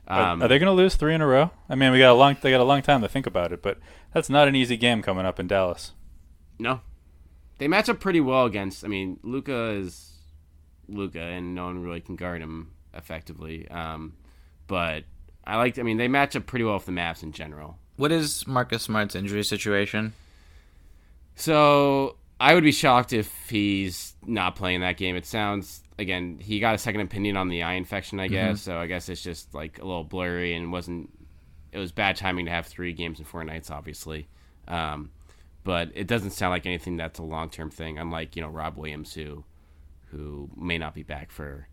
Are- 0.09 0.33
Um, 0.33 0.43
are 0.43 0.49
they 0.49 0.59
going 0.59 0.67
to 0.67 0.73
lose 0.73 0.97
three 0.97 1.15
in 1.15 1.21
a 1.21 1.27
row? 1.27 1.51
I 1.69 1.75
mean, 1.75 1.93
we 1.93 1.99
got 1.99 2.13
a 2.13 2.15
long 2.15 2.37
they 2.41 2.51
got 2.51 2.61
a 2.61 2.65
long 2.65 2.83
time 2.83 3.03
to 3.03 3.09
think 3.09 3.27
about 3.27 3.53
it, 3.53 3.63
but 3.63 3.79
that's 4.13 4.31
not 4.31 4.49
an 4.49 4.57
easy 4.57 4.77
game 4.77 5.03
coming 5.03 5.27
up 5.27 5.39
in 5.39 5.47
Dallas. 5.47 5.93
no, 6.59 6.81
they 7.59 7.69
match 7.69 7.89
up 7.89 8.01
pretty 8.01 8.21
well 8.21 8.47
against. 8.47 8.85
I 8.85 8.89
mean, 8.89 9.19
Luka 9.23 9.71
is 9.71 10.19
Luka, 10.89 11.21
and 11.21 11.55
no 11.55 11.67
one 11.67 11.83
really 11.83 12.01
can 12.01 12.17
guard 12.17 12.41
him 12.43 12.73
effectively. 12.95 13.69
Um, 13.69 14.15
but 14.67 15.05
I 15.45 15.57
like. 15.57 15.79
I 15.79 15.83
mean, 15.83 15.97
they 15.97 16.09
match 16.09 16.37
up 16.37 16.47
pretty 16.47 16.65
well 16.65 16.75
with 16.75 16.87
the 16.87 16.93
Mavs 16.93 17.23
in 17.23 17.33
general. 17.33 17.79
What 17.97 18.13
is 18.13 18.47
Marcus 18.47 18.85
Smart's 18.85 19.15
injury 19.15 19.45
situation? 19.45 20.15
So 21.35 22.17
I 22.39 22.55
would 22.55 22.65
be 22.65 22.73
shocked 22.73 23.13
if 23.13 23.51
he's 23.51 24.15
not 24.27 24.57
playing 24.57 24.81
that 24.81 24.97
game. 24.97 25.17
It 25.17 25.27
sounds 25.27 25.83
again 25.99 26.39
he 26.41 26.61
got 26.61 26.75
a 26.75 26.79
second 26.79 27.03
opinion 27.03 27.37
on 27.37 27.49
the 27.49 27.63
eye 27.63 27.75
infection, 27.75 28.21
I 28.21 28.29
guess. 28.29 28.63
So 28.63 28.79
I 28.79 28.87
guess 28.87 29.09
it's 29.09 29.23
just 29.23 29.55
like 29.55 29.79
a 29.79 29.85
little 29.85 30.05
blurry 30.05 30.55
and 30.55 30.73
wasn't. 30.73 31.11
It 31.73 31.79
was 31.79 31.93
bad 31.93 32.17
timing 32.17 32.47
to 32.47 32.51
have 32.51 32.67
three 32.67 32.93
games 32.93 33.21
in 33.21 33.25
four 33.25 33.45
nights, 33.45 33.71
obviously. 33.71 34.29
Um, 34.67 35.11
but 35.63 35.91
it 35.95 36.07
doesn't 36.07 36.31
sound 36.31 36.51
like 36.51 36.67
anything 36.67 36.97
that's 36.97 37.19
a 37.19 37.23
long 37.23 37.51
term 37.51 37.71
thing. 37.71 37.99
Unlike 37.99 38.37
you 38.37 38.43
know 38.43 38.49
Rob 38.49 38.77
Williams, 38.77 39.15
who 39.15 39.45
who 40.11 40.51
may 40.57 40.79
not 40.79 40.95
be 40.95 41.03
back 41.03 41.31
for 41.31 41.69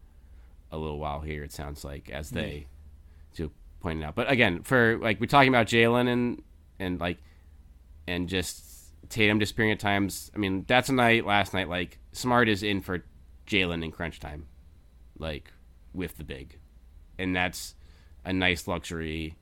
a 0.72 0.78
little 0.78 1.00
while 1.00 1.22
here. 1.22 1.44
It 1.44 1.52
sounds 1.52 1.84
like 1.84 2.10
as 2.10 2.32
mm. 2.32 2.36
they 2.36 2.68
to 3.36 3.52
pointed 3.80 4.04
out. 4.04 4.16
But 4.16 4.30
again, 4.30 4.64
for 4.64 4.98
like 4.98 5.20
we're 5.20 5.28
talking 5.28 5.50
about 5.50 5.68
Jaylen 5.68 6.12
and 6.12 6.42
and 6.80 7.00
like 7.00 7.18
and 8.08 8.28
just 8.28 8.64
Tatum 9.10 9.40
disappearing 9.40 9.72
at 9.72 9.80
times. 9.80 10.32
I 10.36 10.38
mean, 10.38 10.66
that's 10.68 10.90
a 10.90 10.94
night 10.94 11.26
last 11.26 11.54
night. 11.54 11.70
Like 11.70 12.00
Smart 12.12 12.50
is 12.50 12.64
in 12.64 12.82
for 12.82 13.04
Jaylen 13.46 13.84
in 13.84 13.92
crunch 13.92 14.20
time, 14.20 14.48
like 15.18 15.52
with 15.94 16.18
the 16.18 16.24
big, 16.24 16.60
and 17.18 17.36
that's 17.36 17.76
a 18.26 18.34
nice 18.34 18.68
luxury 18.68 19.36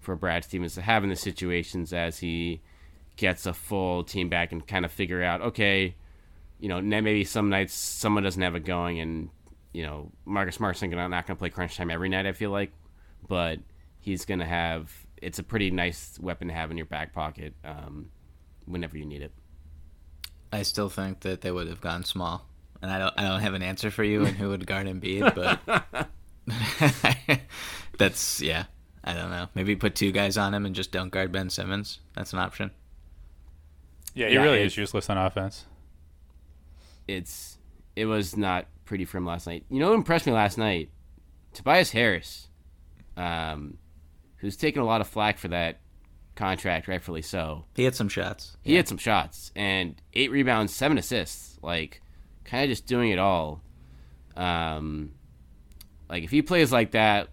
for 0.00 0.16
Brad 0.16 0.44
Stevens 0.44 0.74
to 0.74 0.82
have 0.82 1.02
in 1.04 1.10
the 1.10 1.16
situations 1.16 1.92
as 1.92 2.18
he 2.18 2.60
gets 3.16 3.46
a 3.46 3.54
full 3.54 4.02
team 4.02 4.28
back 4.28 4.52
and 4.52 4.66
kind 4.66 4.84
of 4.84 4.92
figure 4.92 5.22
out 5.22 5.40
okay, 5.40 5.94
you 6.58 6.68
know, 6.68 6.80
maybe 6.80 7.24
some 7.24 7.48
nights 7.48 7.74
someone 7.74 8.22
doesn't 8.22 8.42
have 8.42 8.54
it 8.54 8.64
going 8.64 8.98
and 9.00 9.30
you 9.74 9.82
know 9.82 10.10
Marcus 10.24 10.54
Smart's 10.54 10.80
not 10.80 10.90
going 10.90 11.10
to 11.10 11.34
play 11.36 11.50
crunch 11.50 11.76
time 11.76 11.90
every 11.90 12.08
night. 12.08 12.24
I 12.24 12.32
feel 12.32 12.50
like, 12.50 12.72
but 13.28 13.58
he's 14.00 14.24
going 14.24 14.38
to 14.38 14.46
have 14.46 14.90
it's 15.20 15.38
a 15.38 15.42
pretty 15.42 15.70
nice 15.70 16.18
weapon 16.20 16.48
to 16.48 16.54
have 16.54 16.70
in 16.70 16.76
your 16.76 16.86
back 16.86 17.12
pocket 17.12 17.54
um, 17.64 18.10
whenever 18.66 18.96
you 18.96 19.04
need 19.04 19.20
it. 19.20 19.32
I 20.52 20.62
still 20.62 20.88
think 20.88 21.20
that 21.20 21.40
they 21.40 21.50
would 21.50 21.66
have 21.66 21.80
gone 21.80 22.04
small, 22.04 22.46
and 22.80 22.90
I 22.90 22.98
don't 22.98 23.14
I 23.18 23.22
don't 23.22 23.40
have 23.40 23.54
an 23.54 23.62
answer 23.62 23.90
for 23.90 24.04
you 24.04 24.24
and 24.24 24.36
who 24.36 24.48
would 24.50 24.66
guard 24.66 24.86
Embiid, 24.86 25.34
but 25.34 26.08
that's 27.98 28.40
yeah. 28.40 28.64
I 29.06 29.12
don't 29.12 29.30
know. 29.30 29.48
Maybe 29.54 29.76
put 29.76 29.94
two 29.94 30.12
guys 30.12 30.38
on 30.38 30.54
him 30.54 30.64
and 30.64 30.74
just 30.74 30.90
don't 30.90 31.10
guard 31.10 31.30
Ben 31.30 31.50
Simmons. 31.50 31.98
That's 32.14 32.32
an 32.32 32.38
option. 32.38 32.70
Yeah, 34.14 34.28
he 34.28 34.34
yeah, 34.34 34.42
really 34.42 34.62
is 34.62 34.78
useless 34.78 35.10
on 35.10 35.18
offense. 35.18 35.66
It's 37.06 37.58
it 37.96 38.06
was 38.06 38.34
not 38.36 38.66
pretty 38.84 39.04
for 39.04 39.18
him 39.18 39.26
last 39.26 39.46
night. 39.46 39.64
You 39.68 39.80
know 39.80 39.88
what 39.90 39.96
impressed 39.96 40.26
me 40.26 40.32
last 40.32 40.58
night? 40.58 40.90
Tobias 41.52 41.90
Harris, 41.90 42.48
um, 43.16 43.78
who's 44.36 44.56
taken 44.56 44.82
a 44.82 44.86
lot 44.86 45.00
of 45.00 45.08
flack 45.08 45.38
for 45.38 45.48
that 45.48 45.80
contract, 46.34 46.88
rightfully 46.88 47.22
so. 47.22 47.64
He 47.74 47.84
had 47.84 47.94
some 47.94 48.08
shots. 48.08 48.56
He 48.62 48.72
yeah. 48.72 48.78
had 48.78 48.88
some 48.88 48.98
shots 48.98 49.52
and 49.54 50.00
eight 50.12 50.30
rebounds, 50.30 50.74
seven 50.74 50.98
assists. 50.98 51.58
Like, 51.62 52.02
kind 52.44 52.64
of 52.64 52.70
just 52.70 52.86
doing 52.86 53.10
it 53.10 53.18
all. 53.18 53.62
Um, 54.36 55.12
like 56.08 56.24
if 56.24 56.30
he 56.30 56.42
plays 56.42 56.72
like 56.72 56.92
that, 56.92 57.28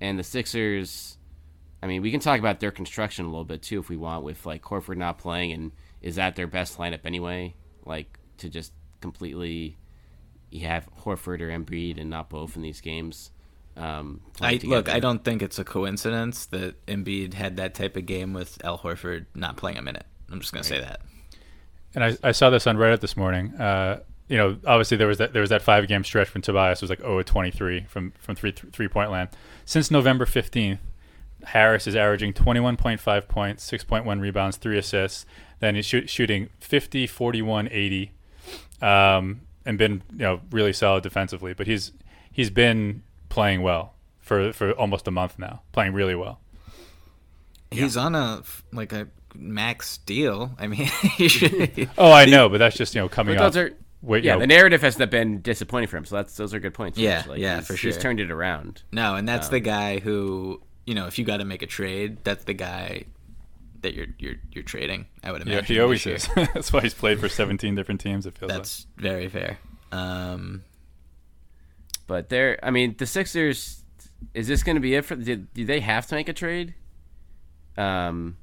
and 0.00 0.18
the 0.18 0.24
Sixers, 0.24 1.16
I 1.82 1.86
mean, 1.86 2.02
we 2.02 2.10
can 2.10 2.20
talk 2.20 2.38
about 2.38 2.60
their 2.60 2.70
construction 2.70 3.24
a 3.24 3.28
little 3.28 3.44
bit 3.44 3.62
too 3.62 3.78
if 3.78 3.88
we 3.88 3.96
want, 3.96 4.24
with 4.24 4.44
like 4.44 4.62
Horford 4.62 4.96
not 4.96 5.18
playing, 5.18 5.52
and 5.52 5.72
is 6.02 6.16
that 6.16 6.36
their 6.36 6.46
best 6.46 6.78
lineup 6.78 7.00
anyway? 7.04 7.54
Like 7.84 8.18
to 8.38 8.48
just 8.48 8.72
completely 9.00 9.76
you 10.54 10.68
have 10.68 10.88
Horford 11.00 11.40
or 11.40 11.48
Embiid 11.50 12.00
and 12.00 12.08
not 12.08 12.28
both 12.30 12.54
in 12.54 12.62
these 12.62 12.80
games. 12.80 13.32
Um, 13.76 14.20
I 14.40 14.60
look. 14.62 14.88
I 14.88 15.00
don't 15.00 15.24
think 15.24 15.42
it's 15.42 15.58
a 15.58 15.64
coincidence 15.64 16.46
that 16.46 16.86
Embiid 16.86 17.34
had 17.34 17.56
that 17.56 17.74
type 17.74 17.96
of 17.96 18.06
game 18.06 18.32
with 18.32 18.64
Al 18.64 18.78
Horford 18.78 19.26
not 19.34 19.56
playing 19.56 19.78
a 19.78 19.82
minute. 19.82 20.06
I'm 20.30 20.38
just 20.38 20.52
going 20.52 20.60
right. 20.60 20.68
to 20.68 20.74
say 20.74 20.80
that. 20.80 21.00
And 21.96 22.04
I, 22.04 22.28
I 22.28 22.32
saw 22.32 22.50
this 22.50 22.68
on 22.68 22.76
Reddit 22.76 23.00
this 23.00 23.16
morning. 23.16 23.52
Uh, 23.54 24.00
you 24.28 24.36
know, 24.36 24.56
obviously 24.64 24.96
there 24.96 25.08
was 25.08 25.18
that 25.18 25.32
there 25.32 25.40
was 25.40 25.50
that 25.50 25.60
five 25.60 25.88
game 25.88 26.04
stretch 26.04 26.32
when 26.32 26.42
Tobias 26.42 26.80
was 26.80 26.88
like 26.88 27.00
0 27.00 27.22
23 27.22 27.86
from 27.88 28.12
from 28.20 28.36
three 28.36 28.52
three 28.52 28.88
point 28.88 29.10
land. 29.10 29.30
Since 29.64 29.90
November 29.90 30.24
15th, 30.24 30.78
Harris 31.46 31.88
is 31.88 31.96
averaging 31.96 32.32
21.5 32.32 33.28
points, 33.28 33.70
6.1 33.70 34.20
rebounds, 34.20 34.56
three 34.56 34.78
assists. 34.78 35.26
Then 35.58 35.74
he's 35.74 35.86
shoot, 35.86 36.08
shooting 36.08 36.50
50, 36.60 37.06
41, 37.06 37.68
80, 37.70 38.12
um, 38.80 39.40
and 39.66 39.78
been 39.78 40.02
you 40.12 40.18
know 40.18 40.40
really 40.50 40.72
solid 40.72 41.02
defensively. 41.02 41.54
But 41.54 41.66
he's 41.66 41.92
he's 42.30 42.50
been 42.50 43.02
playing 43.28 43.62
well 43.62 43.94
for 44.20 44.52
for 44.52 44.72
almost 44.72 45.06
a 45.08 45.10
month 45.10 45.38
now, 45.38 45.62
playing 45.72 45.92
really 45.92 46.14
well. 46.14 46.40
He's 47.70 47.96
yeah. 47.96 48.02
on 48.02 48.14
a 48.14 48.42
like 48.72 48.92
a 48.92 49.08
max 49.34 49.98
deal. 49.98 50.52
I 50.58 50.66
mean, 50.66 50.88
oh, 51.98 52.12
I 52.12 52.26
know, 52.26 52.48
but 52.48 52.58
that's 52.58 52.76
just 52.76 52.94
you 52.94 53.00
know 53.00 53.08
coming 53.08 53.38
up. 53.38 53.54
Wait, 54.02 54.22
yeah, 54.22 54.34
know, 54.34 54.40
the 54.40 54.46
narrative 54.46 54.82
has 54.82 54.96
been 54.96 55.40
disappointing 55.40 55.88
for 55.88 55.96
him. 55.96 56.04
So 56.04 56.16
that's 56.16 56.36
those 56.36 56.52
are 56.52 56.60
good 56.60 56.74
points. 56.74 56.98
Yeah, 56.98 57.24
yeah, 57.34 57.56
he's, 57.56 57.66
for 57.66 57.76
sure. 57.76 57.90
He's 57.90 57.96
turned 57.96 58.20
it 58.20 58.30
around. 58.30 58.82
No, 58.92 59.14
and 59.14 59.26
that's 59.26 59.46
um, 59.46 59.52
the 59.52 59.60
guy 59.60 59.98
who 59.98 60.60
you 60.86 60.94
know, 60.94 61.06
if 61.06 61.18
you 61.18 61.24
got 61.24 61.38
to 61.38 61.44
make 61.44 61.62
a 61.62 61.66
trade, 61.66 62.18
that's 62.24 62.44
the 62.44 62.54
guy 62.54 63.04
that 63.84 63.94
you're 63.94 64.08
you're 64.18 64.34
you're 64.50 64.64
trading. 64.64 65.06
I 65.22 65.30
would 65.30 65.42
imagine. 65.42 65.62
Yeah, 65.62 65.66
he 65.66 65.80
always 65.80 66.04
is. 66.06 66.28
that's 66.34 66.72
why 66.72 66.80
he's 66.80 66.94
played 66.94 67.20
for 67.20 67.28
17 67.28 67.74
different 67.74 68.00
teams. 68.00 68.26
It 68.26 68.36
feels 68.36 68.50
that's 68.50 68.86
like. 68.96 69.02
very 69.02 69.28
fair. 69.28 69.58
Um, 69.92 70.64
but 72.06 72.28
they're, 72.28 72.58
I 72.62 72.70
mean, 72.70 72.96
the 72.98 73.06
Sixers. 73.06 73.80
Is 74.32 74.48
this 74.48 74.62
going 74.62 74.76
to 74.76 74.80
be 74.80 74.94
it 74.94 75.04
for? 75.04 75.16
Did, 75.16 75.52
do 75.54 75.64
they 75.64 75.80
have 75.80 76.06
to 76.08 76.14
make 76.14 76.28
a 76.28 76.32
trade? 76.32 76.74
Um, 77.76 78.36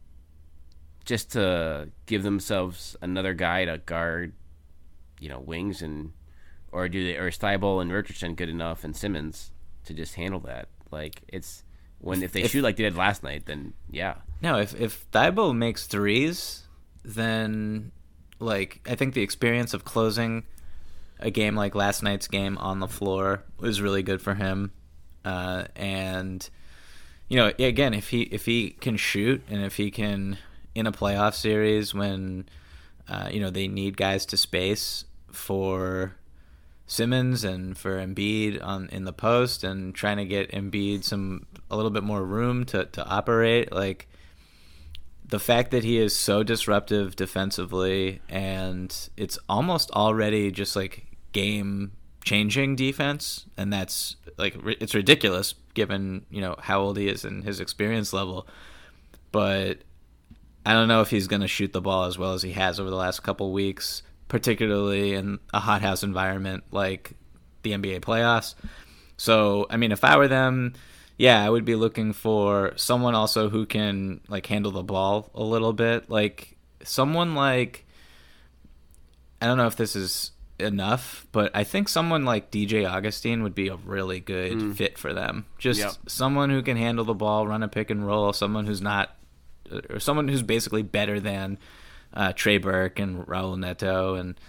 just 1.06 1.32
to 1.32 1.90
give 2.06 2.24
themselves 2.24 2.96
another 3.02 3.34
guy 3.34 3.66
to 3.66 3.80
guard, 3.80 4.34
you 5.20 5.30
know, 5.30 5.40
wings 5.40 5.82
and, 5.82 6.14
or 6.72 6.88
do 6.88 7.04
they? 7.04 7.18
Or 7.18 7.28
is 7.30 7.38
Thybulle 7.38 7.82
and 7.82 7.92
Richardson 7.92 8.36
good 8.36 8.50
enough 8.50 8.84
and 8.84 8.96
Simmons 8.96 9.52
to 9.86 9.94
just 9.94 10.16
handle 10.16 10.40
that? 10.42 10.68
Like 10.92 11.22
it's 11.28 11.64
when 12.02 12.24
if 12.24 12.32
they 12.32 12.42
if, 12.44 12.52
shoot 12.52 12.64
like 12.64 12.76
they 12.76 12.84
did 12.84 12.98
last 12.98 13.24
night, 13.24 13.46
then 13.46 13.74
yeah. 13.90 14.16
No, 14.42 14.58
if 14.58 14.80
if 14.80 15.10
Thybulle 15.12 15.56
makes 15.56 15.88
threes, 15.88 16.64
then 17.04 17.92
like 18.40 18.82
I 18.90 18.96
think 18.96 19.14
the 19.14 19.22
experience 19.22 19.74
of 19.74 19.86
closing 19.86 20.44
a 21.20 21.30
game 21.30 21.56
like 21.56 21.76
last 21.76 22.02
night's 22.02 22.28
game 22.28 22.58
on 22.58 22.80
the 22.80 22.88
floor 22.88 23.44
was 23.60 23.82
really 23.82 24.04
good 24.04 24.22
for 24.22 24.34
him. 24.34 24.72
Uh, 25.24 25.66
and 25.76 26.50
you 27.30 27.38
know, 27.38 27.54
again, 27.60 27.94
if 27.94 28.10
he 28.10 28.24
if 28.24 28.46
he 28.46 28.72
can 28.72 28.98
shoot 28.98 29.42
and 29.50 29.64
if 29.64 29.78
he 29.78 29.92
can 29.92 30.38
in 30.74 30.88
a 30.88 30.92
playoff 30.92 31.36
series 31.36 31.94
when 31.94 32.50
uh, 33.08 33.30
you 33.32 33.40
know 33.40 33.52
they 33.52 33.68
need 33.68 33.96
guys 33.96 34.26
to 34.26 34.38
space 34.38 35.06
for 35.32 36.16
Simmons 36.92 37.44
and 37.44 37.78
for 37.78 37.98
Embiid 37.98 38.62
on 38.62 38.90
in 38.92 39.06
the 39.06 39.14
post 39.14 39.64
and 39.64 39.96
trying 39.96 40.18
to 40.18 40.26
get 40.26 40.52
Embiid 40.52 41.04
some 41.04 41.46
a 41.70 41.76
little 41.76 41.92
bit 41.92 42.04
more 42.04 42.24
room 42.24 42.66
to 42.66 42.86
to 42.86 43.06
operate 43.06 43.72
like 43.72 44.08
the 45.24 45.40
fact 45.40 45.72
that 45.72 45.86
he 45.86 45.98
is 45.98 46.14
so 46.14 46.44
disruptive 46.44 47.16
defensively 47.16 48.20
and 48.28 49.10
it's 49.16 49.40
almost 49.48 49.90
already 49.92 50.52
just 50.52 50.76
like 50.76 51.06
game 51.32 51.94
changing 52.24 52.76
defense, 52.76 53.46
and 53.58 53.72
that's 53.72 54.16
like 54.38 54.56
it's 54.66 54.94
ridiculous 54.94 55.54
given 55.74 56.26
you 56.30 56.42
know 56.42 56.56
how 56.60 56.82
old 56.82 56.98
he 56.98 57.08
is 57.08 57.26
and 57.26 57.44
his 57.44 57.60
experience 57.60 58.14
level. 58.14 58.48
But 59.32 59.80
I 60.66 60.74
don't 60.74 60.88
know 60.88 61.02
if 61.02 61.10
he's 61.10 61.28
going 61.28 61.42
to 61.42 61.48
shoot 61.48 61.74
the 61.74 61.82
ball 61.82 62.04
as 62.04 62.18
well 62.18 62.34
as 62.34 62.42
he 62.42 62.52
has 62.52 62.80
over 62.80 62.90
the 62.90 62.96
last 62.96 63.24
couple 63.24 63.52
weeks, 63.54 64.04
particularly 64.32 65.14
in 65.14 65.40
a 65.54 65.60
hothouse 65.60 66.04
environment 66.04 66.64
like 66.72 67.12
the 67.64 67.74
NBA 67.74 68.00
playoffs. 68.00 68.56
So, 69.18 69.68
I 69.70 69.76
mean, 69.76 69.92
if 69.92 70.06
I 70.06 70.16
were 70.16 70.30
them, 70.30 70.72
yeah, 71.18 71.46
I 71.46 71.50
would 71.50 71.66
be 71.66 71.76
looking 71.76 72.14
for 72.14 72.72
someone 72.78 73.14
also 73.14 73.50
who 73.50 73.66
can 73.66 74.22
like 74.30 74.46
handle 74.46 74.72
the 74.72 74.84
ball 74.84 75.30
a 75.36 75.44
little 75.44 75.74
bit, 75.74 76.10
like 76.10 76.56
someone 76.82 77.36
like 77.36 77.86
I 79.42 79.48
don't 79.48 79.58
know 79.58 79.68
if 79.68 79.76
this 79.76 79.98
is 79.98 80.32
enough, 80.60 81.28
but 81.34 81.52
I 81.54 81.66
think 81.66 81.90
someone 81.90 82.24
like 82.24 82.52
DJ 82.52 82.90
Augustin 82.90 83.44
would 83.44 83.54
be 83.54 83.68
a 83.68 83.76
really 83.76 84.22
good 84.22 84.54
mm. 84.54 84.76
fit 84.78 84.98
for 84.98 85.12
them. 85.12 85.46
Just 85.58 85.82
yep. 85.82 85.92
someone 86.08 86.50
who 86.50 86.62
can 86.62 86.78
handle 86.78 87.04
the 87.04 87.14
ball, 87.14 87.46
run 87.46 87.64
a 87.64 87.68
pick 87.68 87.90
and 87.90 88.08
roll, 88.08 88.32
someone 88.32 88.66
who's 88.66 88.82
not, 88.82 89.14
or 89.90 90.00
someone 90.00 90.30
who's 90.30 90.42
basically 90.42 90.84
better 90.84 91.20
than 91.20 91.58
uh, 92.14 92.34
Trey 92.34 92.58
Burke 92.58 93.00
and 93.00 93.26
Raul 93.26 93.58
Neto, 93.58 94.16
and 94.16 94.40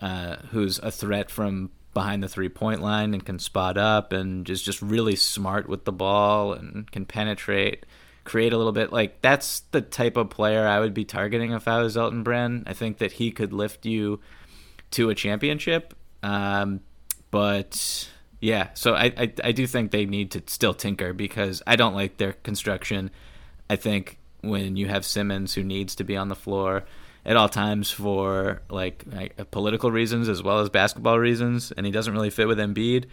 uh, 0.00 0.36
who's 0.50 0.78
a 0.78 0.90
threat 0.90 1.30
from 1.30 1.70
behind 1.94 2.22
the 2.22 2.28
three 2.28 2.48
point 2.48 2.80
line 2.80 3.12
and 3.12 3.24
can 3.24 3.38
spot 3.38 3.76
up 3.76 4.12
and 4.12 4.48
is 4.48 4.62
just 4.62 4.80
really 4.80 5.16
smart 5.16 5.68
with 5.68 5.84
the 5.84 5.92
ball 5.92 6.52
and 6.52 6.90
can 6.90 7.04
penetrate. 7.04 7.84
Create 8.24 8.52
a 8.52 8.56
little 8.56 8.72
bit 8.72 8.92
like 8.92 9.20
that's 9.20 9.60
the 9.72 9.80
type 9.80 10.16
of 10.16 10.30
player 10.30 10.66
I 10.66 10.78
would 10.78 10.94
be 10.94 11.04
targeting 11.04 11.52
if 11.52 11.66
I 11.66 11.82
was 11.82 11.96
Elton 11.96 12.22
Brand. 12.22 12.64
I 12.66 12.72
think 12.72 12.98
that 12.98 13.12
he 13.12 13.30
could 13.30 13.52
lift 13.52 13.84
you 13.84 14.20
to 14.92 15.10
a 15.10 15.14
championship. 15.14 15.94
Um, 16.22 16.80
but 17.32 18.08
yeah, 18.40 18.68
so 18.74 18.94
I, 18.94 19.12
I, 19.16 19.32
I 19.42 19.52
do 19.52 19.66
think 19.66 19.90
they 19.90 20.06
need 20.06 20.30
to 20.32 20.42
still 20.46 20.74
tinker 20.74 21.12
because 21.12 21.62
I 21.66 21.76
don't 21.76 21.94
like 21.94 22.16
their 22.18 22.32
construction. 22.32 23.10
I 23.68 23.76
think 23.76 24.18
when 24.40 24.76
you 24.76 24.86
have 24.88 25.04
Simmons 25.04 25.54
who 25.54 25.64
needs 25.64 25.94
to 25.96 26.04
be 26.04 26.16
on 26.16 26.28
the 26.28 26.36
floor 26.36 26.84
at 27.24 27.36
all 27.36 27.48
times 27.48 27.90
for 27.90 28.62
like, 28.68 29.04
like 29.12 29.50
political 29.50 29.90
reasons 29.90 30.28
as 30.28 30.42
well 30.42 30.58
as 30.58 30.68
basketball 30.68 31.18
reasons, 31.18 31.72
and 31.72 31.86
he 31.86 31.92
doesn't 31.92 32.12
really 32.12 32.30
fit 32.30 32.48
with 32.48 32.58
Embiid. 32.58 33.06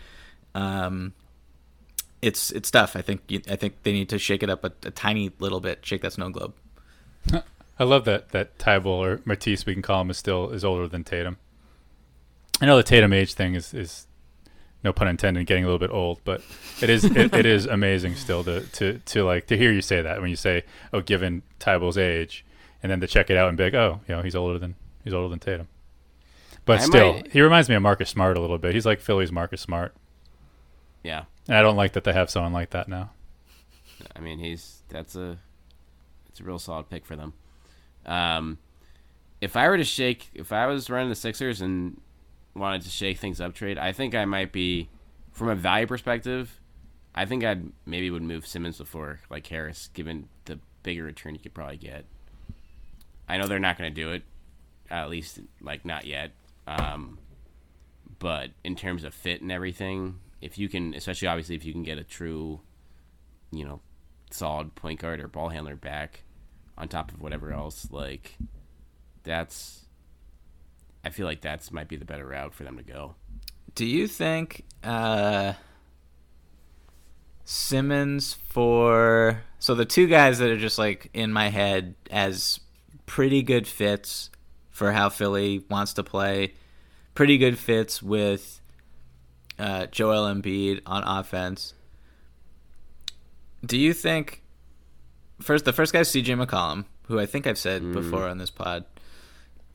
Um, 0.55 1.13
it's 2.21 2.51
it's 2.51 2.69
tough. 2.69 2.95
I 2.95 3.01
think 3.01 3.21
I 3.49 3.55
think 3.55 3.83
they 3.83 3.93
need 3.93 4.09
to 4.09 4.19
shake 4.19 4.43
it 4.43 4.49
up 4.49 4.63
a, 4.63 4.71
a 4.85 4.91
tiny 4.91 5.31
little 5.39 5.59
bit. 5.59 5.85
Shake 5.85 6.01
that 6.01 6.13
snow 6.13 6.29
globe. 6.29 6.53
I 7.79 7.83
love 7.83 8.05
that 8.05 8.29
that 8.29 8.57
Thybulle 8.57 8.85
or 8.85 9.21
Matisse, 9.25 9.65
we 9.65 9.73
can 9.73 9.81
call 9.81 10.01
him, 10.01 10.09
is 10.09 10.17
still 10.17 10.49
is 10.49 10.65
older 10.65 10.87
than 10.87 11.03
Tatum. 11.03 11.37
I 12.61 12.65
know 12.65 12.75
the 12.75 12.83
Tatum 12.83 13.13
age 13.13 13.33
thing 13.33 13.55
is 13.55 13.73
is 13.73 14.07
no 14.83 14.93
pun 14.93 15.07
intended, 15.07 15.45
getting 15.45 15.63
a 15.63 15.67
little 15.67 15.79
bit 15.79 15.91
old, 15.91 16.19
but 16.23 16.41
it 16.81 16.89
is 16.89 17.05
it, 17.05 17.33
it 17.33 17.45
is 17.45 17.65
amazing 17.67 18.15
still 18.15 18.43
to, 18.43 18.61
to 18.61 18.99
to 19.05 19.23
like 19.23 19.47
to 19.47 19.57
hear 19.57 19.71
you 19.71 19.81
say 19.81 20.01
that 20.01 20.19
when 20.21 20.29
you 20.29 20.35
say, 20.35 20.63
oh, 20.91 21.01
given 21.01 21.41
Thybulle's 21.59 21.97
age, 21.97 22.45
and 22.81 22.91
then 22.91 22.99
to 23.01 23.07
check 23.07 23.29
it 23.29 23.37
out 23.37 23.49
and 23.49 23.57
be 23.57 23.65
like, 23.65 23.73
oh, 23.73 24.01
you 24.07 24.15
know, 24.15 24.21
he's 24.21 24.35
older 24.35 24.59
than 24.59 24.75
he's 25.03 25.13
older 25.13 25.29
than 25.29 25.39
Tatum. 25.39 25.67
But 26.65 26.81
I 26.81 26.83
still, 26.83 27.13
might, 27.13 27.31
he 27.31 27.41
reminds 27.41 27.69
me 27.69 27.75
of 27.75 27.81
Marcus 27.81 28.09
Smart 28.09 28.37
a 28.37 28.41
little 28.41 28.57
bit. 28.57 28.73
He's 28.73 28.85
like 28.85 28.99
Philly's 28.99 29.31
Marcus 29.31 29.61
Smart. 29.61 29.95
Yeah, 31.03 31.23
and 31.47 31.55
I 31.55 31.61
don't 31.61 31.77
like 31.77 31.93
that 31.93 32.03
they 32.03 32.13
have 32.13 32.29
someone 32.29 32.53
like 32.53 32.71
that 32.71 32.87
now. 32.87 33.11
I 34.15 34.19
mean, 34.19 34.39
he's 34.39 34.83
that's 34.89 35.15
a 35.15 35.37
it's 36.29 36.39
a 36.39 36.43
real 36.43 36.59
solid 36.59 36.89
pick 36.89 37.05
for 37.05 37.15
them. 37.15 37.33
Um, 38.05 38.57
if 39.41 39.55
I 39.55 39.67
were 39.67 39.77
to 39.77 39.83
shake, 39.83 40.29
if 40.33 40.51
I 40.51 40.67
was 40.67 40.89
running 40.89 41.09
the 41.09 41.15
Sixers 41.15 41.61
and 41.61 41.99
wanted 42.55 42.81
to 42.83 42.89
shake 42.89 43.17
things 43.17 43.39
up 43.39 43.53
trade, 43.53 43.77
I 43.77 43.91
think 43.91 44.15
I 44.15 44.25
might 44.25 44.51
be, 44.51 44.89
from 45.31 45.49
a 45.49 45.55
value 45.55 45.87
perspective, 45.87 46.59
I 47.15 47.25
think 47.25 47.43
I'd 47.43 47.71
maybe 47.85 48.09
would 48.09 48.23
move 48.23 48.45
Simmons 48.45 48.77
before 48.77 49.21
like 49.29 49.47
Harris, 49.47 49.89
given 49.93 50.27
the 50.45 50.59
bigger 50.83 51.03
return 51.03 51.35
you 51.35 51.41
could 51.41 51.53
probably 51.53 51.77
get. 51.77 52.05
I 53.29 53.37
know 53.37 53.47
they're 53.47 53.59
not 53.59 53.77
going 53.77 53.93
to 53.93 54.01
do 54.01 54.11
it, 54.11 54.23
at 54.89 55.09
least 55.09 55.39
like 55.61 55.85
not 55.85 56.05
yet. 56.05 56.31
Um, 56.67 57.19
but 58.17 58.49
in 58.63 58.75
terms 58.75 59.03
of 59.03 59.13
fit 59.13 59.41
and 59.41 59.51
everything, 59.51 60.19
if 60.41 60.57
you 60.57 60.67
can, 60.67 60.93
especially 60.95 61.27
obviously 61.27 61.55
if 61.55 61.63
you 61.63 61.71
can 61.71 61.83
get 61.83 61.97
a 61.97 62.03
true, 62.03 62.59
you 63.51 63.63
know, 63.63 63.79
solid 64.31 64.75
point 64.75 64.99
guard 64.99 65.19
or 65.19 65.27
ball 65.27 65.49
handler 65.49 65.75
back 65.75 66.23
on 66.77 66.87
top 66.87 67.11
of 67.11 67.21
whatever 67.21 67.51
else, 67.51 67.87
like 67.91 68.35
that's 69.23 69.85
I 71.03 71.09
feel 71.09 71.25
like 71.25 71.41
that's 71.41 71.71
might 71.71 71.87
be 71.87 71.97
the 71.97 72.05
better 72.05 72.25
route 72.25 72.53
for 72.53 72.63
them 72.63 72.77
to 72.77 72.83
go. 72.83 73.15
Do 73.75 73.85
you 73.85 74.07
think 74.07 74.65
uh, 74.83 75.53
Simmons 77.45 78.33
for 78.33 79.43
so 79.59 79.75
the 79.75 79.85
two 79.85 80.07
guys 80.07 80.39
that 80.39 80.49
are 80.49 80.57
just 80.57 80.77
like 80.77 81.09
in 81.13 81.31
my 81.31 81.49
head 81.49 81.95
as 82.11 82.59
pretty 83.09 83.41
good 83.41 83.67
fits 83.67 84.29
for 84.69 84.91
how 84.91 85.09
Philly 85.09 85.65
wants 85.67 85.93
to 85.93 86.03
play, 86.03 86.53
pretty 87.15 87.39
good 87.39 87.57
fits 87.57 88.03
with 88.03 88.61
uh, 89.57 89.87
Joel 89.87 90.31
Embiid 90.31 90.81
on 90.85 91.03
offense. 91.03 91.73
Do 93.65 93.79
you 93.79 93.93
think 93.93 94.43
first 95.41 95.65
the 95.65 95.73
first 95.73 95.91
guy 95.91 96.01
is 96.01 96.09
CJ 96.09 96.45
McCollum, 96.45 96.85
who 97.07 97.19
I 97.19 97.25
think 97.25 97.47
I've 97.47 97.57
said 97.57 97.81
mm. 97.81 97.93
before 97.93 98.27
on 98.27 98.37
this 98.37 98.51
pod. 98.51 98.85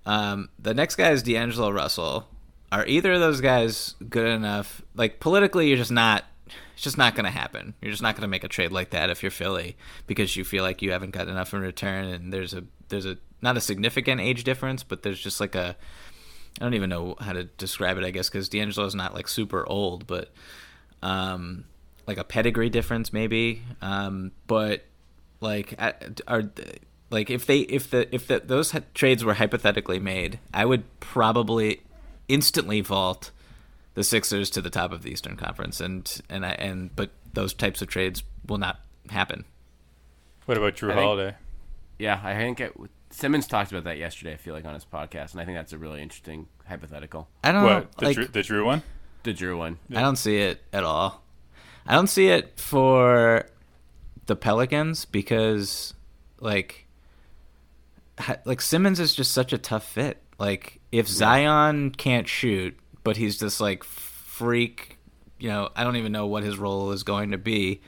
Um, 0.07 0.49
the 0.61 0.73
next 0.73 0.95
guy 0.95 1.11
is 1.11 1.25
D'Angelo 1.25 1.71
Russell. 1.71 2.29
Are 2.71 2.87
either 2.87 3.15
of 3.15 3.21
those 3.21 3.41
guys 3.41 3.97
good 4.09 4.29
enough? 4.29 4.81
Like 4.95 5.19
politically, 5.19 5.67
you're 5.67 5.77
just 5.77 5.91
not. 5.91 6.25
It's 6.47 6.83
just 6.83 6.99
not 6.99 7.15
going 7.15 7.25
to 7.25 7.31
happen. 7.31 7.75
You're 7.81 7.91
just 7.91 8.03
not 8.03 8.15
going 8.15 8.23
to 8.23 8.29
make 8.29 8.45
a 8.45 8.49
trade 8.49 8.73
like 8.73 8.91
that 8.91 9.11
if 9.11 9.23
you're 9.23 9.31
Philly 9.31 9.77
because 10.07 10.37
you 10.37 10.45
feel 10.45 10.63
like 10.63 10.83
you 10.83 10.93
haven't 10.93 11.13
got 11.13 11.29
enough 11.29 11.55
in 11.55 11.61
return, 11.61 12.07
and 12.07 12.33
there's 12.33 12.55
a 12.55 12.65
there's 12.89 13.07
a 13.07 13.17
not 13.41 13.57
a 13.57 13.61
significant 13.61 14.21
age 14.21 14.45
difference, 14.45 14.83
but 14.83 15.03
there's 15.03 15.21
just 15.21 15.41
like 15.41 15.55
a 15.55 15.77
I 16.61 16.65
don't 16.65 16.75
even 16.75 16.91
know 16.91 17.17
how 17.19 17.33
to 17.33 17.45
describe 17.45 17.99
it. 17.99 18.05
I 18.05 18.11
guess 18.11 18.29
because 18.29 18.49
D'Angelo 18.49 18.87
is 18.87 18.95
not 18.95 19.15
like 19.15 19.29
super 19.29 19.67
old, 19.67 20.07
but 20.07 20.31
um, 21.03 21.65
like 22.07 22.19
a 22.19 22.25
pedigree 22.25 22.71
difference 22.71 23.13
maybe. 23.13 23.63
Um, 23.81 24.33
but 24.47 24.85
like 25.41 25.75
are 26.27 26.43
like 27.11 27.31
if 27.31 27.47
they 27.47 27.61
if 27.61 27.91
the 27.91 28.13
if 28.15 28.27
the, 28.27 28.41
those 28.45 28.75
trades 28.95 29.25
were 29.25 29.35
hypothetically 29.35 29.99
made, 29.99 30.39
I 30.53 30.65
would 30.65 30.85
probably 31.01 31.83
instantly 32.29 32.81
vault 32.81 33.31
the 33.95 34.05
Sixers 34.05 34.51
to 34.51 34.61
the 34.61 34.71
top 34.71 34.93
of 34.93 35.03
the 35.03 35.11
Eastern 35.11 35.37
Conference, 35.37 35.81
and 35.81 36.21
and 36.29 36.45
I 36.45 36.53
and 36.53 36.95
but 36.95 37.11
those 37.33 37.55
types 37.55 37.83
of 37.83 37.89
trades 37.89 38.23
will 38.47 38.59
not 38.59 38.81
happen. 39.11 39.45
What 40.47 40.59
about 40.59 40.77
Jrue 40.77 40.93
Holiday? 40.93 41.37
yeah, 41.99 42.21
I 42.23 42.35
think 42.35 42.61
it, 42.61 42.75
Simmons 43.11 43.47
talked 43.47 43.71
about 43.71 43.85
that 43.85 43.99
yesterday. 43.99 44.33
I 44.33 44.37
feel 44.37 44.55
like 44.55 44.65
on 44.65 44.75
his 44.75 44.85
podcast, 44.85 45.33
and 45.33 45.41
I 45.41 45.45
think 45.45 45.57
that's 45.57 45.73
a 45.73 45.79
really 45.79 46.03
interesting 46.03 46.49
hypothetical. 46.67 47.29
I 47.43 47.53
don't 47.53 47.65
what, 47.65 47.97
the, 47.97 48.05
like, 48.05 48.17
Jrue, 48.17 48.33
the 48.33 48.41
Jrue 48.41 48.65
one. 48.65 48.83
The 49.23 49.33
Jrue 49.33 49.57
one. 49.57 49.79
I 49.95 50.01
don't 50.01 50.17
see 50.17 50.39
it 50.39 50.63
at 50.73 50.85
all. 50.85 51.23
I 51.87 51.95
don't 51.95 52.09
see 52.09 52.29
it 52.29 52.59
for 52.59 53.47
the 54.27 54.37
Pelicans 54.37 55.05
because 55.05 55.95
like 56.41 56.87
like 58.45 58.61
Simmons 58.61 59.01
is 59.01 59.15
just 59.15 59.33
such 59.33 59.53
a 59.53 59.59
tough 59.59 59.87
fit. 59.87 60.23
Like 60.39 60.81
if 60.93 61.09
Zion 61.09 61.91
can't 61.91 62.29
shoot, 62.29 62.79
but 63.05 63.17
he's 63.17 63.39
just 63.39 63.61
like 63.61 63.85
freak, 63.85 64.99
you 65.39 65.49
know, 65.49 65.69
I 65.77 65.85
don't 65.85 65.97
even 65.97 66.11
know 66.11 66.27
what 66.27 66.43
his 66.43 66.59
role 66.59 66.91
is 66.91 67.03
going 67.05 67.31
to 67.31 67.39
be. 67.39 67.81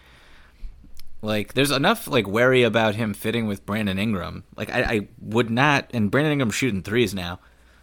Like 1.23 1.55
there's 1.55 1.71
enough 1.73 2.07
like 2.07 2.27
worry 2.27 2.63
about 2.63 2.95
him 2.95 3.15
fitting 3.15 3.49
with 3.49 3.67
Brandon 3.67 3.99
Ingram. 3.99 4.45
Like 4.57 4.71
I, 4.71 4.83
I 4.83 5.09
would 5.21 5.51
not, 5.51 5.91
and 5.93 6.11
Brandon 6.11 6.33
Ingram 6.33 6.51
shooting 6.51 6.83
threes 6.83 7.15
now, 7.15 7.41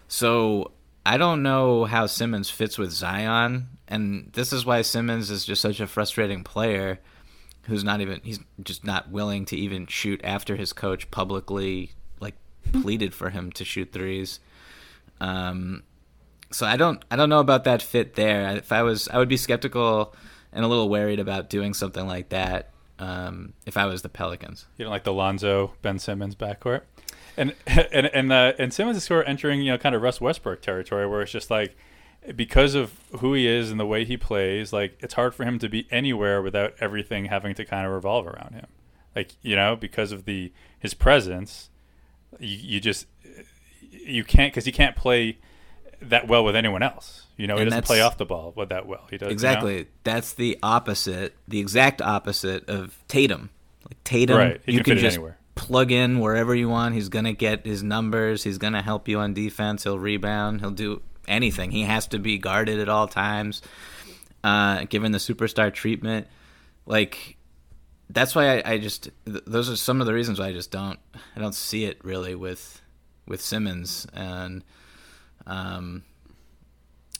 so 0.08 0.72
I 1.06 1.18
don't 1.18 1.44
know 1.44 1.86
how 1.86 2.06
Simmons 2.06 2.50
fits 2.50 2.78
with 2.78 2.92
Zion, 2.92 3.68
and 3.88 4.30
this 4.34 4.54
is 4.54 4.66
why 4.66 4.82
Simmons 4.84 5.30
is 5.30 5.44
just 5.44 5.62
such 5.62 5.80
a 5.82 5.88
frustrating 5.88 6.44
player 6.44 7.00
who's 7.64 7.84
not 7.84 8.02
even 8.02 8.22
he's 8.24 8.40
just 8.62 8.86
not 8.86 9.10
willing 9.10 9.46
to 9.46 9.58
even 9.58 9.88
shoot 9.88 10.22
after 10.24 10.56
his 10.56 10.72
coach 10.72 11.10
publicly 11.12 11.92
like 12.20 12.36
pleaded 12.72 13.14
for 13.14 13.32
him 13.32 13.52
to 13.54 13.66
shoot 13.66 13.92
threes. 13.92 14.40
Um, 15.20 15.84
so 16.54 16.66
I 16.66 16.78
don't 16.78 17.04
I 17.12 17.16
don't 17.16 17.30
know 17.30 17.40
about 17.40 17.64
that 17.66 17.82
fit 17.82 18.16
there. 18.16 18.56
If 18.56 18.72
I 18.72 18.84
was 18.84 19.08
I 19.10 19.18
would 19.18 19.30
be 19.30 19.38
skeptical 19.38 20.14
and 20.52 20.64
a 20.64 20.68
little 20.68 20.90
worried 20.90 21.20
about 21.20 21.50
doing 21.50 21.74
something 21.74 22.06
like 22.08 22.30
that 22.30 22.74
um, 23.00 23.54
if 23.66 23.76
I 23.76 23.86
was 23.86 24.02
the 24.02 24.10
Pelicans. 24.10 24.68
You 24.78 24.86
don't 24.86 24.92
like 24.92 25.04
the 25.04 25.14
Lonzo 25.14 25.74
Ben 25.82 26.00
Simmons 26.00 26.36
backcourt, 26.36 26.82
and 27.36 27.54
and 27.68 28.08
and 28.08 28.32
uh, 28.32 28.54
and 28.58 28.74
Simmons 28.74 28.98
is 28.98 29.04
sort 29.04 29.26
of 29.26 29.30
entering 29.30 29.62
you 29.62 29.72
know 29.72 29.78
kind 29.78 29.96
of 29.96 30.02
Russ 30.02 30.22
Westbrook 30.22 30.62
territory 30.62 31.08
where 31.08 31.22
it's 31.22 31.32
just 31.32 31.50
like 31.50 31.76
because 32.36 32.74
of 32.74 32.94
who 33.20 33.34
he 33.34 33.48
is 33.48 33.70
and 33.70 33.80
the 33.80 33.86
way 33.86 34.06
he 34.06 34.16
plays, 34.16 34.72
like 34.72 34.98
it's 35.02 35.16
hard 35.16 35.36
for 35.36 35.44
him 35.44 35.60
to 35.60 35.68
be 35.68 35.88
anywhere 35.92 36.42
without 36.42 36.74
everything 36.80 37.26
having 37.26 37.54
to 37.56 37.66
kind 37.66 37.86
of 37.86 37.92
revolve 37.92 38.28
around 38.28 38.54
him. 38.54 38.68
Like 39.16 39.34
you 39.42 39.56
know 39.56 39.76
because 39.76 40.12
of 40.12 40.26
the 40.26 40.52
his 40.80 40.94
presence 40.94 41.70
you, 42.40 42.58
you 42.58 42.80
just 42.80 43.08
you 43.90 44.24
can't 44.24 44.54
because 44.54 44.66
he 44.66 44.72
can't 44.72 44.96
play 44.96 45.38
that 46.10 46.28
well 46.28 46.44
with 46.44 46.56
anyone 46.56 46.84
else. 46.84 47.26
You 47.38 47.48
know, 47.48 47.58
he 47.58 47.66
doesn't 47.66 47.86
play 47.86 48.02
off 48.02 48.18
the 48.18 48.26
ball 48.26 48.54
that 48.70 48.86
well. 48.86 49.08
He 49.10 49.18
does 49.18 49.32
exactly. 49.32 49.74
You 49.74 49.80
know? 49.82 49.90
That's 50.04 50.34
the 50.34 50.58
opposite, 50.62 51.36
the 51.48 51.60
exact 51.60 52.02
opposite 52.02 52.70
of 52.70 52.98
Tatum. 53.08 53.50
Like 53.86 54.04
Tatum, 54.04 54.38
right. 54.38 54.62
you 54.66 54.84
can, 54.84 54.96
can 54.96 54.98
just 54.98 55.18
anywhere. 55.18 55.38
plug 55.56 55.92
in 55.92 56.20
wherever 56.20 56.54
you 56.54 56.70
want. 56.70 56.94
He's 56.96 57.10
gonna 57.10 57.34
get 57.34 57.66
his 57.66 57.84
numbers. 57.84 58.44
He's 58.44 58.58
gonna 58.58 58.82
help 58.82 59.08
you 59.08 59.20
on 59.20 59.34
defense. 59.34 59.84
He'll 59.84 60.00
rebound. 60.00 60.62
He'll 60.62 60.72
do 60.72 61.02
anything. 61.28 61.72
He 61.72 61.82
has 61.82 62.08
to 62.08 62.20
be 62.20 62.38
guarded 62.38 62.80
at 62.80 62.90
all 62.90 63.08
times. 63.08 63.62
Uh, 64.44 64.84
given 64.86 65.12
the 65.14 65.20
superstar 65.20 65.74
treatment, 65.74 66.28
like 66.86 67.38
that's 68.10 68.36
why 68.36 68.60
I, 68.60 68.74
I 68.74 68.78
just 68.78 69.10
th- 69.26 69.44
those 69.48 69.70
are 69.70 69.76
some 69.76 70.02
of 70.02 70.08
the 70.08 70.14
reasons 70.14 70.40
why 70.40 70.48
I 70.48 70.54
just 70.54 70.70
don't 70.70 71.00
I 71.36 71.40
don't 71.40 71.56
see 71.56 71.86
it 71.86 72.04
really 72.04 72.36
with 72.36 72.82
with 73.26 73.42
Simmons 73.42 74.06
and 74.14 74.64
um 75.46 76.04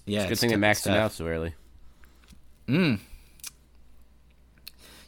yeah 0.06 0.20
it's 0.20 0.26
a 0.26 0.30
good 0.30 0.40
thing 0.40 0.50
they 0.62 0.68
maxed 0.68 0.86
him 0.88 0.94
out 0.94 1.12
so 1.12 1.28
early. 1.28 1.54
Mm. 2.68 3.00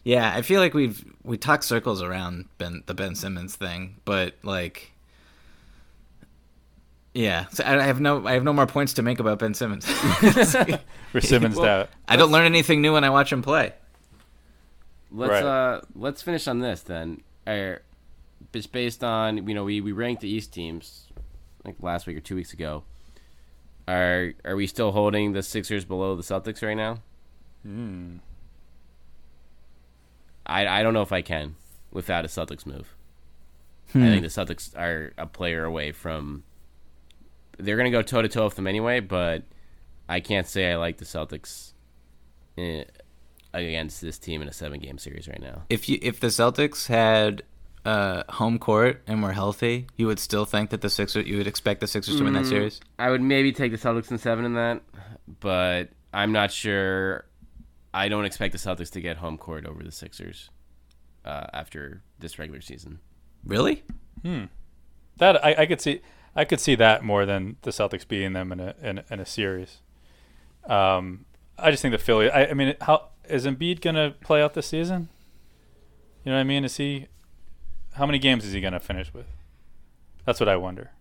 Yeah, 0.04 0.32
I 0.36 0.44
feel 0.44 0.62
like 0.62 0.74
we've 0.74 1.04
we 1.24 1.38
talk 1.38 1.64
circles 1.64 2.02
around 2.02 2.46
Ben 2.58 2.84
the 2.86 2.94
Ben 2.94 3.16
Simmons 3.16 3.56
thing, 3.56 3.98
but 4.06 4.36
like 4.44 4.92
yeah, 7.16 7.46
so 7.48 7.64
I 7.66 7.82
have 7.82 8.02
no 8.02 8.28
I 8.28 8.34
have 8.34 8.44
no 8.44 8.54
more 8.54 8.68
points 8.68 8.94
to 8.94 9.02
make 9.02 9.20
about 9.20 9.40
Ben 9.40 9.54
Simmons. 9.54 9.88
We're 11.14 11.22
Simmons 11.22 11.56
well, 11.56 11.82
out. 11.82 11.90
I 12.08 12.18
don't 12.18 12.32
learn 12.32 12.46
anything 12.46 12.82
new 12.82 12.94
when 12.94 13.04
I 13.04 13.10
watch 13.10 13.32
him 13.32 13.42
play. 13.42 13.74
Let's 15.12 15.32
right. 15.32 15.44
uh 15.44 15.82
let's 15.96 16.22
finish 16.22 16.48
on 16.48 16.60
this 16.60 16.82
then. 16.82 17.24
Are, 17.48 17.82
just 18.54 18.72
based 18.72 19.04
on 19.04 19.48
you 19.48 19.56
know 19.56 19.64
we 19.64 19.80
we 19.80 19.92
ranked 19.92 20.22
the 20.22 20.30
East 20.30 20.54
teams 20.54 21.08
like 21.64 21.76
last 21.82 22.06
week 22.06 22.18
or 22.18 22.22
two 22.22 22.36
weeks 22.36 22.54
ago. 22.54 22.84
Are 23.88 24.34
are 24.44 24.56
we 24.56 24.68
still 24.68 24.92
holding 24.92 25.34
the 25.34 25.44
Sixers 25.44 25.86
below 25.86 26.16
the 26.16 26.24
Celtics 26.24 26.66
right 26.66 26.76
now? 26.76 27.00
Hmm. 27.64 28.18
I 30.46 30.68
I 30.68 30.84
don't 30.84 30.94
know 30.94 31.02
if 31.02 31.12
I 31.12 31.22
can 31.22 31.56
without 31.92 32.26
a 32.26 32.28
Celtics 32.28 32.66
move. 32.66 32.96
Hmm. 33.92 34.04
I 34.04 34.10
think 34.10 34.22
the 34.24 34.28
Celtics 34.28 34.76
are 34.78 35.14
a 35.18 35.28
player 35.28 35.64
away 35.64 35.92
from. 35.92 36.44
They're 37.58 37.78
gonna 37.78 37.92
go 37.92 38.02
toe 38.02 38.22
to 38.22 38.28
toe 38.28 38.46
with 38.46 38.56
them 38.56 38.68
anyway, 38.68 39.00
but 39.00 39.44
I 40.10 40.20
can't 40.20 40.48
say 40.48 40.72
I 40.72 40.76
like 40.78 40.98
the 40.98 41.06
Celtics 41.06 41.74
eh, 42.58 42.86
against 43.54 44.02
this 44.02 44.18
team 44.18 44.42
in 44.42 44.48
a 44.48 44.54
seven 44.54 44.80
game 44.80 44.98
series 44.98 45.28
right 45.28 45.42
now. 45.42 45.64
If 45.70 45.88
you 45.90 46.00
if 46.02 46.20
the 46.20 46.28
Celtics 46.28 46.88
had 46.88 47.44
uh, 47.86 48.24
home 48.30 48.58
court 48.60 49.02
and 49.08 49.22
were 49.24 49.32
healthy, 49.34 49.88
you 49.96 50.08
would 50.08 50.20
still 50.20 50.46
think 50.46 50.72
that 50.72 50.82
the 50.82 50.90
Sixers, 50.90 51.26
you 51.28 51.38
would 51.38 51.48
expect 51.48 51.80
the 51.82 51.88
Sixers 51.88 52.18
to 52.18 52.24
win 52.24 52.34
that 52.34 52.44
Mm, 52.46 52.50
series. 52.50 52.82
I 53.00 53.10
would 53.12 53.22
maybe 53.22 53.52
take 53.52 53.72
the 53.72 53.78
Celtics 53.78 54.10
in 54.12 54.18
seven 54.18 54.44
in 54.46 54.54
that, 54.56 54.82
but 55.40 55.90
I'm 56.14 56.32
not 56.32 56.52
sure. 56.52 57.26
I 57.94 58.10
don't 58.10 58.26
expect 58.26 58.52
the 58.52 58.58
Celtics 58.58 58.90
to 58.92 59.02
get 59.02 59.18
home 59.18 59.38
court 59.38 59.66
over 59.66 59.84
the 59.84 59.92
Sixers 59.92 60.50
uh, 61.24 61.48
after 61.54 62.02
this 62.20 62.38
regular 62.40 62.60
season. 62.62 63.00
Really? 63.46 63.84
Hmm. 64.24 64.46
That 65.18 65.44
I, 65.46 65.56
I 65.60 65.66
could 65.66 65.80
see. 65.80 66.02
I 66.36 66.44
could 66.44 66.60
see 66.60 66.76
that 66.76 67.04
more 67.04 67.26
than 67.26 67.56
the 67.62 67.72
Celtics 67.72 68.06
beating 68.08 68.34
them 68.34 68.52
in 68.52 68.60
a 68.60 68.76
in, 68.82 68.98
a- 68.98 69.06
in 69.12 69.20
a 69.22 69.26
series. 69.26 69.78
Um, 70.68 71.26
I 71.58 71.72
just 71.72 71.82
think 71.82 71.92
the 71.94 71.98
Philly. 71.98 72.30
I, 72.30 72.48
I 72.48 72.54
mean, 72.54 72.76
how 72.82 73.10
is 73.30 73.46
Embiid 73.46 73.80
gonna 73.82 74.16
play 74.22 74.42
out 74.42 74.54
this 74.56 74.68
season? 74.68 75.08
You 76.24 76.32
know 76.32 76.38
what 76.38 76.42
I 76.42 76.44
mean? 76.46 76.66
Is 76.66 76.76
he? 76.78 77.08
How 77.96 78.06
many 78.06 78.20
games 78.20 78.46
is 78.46 78.54
he 78.54 78.62
gonna 78.62 78.80
finish 78.80 79.14
with? 79.14 79.26
That's 80.26 80.40
what 80.40 80.50
I 80.50 80.56
wonder. 80.58 80.92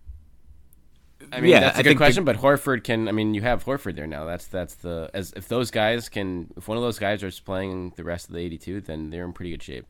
I 1.31 1.41
mean, 1.41 1.49
Yeah, 1.51 1.61
that's 1.61 1.77
a 1.77 1.79
I 1.79 1.83
good 1.83 1.89
think 1.91 1.97
the- 1.99 2.03
question. 2.05 2.23
but 2.25 2.37
Horford 2.37 2.83
can. 2.83 3.07
I 3.07 3.11
mean, 3.11 3.33
you 3.33 3.41
have 3.41 3.63
Horford 3.65 3.95
there 3.95 4.05
now. 4.07 4.25
That's 4.25 4.47
that's 4.47 4.75
the 4.75 5.09
as 5.13 5.33
if 5.35 5.47
those 5.47 5.71
guys 5.71 6.09
can. 6.09 6.51
If 6.57 6.67
one 6.67 6.77
of 6.77 6.83
those 6.83 6.99
guys 6.99 7.23
is 7.23 7.39
playing 7.39 7.93
the 7.95 8.03
rest 8.03 8.27
of 8.27 8.33
the 8.35 8.41
82, 8.41 8.81
then 8.81 9.09
they're 9.09 9.25
in 9.25 9.33
pretty 9.33 9.51
good 9.51 9.63
shape. 9.63 9.85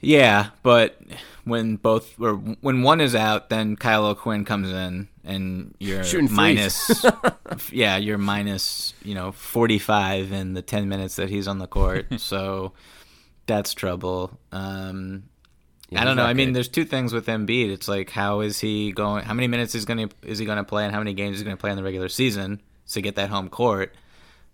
Yeah, 0.00 0.50
but 0.62 1.00
when 1.44 1.76
both 1.76 2.20
or 2.20 2.34
when 2.34 2.82
one 2.82 3.00
is 3.00 3.14
out, 3.14 3.48
then 3.48 3.76
Kyle 3.76 4.04
O'Quinn 4.04 4.44
comes 4.44 4.68
in, 4.70 5.08
and 5.24 5.74
you're 5.78 6.04
Shooting 6.04 6.28
threes. 6.28 6.36
minus. 6.36 7.06
yeah, 7.72 7.96
you're 7.96 8.18
minus. 8.18 8.92
You 9.02 9.14
know, 9.14 9.32
forty 9.32 9.78
five 9.78 10.32
in 10.32 10.52
the 10.52 10.60
ten 10.62 10.88
minutes 10.90 11.16
that 11.16 11.30
he's 11.30 11.48
on 11.48 11.58
the 11.58 11.66
court. 11.66 12.06
so 12.20 12.72
that's 13.46 13.72
trouble. 13.72 14.38
Um, 14.52 15.24
Yeah, 15.88 16.02
I 16.02 16.04
don't 16.04 16.16
know. 16.16 16.24
I 16.24 16.34
mean, 16.34 16.48
good. 16.48 16.56
there's 16.56 16.68
two 16.68 16.84
things 16.84 17.12
with 17.12 17.26
Embiid. 17.26 17.70
It's 17.70 17.86
like 17.86 18.10
how 18.10 18.40
is 18.40 18.58
he 18.58 18.92
going? 18.92 19.24
How 19.24 19.34
many 19.34 19.46
minutes 19.46 19.74
is 19.74 19.84
going 19.84 20.08
to 20.08 20.14
is 20.26 20.38
he 20.38 20.46
going 20.46 20.58
to 20.58 20.64
play, 20.64 20.84
and 20.84 20.92
how 20.92 20.98
many 20.98 21.14
games 21.14 21.34
is 21.34 21.40
he 21.40 21.44
going 21.44 21.56
to 21.56 21.60
play 21.60 21.70
in 21.70 21.76
the 21.76 21.84
regular 21.84 22.08
season 22.08 22.60
to 22.90 23.00
get 23.00 23.16
that 23.16 23.30
home 23.30 23.48
court, 23.48 23.94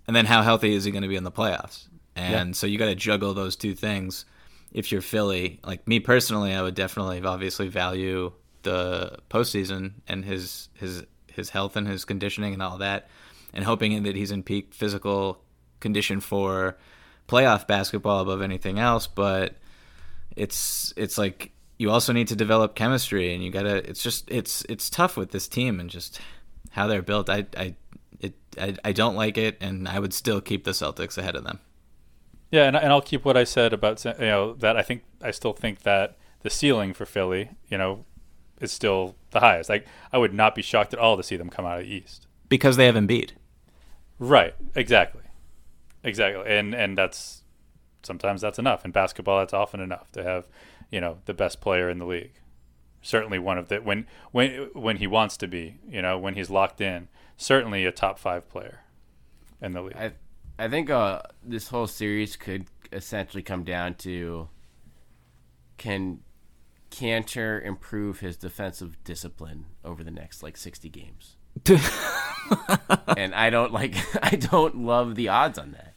and 0.07 0.15
then 0.15 0.27
how 0.27 0.43
healthy 0.43 0.75
is 0.75 0.85
he 0.85 0.91
going 0.91 1.03
to 1.03 1.09
be 1.09 1.17
in 1.17 1.25
the 1.25 1.33
playoffs? 1.33 1.87
And 2.15 2.55
so 2.55 2.67
you 2.67 2.79
got 2.79 2.87
to 2.87 2.95
juggle 2.95 3.33
those 3.33 3.57
two 3.57 3.75
things. 3.75 4.27
If 4.73 4.93
you're 4.93 5.01
Philly, 5.01 5.61
like 5.65 5.87
me 5.89 6.01
personally, 6.01 6.53
I 6.53 6.63
would 6.63 6.75
definitely 6.75 7.23
obviously 7.23 7.69
value 7.69 8.33
the 8.63 9.19
postseason 9.31 9.95
and 10.07 10.25
his 10.25 10.69
his 10.75 11.05
his 11.29 11.51
health 11.51 11.77
and 11.77 11.89
his 11.89 12.05
conditioning 12.05 12.53
and 12.53 12.63
all 12.63 12.79
that, 12.79 13.09
and 13.53 13.65
hoping 13.65 14.03
that 14.03 14.17
he's 14.17 14.31
in 14.31 14.43
peak 14.43 14.75
physical 14.75 15.43
condition 15.81 16.21
for 16.21 16.77
playoff 17.29 17.67
basketball 17.67 18.21
above 18.21 18.43
anything 18.43 18.79
else. 18.79 19.07
But 19.07 19.57
it's 20.37 20.93
it's 20.97 21.19
like 21.19 21.53
you 21.79 21.91
also 21.91 22.13
need 22.13 22.29
to 22.29 22.37
develop 22.37 22.75
chemistry 22.75 23.35
and 23.35 23.43
you 23.43 23.51
gotta 23.51 23.89
it's 23.89 24.03
just 24.03 24.31
it's 24.31 24.65
it's 24.69 24.89
tough 24.91 25.17
with 25.17 25.31
this 25.31 25.49
team 25.49 25.81
and 25.81 25.91
just 25.91 26.21
how 26.71 26.87
they're 26.87 27.03
built 27.03 27.29
i 27.29 27.45
i 27.57 27.75
it 28.21 28.35
i, 28.61 28.75
I 28.85 28.93
don't 28.93 29.15
like 29.17 29.37
it 29.37 29.57
and 29.61 29.89
i 29.89 29.99
would 29.99 30.15
still 30.15 30.41
keep 30.41 30.65
the 30.65 30.71
celtics 30.73 31.19
ahead 31.19 31.37
of 31.37 31.45
them 31.45 31.59
Yeah, 32.51 32.67
and, 32.69 32.77
and 32.77 32.93
I'll 32.93 33.01
keep 33.01 33.25
what 33.25 33.37
I 33.37 33.45
said 33.45 33.73
about 33.73 34.05
you 34.05 34.13
know 34.19 34.53
that 34.61 34.77
I 34.77 34.83
think 34.83 35.03
I 35.23 35.31
still 35.33 35.55
think 35.55 35.83
that 35.83 36.17
the 36.43 36.51
ceiling 36.51 36.93
for 36.95 37.07
Philly, 37.07 37.49
you 37.71 37.79
know, 37.79 38.05
is 38.61 38.71
still 38.73 39.15
the 39.31 39.41
highest. 39.41 39.71
Like 39.71 39.87
I 40.13 40.19
would 40.19 40.35
not 40.35 40.55
be 40.55 40.61
shocked 40.63 40.93
at 40.93 41.01
all 41.01 41.17
to 41.17 41.23
see 41.23 41.37
them 41.39 41.49
come 41.49 41.65
out 41.65 41.81
of 41.81 41.87
the 41.87 41.95
East. 41.95 42.27
because 42.49 42.77
they 42.77 42.85
have 42.87 42.95
Embiid. 42.95 43.31
Right. 44.19 44.55
Exactly. 44.75 45.23
Exactly. 46.05 46.45
And 46.47 46.75
and 46.75 46.99
that's 46.99 47.42
sometimes 48.03 48.41
that's 48.41 48.59
enough. 48.59 48.85
In 48.85 48.91
basketball, 48.91 49.39
that's 49.39 49.55
often 49.55 49.81
enough 49.81 50.11
to 50.13 50.23
have 50.23 50.49
you 50.91 51.01
know 51.01 51.19
the 51.25 51.35
best 51.35 51.61
player 51.61 51.89
in 51.89 51.99
the 51.99 52.07
league. 52.07 52.35
Certainly 53.01 53.41
one 53.41 53.59
of 53.59 53.69
the 53.69 53.79
when 53.79 54.07
when 54.31 54.71
when 54.75 54.99
he 54.99 55.07
wants 55.07 55.37
to 55.39 55.49
be. 55.49 55.79
You 55.89 56.03
know 56.03 56.19
when 56.19 56.35
he's 56.35 56.51
locked 56.51 56.81
in. 56.81 57.09
Certainly 57.37 57.85
a 57.85 57.93
top 57.93 58.19
five 58.19 58.49
player 58.49 58.81
in 59.61 59.73
the 59.73 59.83
league. 59.83 59.97
I 59.97 60.13
I 60.59 60.69
think 60.69 60.91
uh, 60.91 61.23
this 61.43 61.69
whole 61.69 61.87
series 61.87 62.37
could 62.37 62.67
essentially 62.93 63.43
come 63.43 63.65
down 63.65 63.95
to 63.95 64.49
can 65.79 66.21
Kanter 66.91 67.65
improve 67.65 68.21
his 68.21 68.37
defensive 68.37 69.03
discipline 69.03 69.65
over 69.85 70.05
the 70.05 70.11
next 70.11 70.43
like 70.43 70.57
60 70.57 70.89
games? 70.91 71.37
and 73.17 73.35
I 73.35 73.51
don't 73.51 73.73
like 73.73 73.97
I 74.23 74.37
don't 74.37 74.77
love 74.77 75.15
the 75.15 75.29
odds 75.29 75.59
on 75.59 75.73
that. 75.73 75.92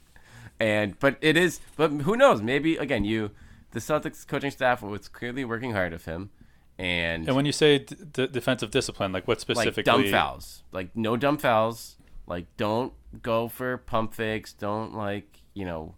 And 0.60 0.98
but 1.00 1.18
it 1.22 1.36
is 1.38 1.60
but 1.76 1.92
who 1.92 2.16
knows? 2.16 2.42
Maybe 2.42 2.78
again 2.78 3.04
you 3.04 3.32
the 3.72 3.80
Celtics 3.80 4.26
coaching 4.26 4.52
staff 4.52 4.82
was 4.82 5.10
clearly 5.10 5.44
working 5.44 5.74
hard 5.74 5.92
of 5.92 6.06
him 6.06 6.30
and, 6.78 7.28
and 7.28 7.36
when 7.36 7.46
you 7.46 7.52
say 7.52 7.80
d- 7.80 8.28
defensive 8.28 8.70
discipline, 8.70 9.12
like 9.14 9.28
what 9.28 9.38
like 9.38 9.42
specifically? 9.42 9.84
dumb 9.84 10.12
fouls. 10.12 10.64
Like 10.72 10.96
no 10.96 11.16
dumb 11.16 11.38
fouls. 11.38 11.96
Like 12.28 12.46
don't 12.58 12.94
go 13.22 13.48
for 13.48 13.78
pump 13.78 14.14
fakes. 14.14 14.52
Don't 14.52 14.94
like, 14.94 15.42
you 15.54 15.64
know, 15.64 15.96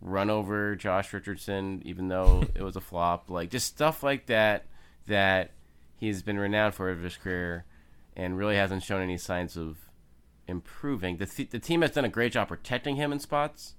run 0.00 0.30
over 0.30 0.76
Josh 0.76 1.12
Richardson 1.12 1.82
even 1.84 2.08
though 2.08 2.44
it 2.54 2.62
was 2.62 2.76
a 2.76 2.80
flop. 2.80 3.28
Like 3.28 3.50
just 3.50 3.66
stuff 3.66 4.02
like 4.02 4.26
that 4.26 4.66
that 5.06 5.50
he's 5.96 6.22
been 6.22 6.38
renowned 6.38 6.74
for 6.74 6.90
of 6.90 7.02
his 7.02 7.16
career 7.16 7.64
and 8.16 8.38
really 8.38 8.56
hasn't 8.56 8.84
shown 8.84 9.02
any 9.02 9.18
signs 9.18 9.56
of 9.56 9.78
improving. 10.46 11.16
The 11.16 11.26
th- 11.26 11.50
the 11.50 11.58
team 11.58 11.82
has 11.82 11.90
done 11.90 12.04
a 12.04 12.08
great 12.08 12.32
job 12.32 12.48
protecting 12.48 12.96
him 12.96 13.12
in 13.12 13.18
spots 13.18 13.74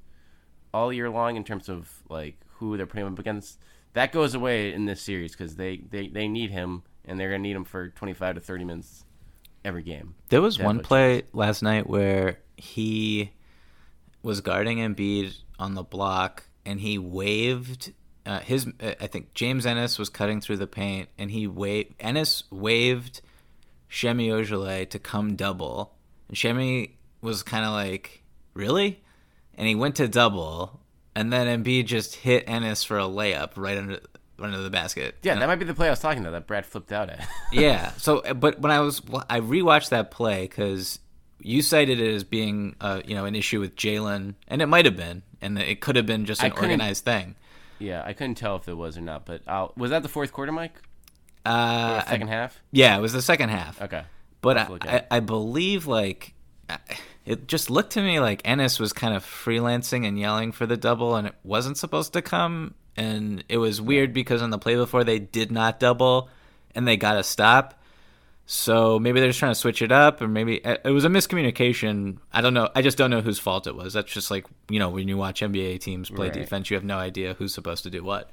all 0.74 0.92
year 0.92 1.10
long 1.10 1.36
in 1.36 1.44
terms 1.44 1.70
of 1.70 1.90
like 2.10 2.38
who 2.56 2.78
they're 2.78 2.86
putting 2.86 3.06
him 3.06 3.14
up 3.14 3.20
against. 3.20 3.60
That 3.94 4.12
goes 4.12 4.34
away 4.36 4.74
in 4.74 4.86
this 4.86 5.02
series 5.02 5.34
because 5.34 5.56
they, 5.58 5.78
they, 5.78 6.08
they 6.08 6.28
need 6.28 6.52
him 6.52 6.84
and 7.06 7.20
they're 7.20 7.30
gonna 7.30 7.40
need 7.40 7.56
him 7.56 7.66
for 7.66 7.90
twenty 7.90 8.14
five 8.14 8.36
to 8.36 8.42
thirty 8.42 8.64
minutes 8.64 9.04
every 9.64 9.84
game. 9.84 10.16
There 10.30 10.42
was 10.42 10.60
one 10.60 10.80
play 10.80 11.24
last 11.34 11.62
night 11.62 11.88
where 11.88 12.40
he 12.58 13.32
was 14.24 14.42
guarding 14.42 14.78
Embiid 14.78 15.36
on 15.60 15.74
the 15.74 15.84
block, 15.84 16.44
and 16.66 16.80
he 16.80 16.98
waved. 16.98 17.94
Uh, 18.26 18.40
his, 18.40 18.68
uh, 18.80 18.94
I 19.00 19.08
think 19.08 19.34
James 19.34 19.66
Ennis 19.66 19.98
was 19.98 20.10
cutting 20.10 20.42
through 20.42 20.58
the 20.58 20.68
paint, 20.68 21.10
and 21.18 21.32
he 21.32 21.48
waved. 21.48 21.98
Enes 22.00 22.44
waved 22.52 23.22
Semi 23.90 24.30
Ojeleye 24.30 24.90
to 24.90 25.00
come 25.00 25.36
double, 25.36 25.96
and 26.28 26.38
Semi 26.38 26.98
was 27.22 27.44
kind 27.44 27.66
of 27.66 27.72
like, 27.72 28.22
"Really?" 28.54 29.02
And 29.62 29.68
he 29.68 29.76
went 29.76 29.98
to 29.98 30.08
double, 30.08 30.82
and 31.14 31.32
then 31.32 31.46
Embiid 31.64 31.86
just 31.86 32.16
hit 32.16 32.46
Ennis 32.48 32.84
for 32.84 32.98
a 32.98 33.04
layup 33.04 33.52
right 33.58 33.78
under 33.78 34.00
under 34.40 34.58
the 34.58 34.72
basket. 34.72 35.18
Yeah, 35.22 35.36
that 35.36 35.46
might 35.46 35.58
be 35.58 35.66
the 35.66 35.76
play 35.76 35.86
I 35.86 35.92
was 35.92 36.00
talking 36.00 36.22
about 36.24 36.32
that 36.32 36.48
Brad 36.48 36.66
flipped 36.66 36.92
out 36.92 37.12
at. 37.12 37.28
yeah. 37.52 37.92
So, 37.98 38.24
but 38.34 38.60
when 38.60 38.72
I 38.72 38.80
was, 38.80 39.04
I 39.30 39.40
rewatched 39.40 39.90
that 39.90 40.10
play 40.10 40.48
because 40.48 40.98
you 41.40 41.62
cited 41.62 42.00
it 42.00 42.12
as 42.12 42.24
being, 42.24 42.76
uh, 42.82 43.02
you 43.06 43.14
know, 43.14 43.26
an 43.26 43.36
issue 43.36 43.60
with 43.60 43.76
Jalen, 43.76 44.34
and 44.48 44.64
it 44.64 44.66
might 44.66 44.86
have 44.86 44.98
been, 44.98 45.22
and 45.42 45.60
it 45.60 45.80
could 45.80 45.96
have 45.96 46.08
been 46.08 46.26
just 46.26 46.42
an 46.42 46.54
organized 46.54 47.06
thing. 47.06 47.36
yeah, 47.78 48.02
I 48.04 48.14
couldn't 48.14 48.36
tell 48.36 48.56
if 48.56 48.68
it 48.68 48.74
was 48.74 48.98
or 48.98 49.02
not, 49.02 49.28
but 49.28 49.44
I'll, 49.46 49.74
was 49.78 49.92
that 49.92 50.02
the 50.02 50.10
fourth 50.10 50.34
quarter, 50.34 50.52
Mike? 50.52 50.74
Uh, 51.46 52.04
second 52.06 52.30
half? 52.30 52.60
yeah, 52.72 52.98
it 52.98 53.02
was 53.02 53.14
the 53.14 53.22
second 53.22 53.50
half. 53.50 53.80
Okay. 53.80 54.02
But 54.42 54.58
I, 54.58 54.78
I. 54.82 55.04
I 55.12 55.20
believe 55.20 55.86
like 55.86 56.34
I- 56.68 56.80
it 57.26 57.48
just 57.48 57.70
looked 57.70 57.92
to 57.94 58.02
me 58.02 58.20
like 58.20 58.42
Enes 58.44 58.80
was 58.80 58.94
kind 58.94 59.16
of 59.16 59.24
freelancing 59.24 60.08
and 60.08 60.20
yelling 60.20 60.52
for 60.52 60.66
the 60.66 60.78
double, 60.78 61.16
and 61.16 61.28
it 61.28 61.36
wasn't 61.44 61.78
supposed 61.78 62.14
to 62.14 62.22
come. 62.22 62.74
And 62.98 63.44
it 63.48 63.58
was 63.58 63.80
weird 63.82 64.14
because 64.14 64.42
on 64.42 64.50
the 64.50 64.58
play 64.60 64.76
before 64.76 65.04
they 65.04 65.20
did 65.20 65.52
not 65.52 65.80
double, 65.80 66.30
and 66.76 66.88
they 66.88 66.98
got 66.98 67.18
a 67.18 67.24
stop. 67.24 67.76
So 68.48 69.00
maybe 69.00 69.20
they're 69.22 69.30
just 69.30 69.40
trying 69.40 69.52
to 69.54 69.60
switch 69.60 69.82
it 69.82 69.92
up, 69.94 70.22
or 70.22 70.28
maybe 70.28 70.64
uh, 70.66 70.76
it 70.84 70.90
was 70.90 71.06
a 71.06 71.10
miscommunication. 71.10 72.18
I 72.34 72.42
don't 72.42 72.54
know. 72.54 72.70
I 72.76 72.82
just 72.82 72.98
don't 72.98 73.10
know 73.10 73.22
whose 73.22 73.40
fault 73.40 73.66
it 73.66 73.76
was. 73.76 73.94
That's 73.94 74.12
just 74.12 74.30
like 74.30 74.46
you 74.70 74.78
know 74.80 74.90
when 74.90 75.08
you 75.08 75.16
watch 75.16 75.42
NBA 75.42 75.80
teams 75.80 76.10
play 76.10 76.28
Right. 76.28 76.34
defense, 76.34 76.70
you 76.70 76.76
have 76.76 76.84
no 76.84 76.98
idea 76.98 77.34
who's 77.36 77.54
supposed 77.54 77.84
to 77.84 77.90
do 77.90 78.04
what. 78.04 78.30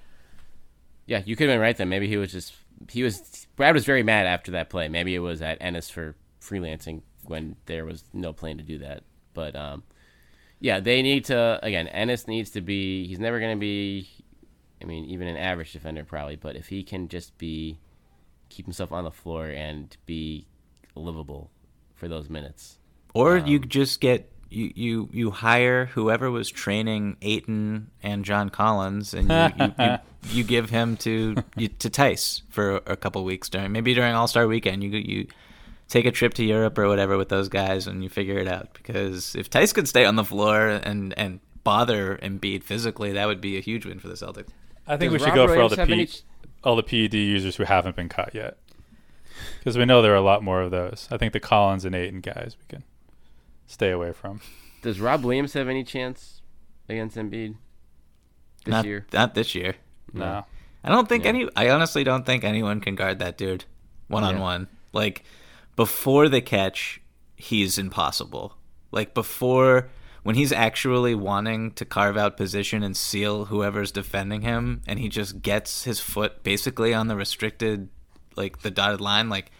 Yeah, 1.06 1.22
you 1.24 1.36
could 1.36 1.48
have 1.48 1.54
been 1.54 1.60
right 1.60 1.76
then. 1.76 1.88
Maybe 1.88 2.08
he 2.08 2.16
was 2.16 2.32
just 2.32 2.54
he 2.90 3.02
was 3.04 3.46
Brad 3.54 3.74
was 3.74 3.84
very 3.84 4.02
mad 4.02 4.26
after 4.26 4.50
that 4.52 4.70
play. 4.70 4.88
Maybe 4.88 5.14
it 5.14 5.20
was 5.20 5.40
at 5.40 5.60
Enes 5.60 5.90
for 5.90 6.16
freelancing 6.42 7.02
when 7.28 7.56
there 7.66 7.84
was 7.84 8.04
no 8.12 8.32
plan 8.32 8.58
to 8.58 8.64
do 8.64 8.78
that. 8.78 9.02
But 9.34 9.56
um, 9.56 9.82
yeah, 10.60 10.80
they 10.80 11.02
need 11.02 11.26
to 11.26 11.58
again. 11.62 11.88
Enes 11.94 12.26
needs 12.26 12.50
to 12.50 12.60
be. 12.60 13.06
He's 13.06 13.18
never 13.18 13.40
going 13.40 13.56
to 13.56 13.60
be. 13.60 14.08
I 14.80 14.84
mean, 14.84 15.04
even 15.06 15.26
an 15.28 15.36
average 15.36 15.72
defender 15.72 16.04
probably. 16.04 16.36
But 16.36 16.56
if 16.56 16.68
he 16.68 16.82
can 16.82 17.08
just 17.08 17.36
be 17.38 17.78
keep 18.48 18.66
himself 18.66 18.92
on 18.92 19.04
the 19.04 19.10
floor 19.10 19.46
and 19.46 19.96
be 20.06 20.46
livable 20.94 21.50
for 21.94 22.08
those 22.08 22.28
minutes. 22.28 22.78
Or 23.14 23.36
you 23.36 23.58
just 23.58 24.00
get 24.00 24.30
you, 24.50 24.72
you 24.74 25.08
you 25.12 25.30
hire 25.30 25.86
whoever 25.86 26.30
was 26.30 26.48
training 26.50 27.16
Ayton 27.22 27.90
and 28.02 28.24
John 28.24 28.48
Collins, 28.48 29.14
and 29.14 29.28
you 29.28 29.64
you, 29.64 29.74
you, 29.78 29.98
you 30.38 30.44
give 30.44 30.70
him 30.70 30.96
to 30.98 31.36
you, 31.56 31.68
to 31.68 31.90
Theis 31.90 32.42
for 32.48 32.76
a 32.86 32.96
couple 32.96 33.24
weeks 33.24 33.48
during 33.48 33.72
maybe 33.72 33.94
during 33.94 34.14
All 34.14 34.28
Star 34.28 34.46
Weekend. 34.46 34.82
You 34.82 34.90
you 34.90 35.26
take 35.88 36.06
a 36.06 36.10
trip 36.10 36.34
to 36.34 36.44
Europe 36.44 36.78
or 36.78 36.88
whatever 36.88 37.16
with 37.16 37.28
those 37.28 37.48
guys, 37.48 37.86
and 37.86 38.02
you 38.02 38.08
figure 38.08 38.38
it 38.38 38.48
out. 38.48 38.72
Because 38.74 39.34
if 39.34 39.50
Theis 39.50 39.72
could 39.72 39.88
stay 39.88 40.04
on 40.04 40.16
the 40.16 40.24
floor 40.24 40.68
and 40.68 41.16
and 41.18 41.40
bother 41.64 42.18
Embiid 42.22 42.62
physically, 42.62 43.12
that 43.12 43.26
would 43.26 43.40
be 43.40 43.56
a 43.56 43.60
huge 43.60 43.84
win 43.84 43.98
for 43.98 44.08
the 44.08 44.14
Celtics. 44.14 44.48
I 44.86 44.96
think 44.96 45.12
Does 45.12 45.20
we 45.20 45.26
should 45.26 45.36
Rob 45.36 45.48
go 45.48 45.54
for 45.54 45.60
all 45.60 45.68
the 45.68 45.76
have 45.76 45.90
any 45.90 46.08
all 46.64 46.76
the 46.76 46.82
PED 46.82 47.14
users 47.14 47.56
who 47.56 47.64
haven't 47.64 47.96
been 47.96 48.08
caught 48.08 48.34
yet, 48.34 48.58
because 49.58 49.76
we 49.78 49.84
know 49.84 50.02
there 50.02 50.12
are 50.12 50.16
a 50.16 50.20
lot 50.20 50.42
more 50.42 50.62
of 50.62 50.70
those. 50.70 51.08
I 51.10 51.16
think 51.16 51.32
the 51.32 51.40
Collins 51.40 51.84
and 51.84 51.94
Ayton 51.94 52.20
guys 52.20 52.56
we 52.58 52.66
can 52.68 52.84
stay 53.66 53.90
away 53.90 54.12
from. 54.12 54.40
Does 54.82 55.00
Rob 55.00 55.24
Williams 55.24 55.52
have 55.54 55.68
any 55.68 55.84
chance 55.84 56.40
against 56.88 57.16
Embiid 57.16 57.56
this 58.64 58.72
not, 58.72 58.84
year? 58.84 59.06
Not 59.12 59.34
this 59.34 59.54
year. 59.54 59.74
No. 60.12 60.44
I 60.84 60.88
don't 60.88 61.08
think 61.08 61.24
Yeah. 61.24 61.30
any. 61.30 61.48
I 61.56 61.70
honestly 61.70 62.04
don't 62.04 62.24
think 62.24 62.44
anyone 62.44 62.80
can 62.80 62.94
guard 62.94 63.18
that 63.18 63.36
dude 63.36 63.64
one 64.06 64.24
on 64.24 64.38
one. 64.38 64.68
Like 64.92 65.24
before 65.78 66.28
the 66.28 66.40
catch, 66.40 67.00
he's 67.36 67.78
impossible. 67.78 68.56
Like 68.90 69.14
before, 69.14 69.90
when 70.24 70.34
he's 70.34 70.50
actually 70.50 71.14
wanting 71.14 71.70
to 71.74 71.84
carve 71.84 72.16
out 72.16 72.36
position 72.36 72.82
and 72.82 72.96
seal 72.96 73.44
whoever's 73.44 73.92
defending 73.92 74.42
him, 74.42 74.82
and 74.88 74.98
he 74.98 75.08
just 75.08 75.40
gets 75.40 75.84
his 75.84 76.00
foot 76.00 76.42
basically 76.42 76.92
on 76.92 77.06
the 77.06 77.14
restricted, 77.14 77.90
like 78.34 78.62
the 78.62 78.72
dotted 78.72 79.00
line, 79.00 79.28
like 79.28 79.52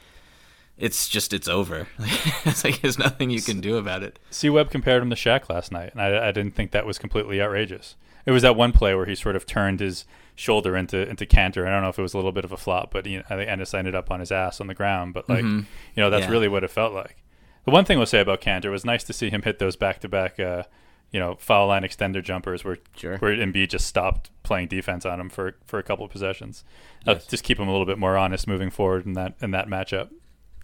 it's 0.76 1.08
just 1.08 1.32
it's 1.32 1.46
over. 1.46 1.86
it's 2.44 2.64
like 2.64 2.80
there's 2.80 2.98
nothing 2.98 3.30
you 3.30 3.40
can 3.40 3.60
do 3.60 3.76
about 3.76 4.02
it. 4.02 4.18
C 4.28 4.50
Webb 4.50 4.72
compared 4.72 5.04
him 5.04 5.10
to 5.10 5.16
Shaq 5.16 5.48
last 5.48 5.70
night, 5.70 5.92
and 5.92 6.02
I, 6.02 6.30
I 6.30 6.32
didn't 6.32 6.56
think 6.56 6.72
that 6.72 6.84
was 6.84 6.98
completely 6.98 7.40
outrageous. 7.40 7.94
It 8.26 8.32
was 8.32 8.42
that 8.42 8.56
one 8.56 8.72
play 8.72 8.92
where 8.92 9.06
he 9.06 9.14
sort 9.14 9.36
of 9.36 9.46
turned 9.46 9.78
his 9.78 10.04
shoulder 10.38 10.76
into 10.76 11.08
into 11.08 11.26
Kanter. 11.26 11.66
I 11.66 11.70
don't 11.70 11.82
know 11.82 11.88
if 11.88 11.98
it 11.98 12.02
was 12.02 12.14
a 12.14 12.16
little 12.16 12.32
bit 12.32 12.44
of 12.44 12.52
a 12.52 12.56
flop, 12.56 12.90
but 12.92 13.04
he, 13.06 13.18
I 13.18 13.22
think 13.36 13.48
Ennis 13.50 13.74
ended 13.74 13.94
up 13.94 14.10
on 14.10 14.20
his 14.20 14.30
ass 14.32 14.60
on 14.60 14.66
the 14.68 14.74
ground. 14.74 15.12
But 15.14 15.28
like, 15.28 15.42
you 15.44 15.64
know, 15.96 16.10
that's 16.10 16.26
Yeah. 16.26 16.30
really 16.30 16.48
what 16.48 16.64
it 16.64 16.70
felt 16.70 16.92
like. 16.94 17.16
The 17.64 17.70
one 17.72 17.84
thing 17.84 17.98
we'll 17.98 18.06
say 18.06 18.20
about 18.20 18.40
Kanter 18.40 18.70
was 18.70 18.84
nice 18.84 19.04
to 19.04 19.12
see 19.12 19.28
him 19.30 19.42
hit 19.42 19.58
those 19.58 19.76
back 19.76 20.00
to 20.00 20.08
back, 20.08 20.38
you 20.38 21.20
know, 21.20 21.36
foul 21.38 21.66
line 21.68 21.82
extender 21.82 22.22
jumpers 22.22 22.64
where 22.64 22.78
Sure. 22.96 23.18
where 23.18 23.34
Embiid 23.36 23.68
just 23.70 23.86
stopped 23.86 24.30
playing 24.42 24.68
defense 24.68 25.04
on 25.04 25.20
him 25.20 25.28
for 25.28 25.56
for 25.66 25.78
a 25.78 25.82
couple 25.82 26.04
of 26.04 26.10
possessions. 26.10 26.64
Uh, 27.06 27.12
Yes. 27.12 27.26
just 27.26 27.44
keep 27.44 27.58
him 27.58 27.68
a 27.68 27.70
little 27.70 27.86
bit 27.86 27.98
more 27.98 28.16
honest 28.16 28.46
moving 28.46 28.70
forward 28.70 29.04
in 29.06 29.14
that 29.14 29.34
in 29.42 29.50
that 29.50 29.66
matchup. 29.68 30.08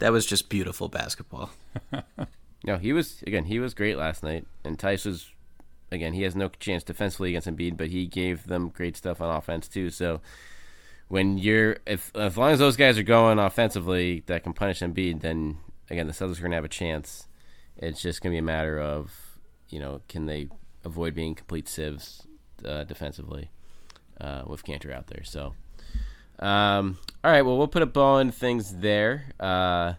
That 0.01 0.13
was 0.13 0.25
just 0.27 0.49
beautiful 0.49 0.89
basketball. 0.89 1.51
No, 2.67 2.79
he 2.79 2.95
was 2.95 3.23
again. 3.27 3.45
He 3.45 3.59
was 3.59 3.75
great 3.75 3.99
last 3.99 4.23
night, 4.23 4.47
and 4.65 4.79
Theis 4.79 5.05
was 5.05 5.31
again. 5.95 6.13
He 6.13 6.23
has 6.23 6.37
no 6.37 6.49
chance 6.49 6.83
defensively 6.83 7.31
against 7.31 7.49
Embiid, 7.49 7.77
but 7.77 7.89
he 7.89 8.07
gave 8.07 8.47
them 8.47 8.69
great 8.69 8.97
stuff 8.97 9.21
on 9.21 9.35
offense 9.35 9.69
too. 9.69 9.91
So 9.91 10.21
when 11.09 11.39
you're 11.39 11.79
if 11.87 12.15
as 12.15 12.37
long 12.37 12.51
as 12.51 12.59
those 12.59 12.77
guys 12.77 12.99
are 12.99 13.03
going 13.03 13.39
offensively 13.39 14.23
that 14.27 14.43
can 14.43 14.53
punish 14.53 14.81
Embiid, 14.81 15.21
then 15.21 15.59
again 15.91 16.07
the 16.07 16.13
Celtics 16.13 16.39
are 16.39 16.43
going 16.43 16.53
to 16.53 16.57
have 16.57 16.65
a 16.65 16.69
chance. 16.69 17.27
It's 17.77 18.03
just 18.03 18.23
going 18.23 18.33
to 18.33 18.35
be 18.35 18.39
a 18.39 18.43
matter 18.43 18.79
of 18.81 19.39
you 19.69 19.81
know 19.81 20.03
can 20.09 20.27
they 20.27 20.49
avoid 20.85 21.15
being 21.15 21.35
complete 21.35 21.69
sieves 21.69 22.27
uh, 22.65 22.85
defensively 22.85 23.51
uh, 24.21 24.43
with 24.47 24.65
Kanter 24.65 24.93
out 24.93 25.07
there. 25.09 25.25
So. 25.25 25.55
Um, 26.37 26.99
all 27.23 27.31
right, 27.31 27.43
well, 27.43 27.57
we'll 27.57 27.69
put 27.69 27.83
a 27.83 27.87
bow 27.87 28.17
on 28.17 28.33
things 28.33 28.79
there. 28.79 29.27
Uh, 29.39 29.95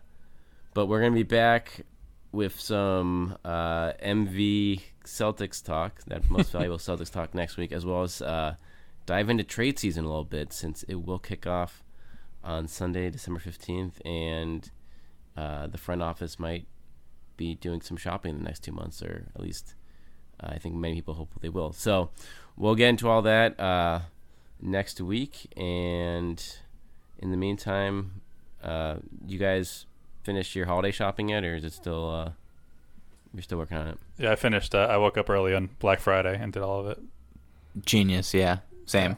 but 0.75 0.87
we're 0.87 0.99
going 0.99 1.13
to 1.13 1.15
be 1.15 1.23
back 1.23 1.85
with 2.33 2.59
some 2.59 3.37
uh, 3.45 3.93
MV 3.93 4.81
Celtics 5.05 5.63
talk, 5.63 6.03
that 6.07 6.29
most 6.29 6.51
valuable 6.51 6.77
Celtics 6.79 7.11
talk 7.11 7.33
next 7.33 7.57
week, 7.57 7.71
as 7.71 7.85
well 7.85 8.03
as 8.03 8.21
uh, 8.21 8.55
dive 9.05 9.29
into 9.29 9.43
trade 9.43 9.79
season 9.79 10.05
a 10.05 10.07
little 10.07 10.23
bit 10.23 10.53
since 10.53 10.83
it 10.83 11.05
will 11.05 11.19
kick 11.19 11.45
off 11.47 11.83
on 12.43 12.67
Sunday, 12.67 13.09
December 13.09 13.39
15th, 13.39 13.93
and 14.05 14.71
uh, 15.35 15.67
the 15.67 15.77
front 15.77 16.01
office 16.01 16.39
might 16.39 16.67
be 17.37 17.55
doing 17.55 17.81
some 17.81 17.97
shopping 17.97 18.31
in 18.31 18.37
the 18.37 18.43
next 18.43 18.63
two 18.63 18.71
months, 18.71 19.01
or 19.01 19.27
at 19.35 19.41
least 19.41 19.75
uh, 20.41 20.47
I 20.49 20.57
think 20.57 20.75
many 20.75 20.95
people 20.95 21.15
hope 21.15 21.29
they 21.41 21.49
will. 21.49 21.73
So 21.73 22.09
we'll 22.55 22.75
get 22.75 22.89
into 22.89 23.09
all 23.09 23.21
that 23.23 23.59
uh, 23.59 24.01
next 24.61 25.01
week, 25.01 25.51
and 25.57 26.43
in 27.19 27.31
the 27.31 27.37
meantime, 27.37 28.21
uh, 28.63 28.97
you 29.25 29.37
guys 29.37 29.85
finished 30.23 30.55
your 30.55 30.65
holiday 30.65 30.91
shopping 30.91 31.29
yet, 31.29 31.43
or 31.43 31.55
is 31.55 31.63
it 31.63 31.73
still 31.73 32.09
uh, 32.09 32.31
you're 33.35 33.43
still 33.43 33.57
working 33.57 33.77
on 33.77 33.87
it? 33.87 33.97
Yeah, 34.17 34.31
I 34.31 34.35
finished. 34.35 34.73
Uh, 34.75 34.87
I 34.89 34.97
woke 34.97 35.17
up 35.17 35.29
early 35.29 35.53
on 35.53 35.69
Black 35.79 35.99
Friday 35.99 36.37
and 36.39 36.51
did 36.53 36.63
all 36.63 36.79
of 36.79 36.87
it. 36.87 36.99
Genius, 37.85 38.33
yeah. 38.33 38.59
Same. 38.85 39.17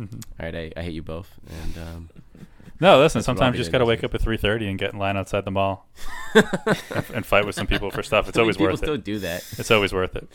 All 0.00 0.06
right, 0.40 0.54
I, 0.54 0.72
I 0.76 0.82
hate 0.82 0.92
you 0.94 1.02
both, 1.02 1.30
and 1.48 1.78
um, 1.78 2.10
No, 2.80 2.98
listen. 2.98 3.18
That's 3.20 3.28
what 3.28 3.32
I'll 3.32 3.36
Sometimes 3.38 3.56
you 3.56 3.60
just 3.60 3.72
got 3.72 3.78
to 3.78 3.84
wake 3.86 4.04
up 4.04 4.14
at 4.14 4.20
three 4.20 4.36
thirty 4.36 4.68
and 4.68 4.78
get 4.78 4.92
in 4.92 4.98
line 4.98 5.16
outside 5.16 5.44
the 5.46 5.50
mall 5.50 5.86
and, 6.34 6.44
and 7.14 7.24
fight 7.26 7.46
with 7.46 7.54
some 7.54 7.66
people 7.66 7.90
for 7.90 8.02
stuff. 8.02 8.28
It's 8.28 8.36
I 8.36 8.40
mean, 8.40 8.44
always 8.44 8.56
people 8.56 8.66
worth 8.72 8.78
still 8.78 8.94
it. 8.94 9.04
do 9.04 9.18
that, 9.20 9.42
It's 9.58 9.70
always 9.70 9.92
worth 9.94 10.14
it. 10.16 10.28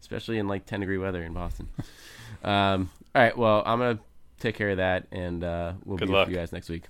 especially 0.00 0.38
in 0.38 0.46
like 0.48 0.66
ten 0.66 0.80
degree 0.80 0.98
weather 0.98 1.22
in 1.22 1.32
Boston. 1.32 1.68
um, 2.42 2.90
all 3.14 3.22
right, 3.22 3.36
well, 3.38 3.62
I'm 3.64 3.78
gonna 3.78 3.98
take 4.40 4.56
care 4.56 4.70
of 4.70 4.76
that, 4.76 5.06
and 5.10 5.42
uh, 5.42 5.72
we'll 5.84 5.96
Good 5.96 6.08
be 6.08 6.12
luck. 6.14 6.26
with 6.26 6.34
you 6.34 6.40
guys 6.40 6.52
next 6.52 6.68
week. 6.68 6.84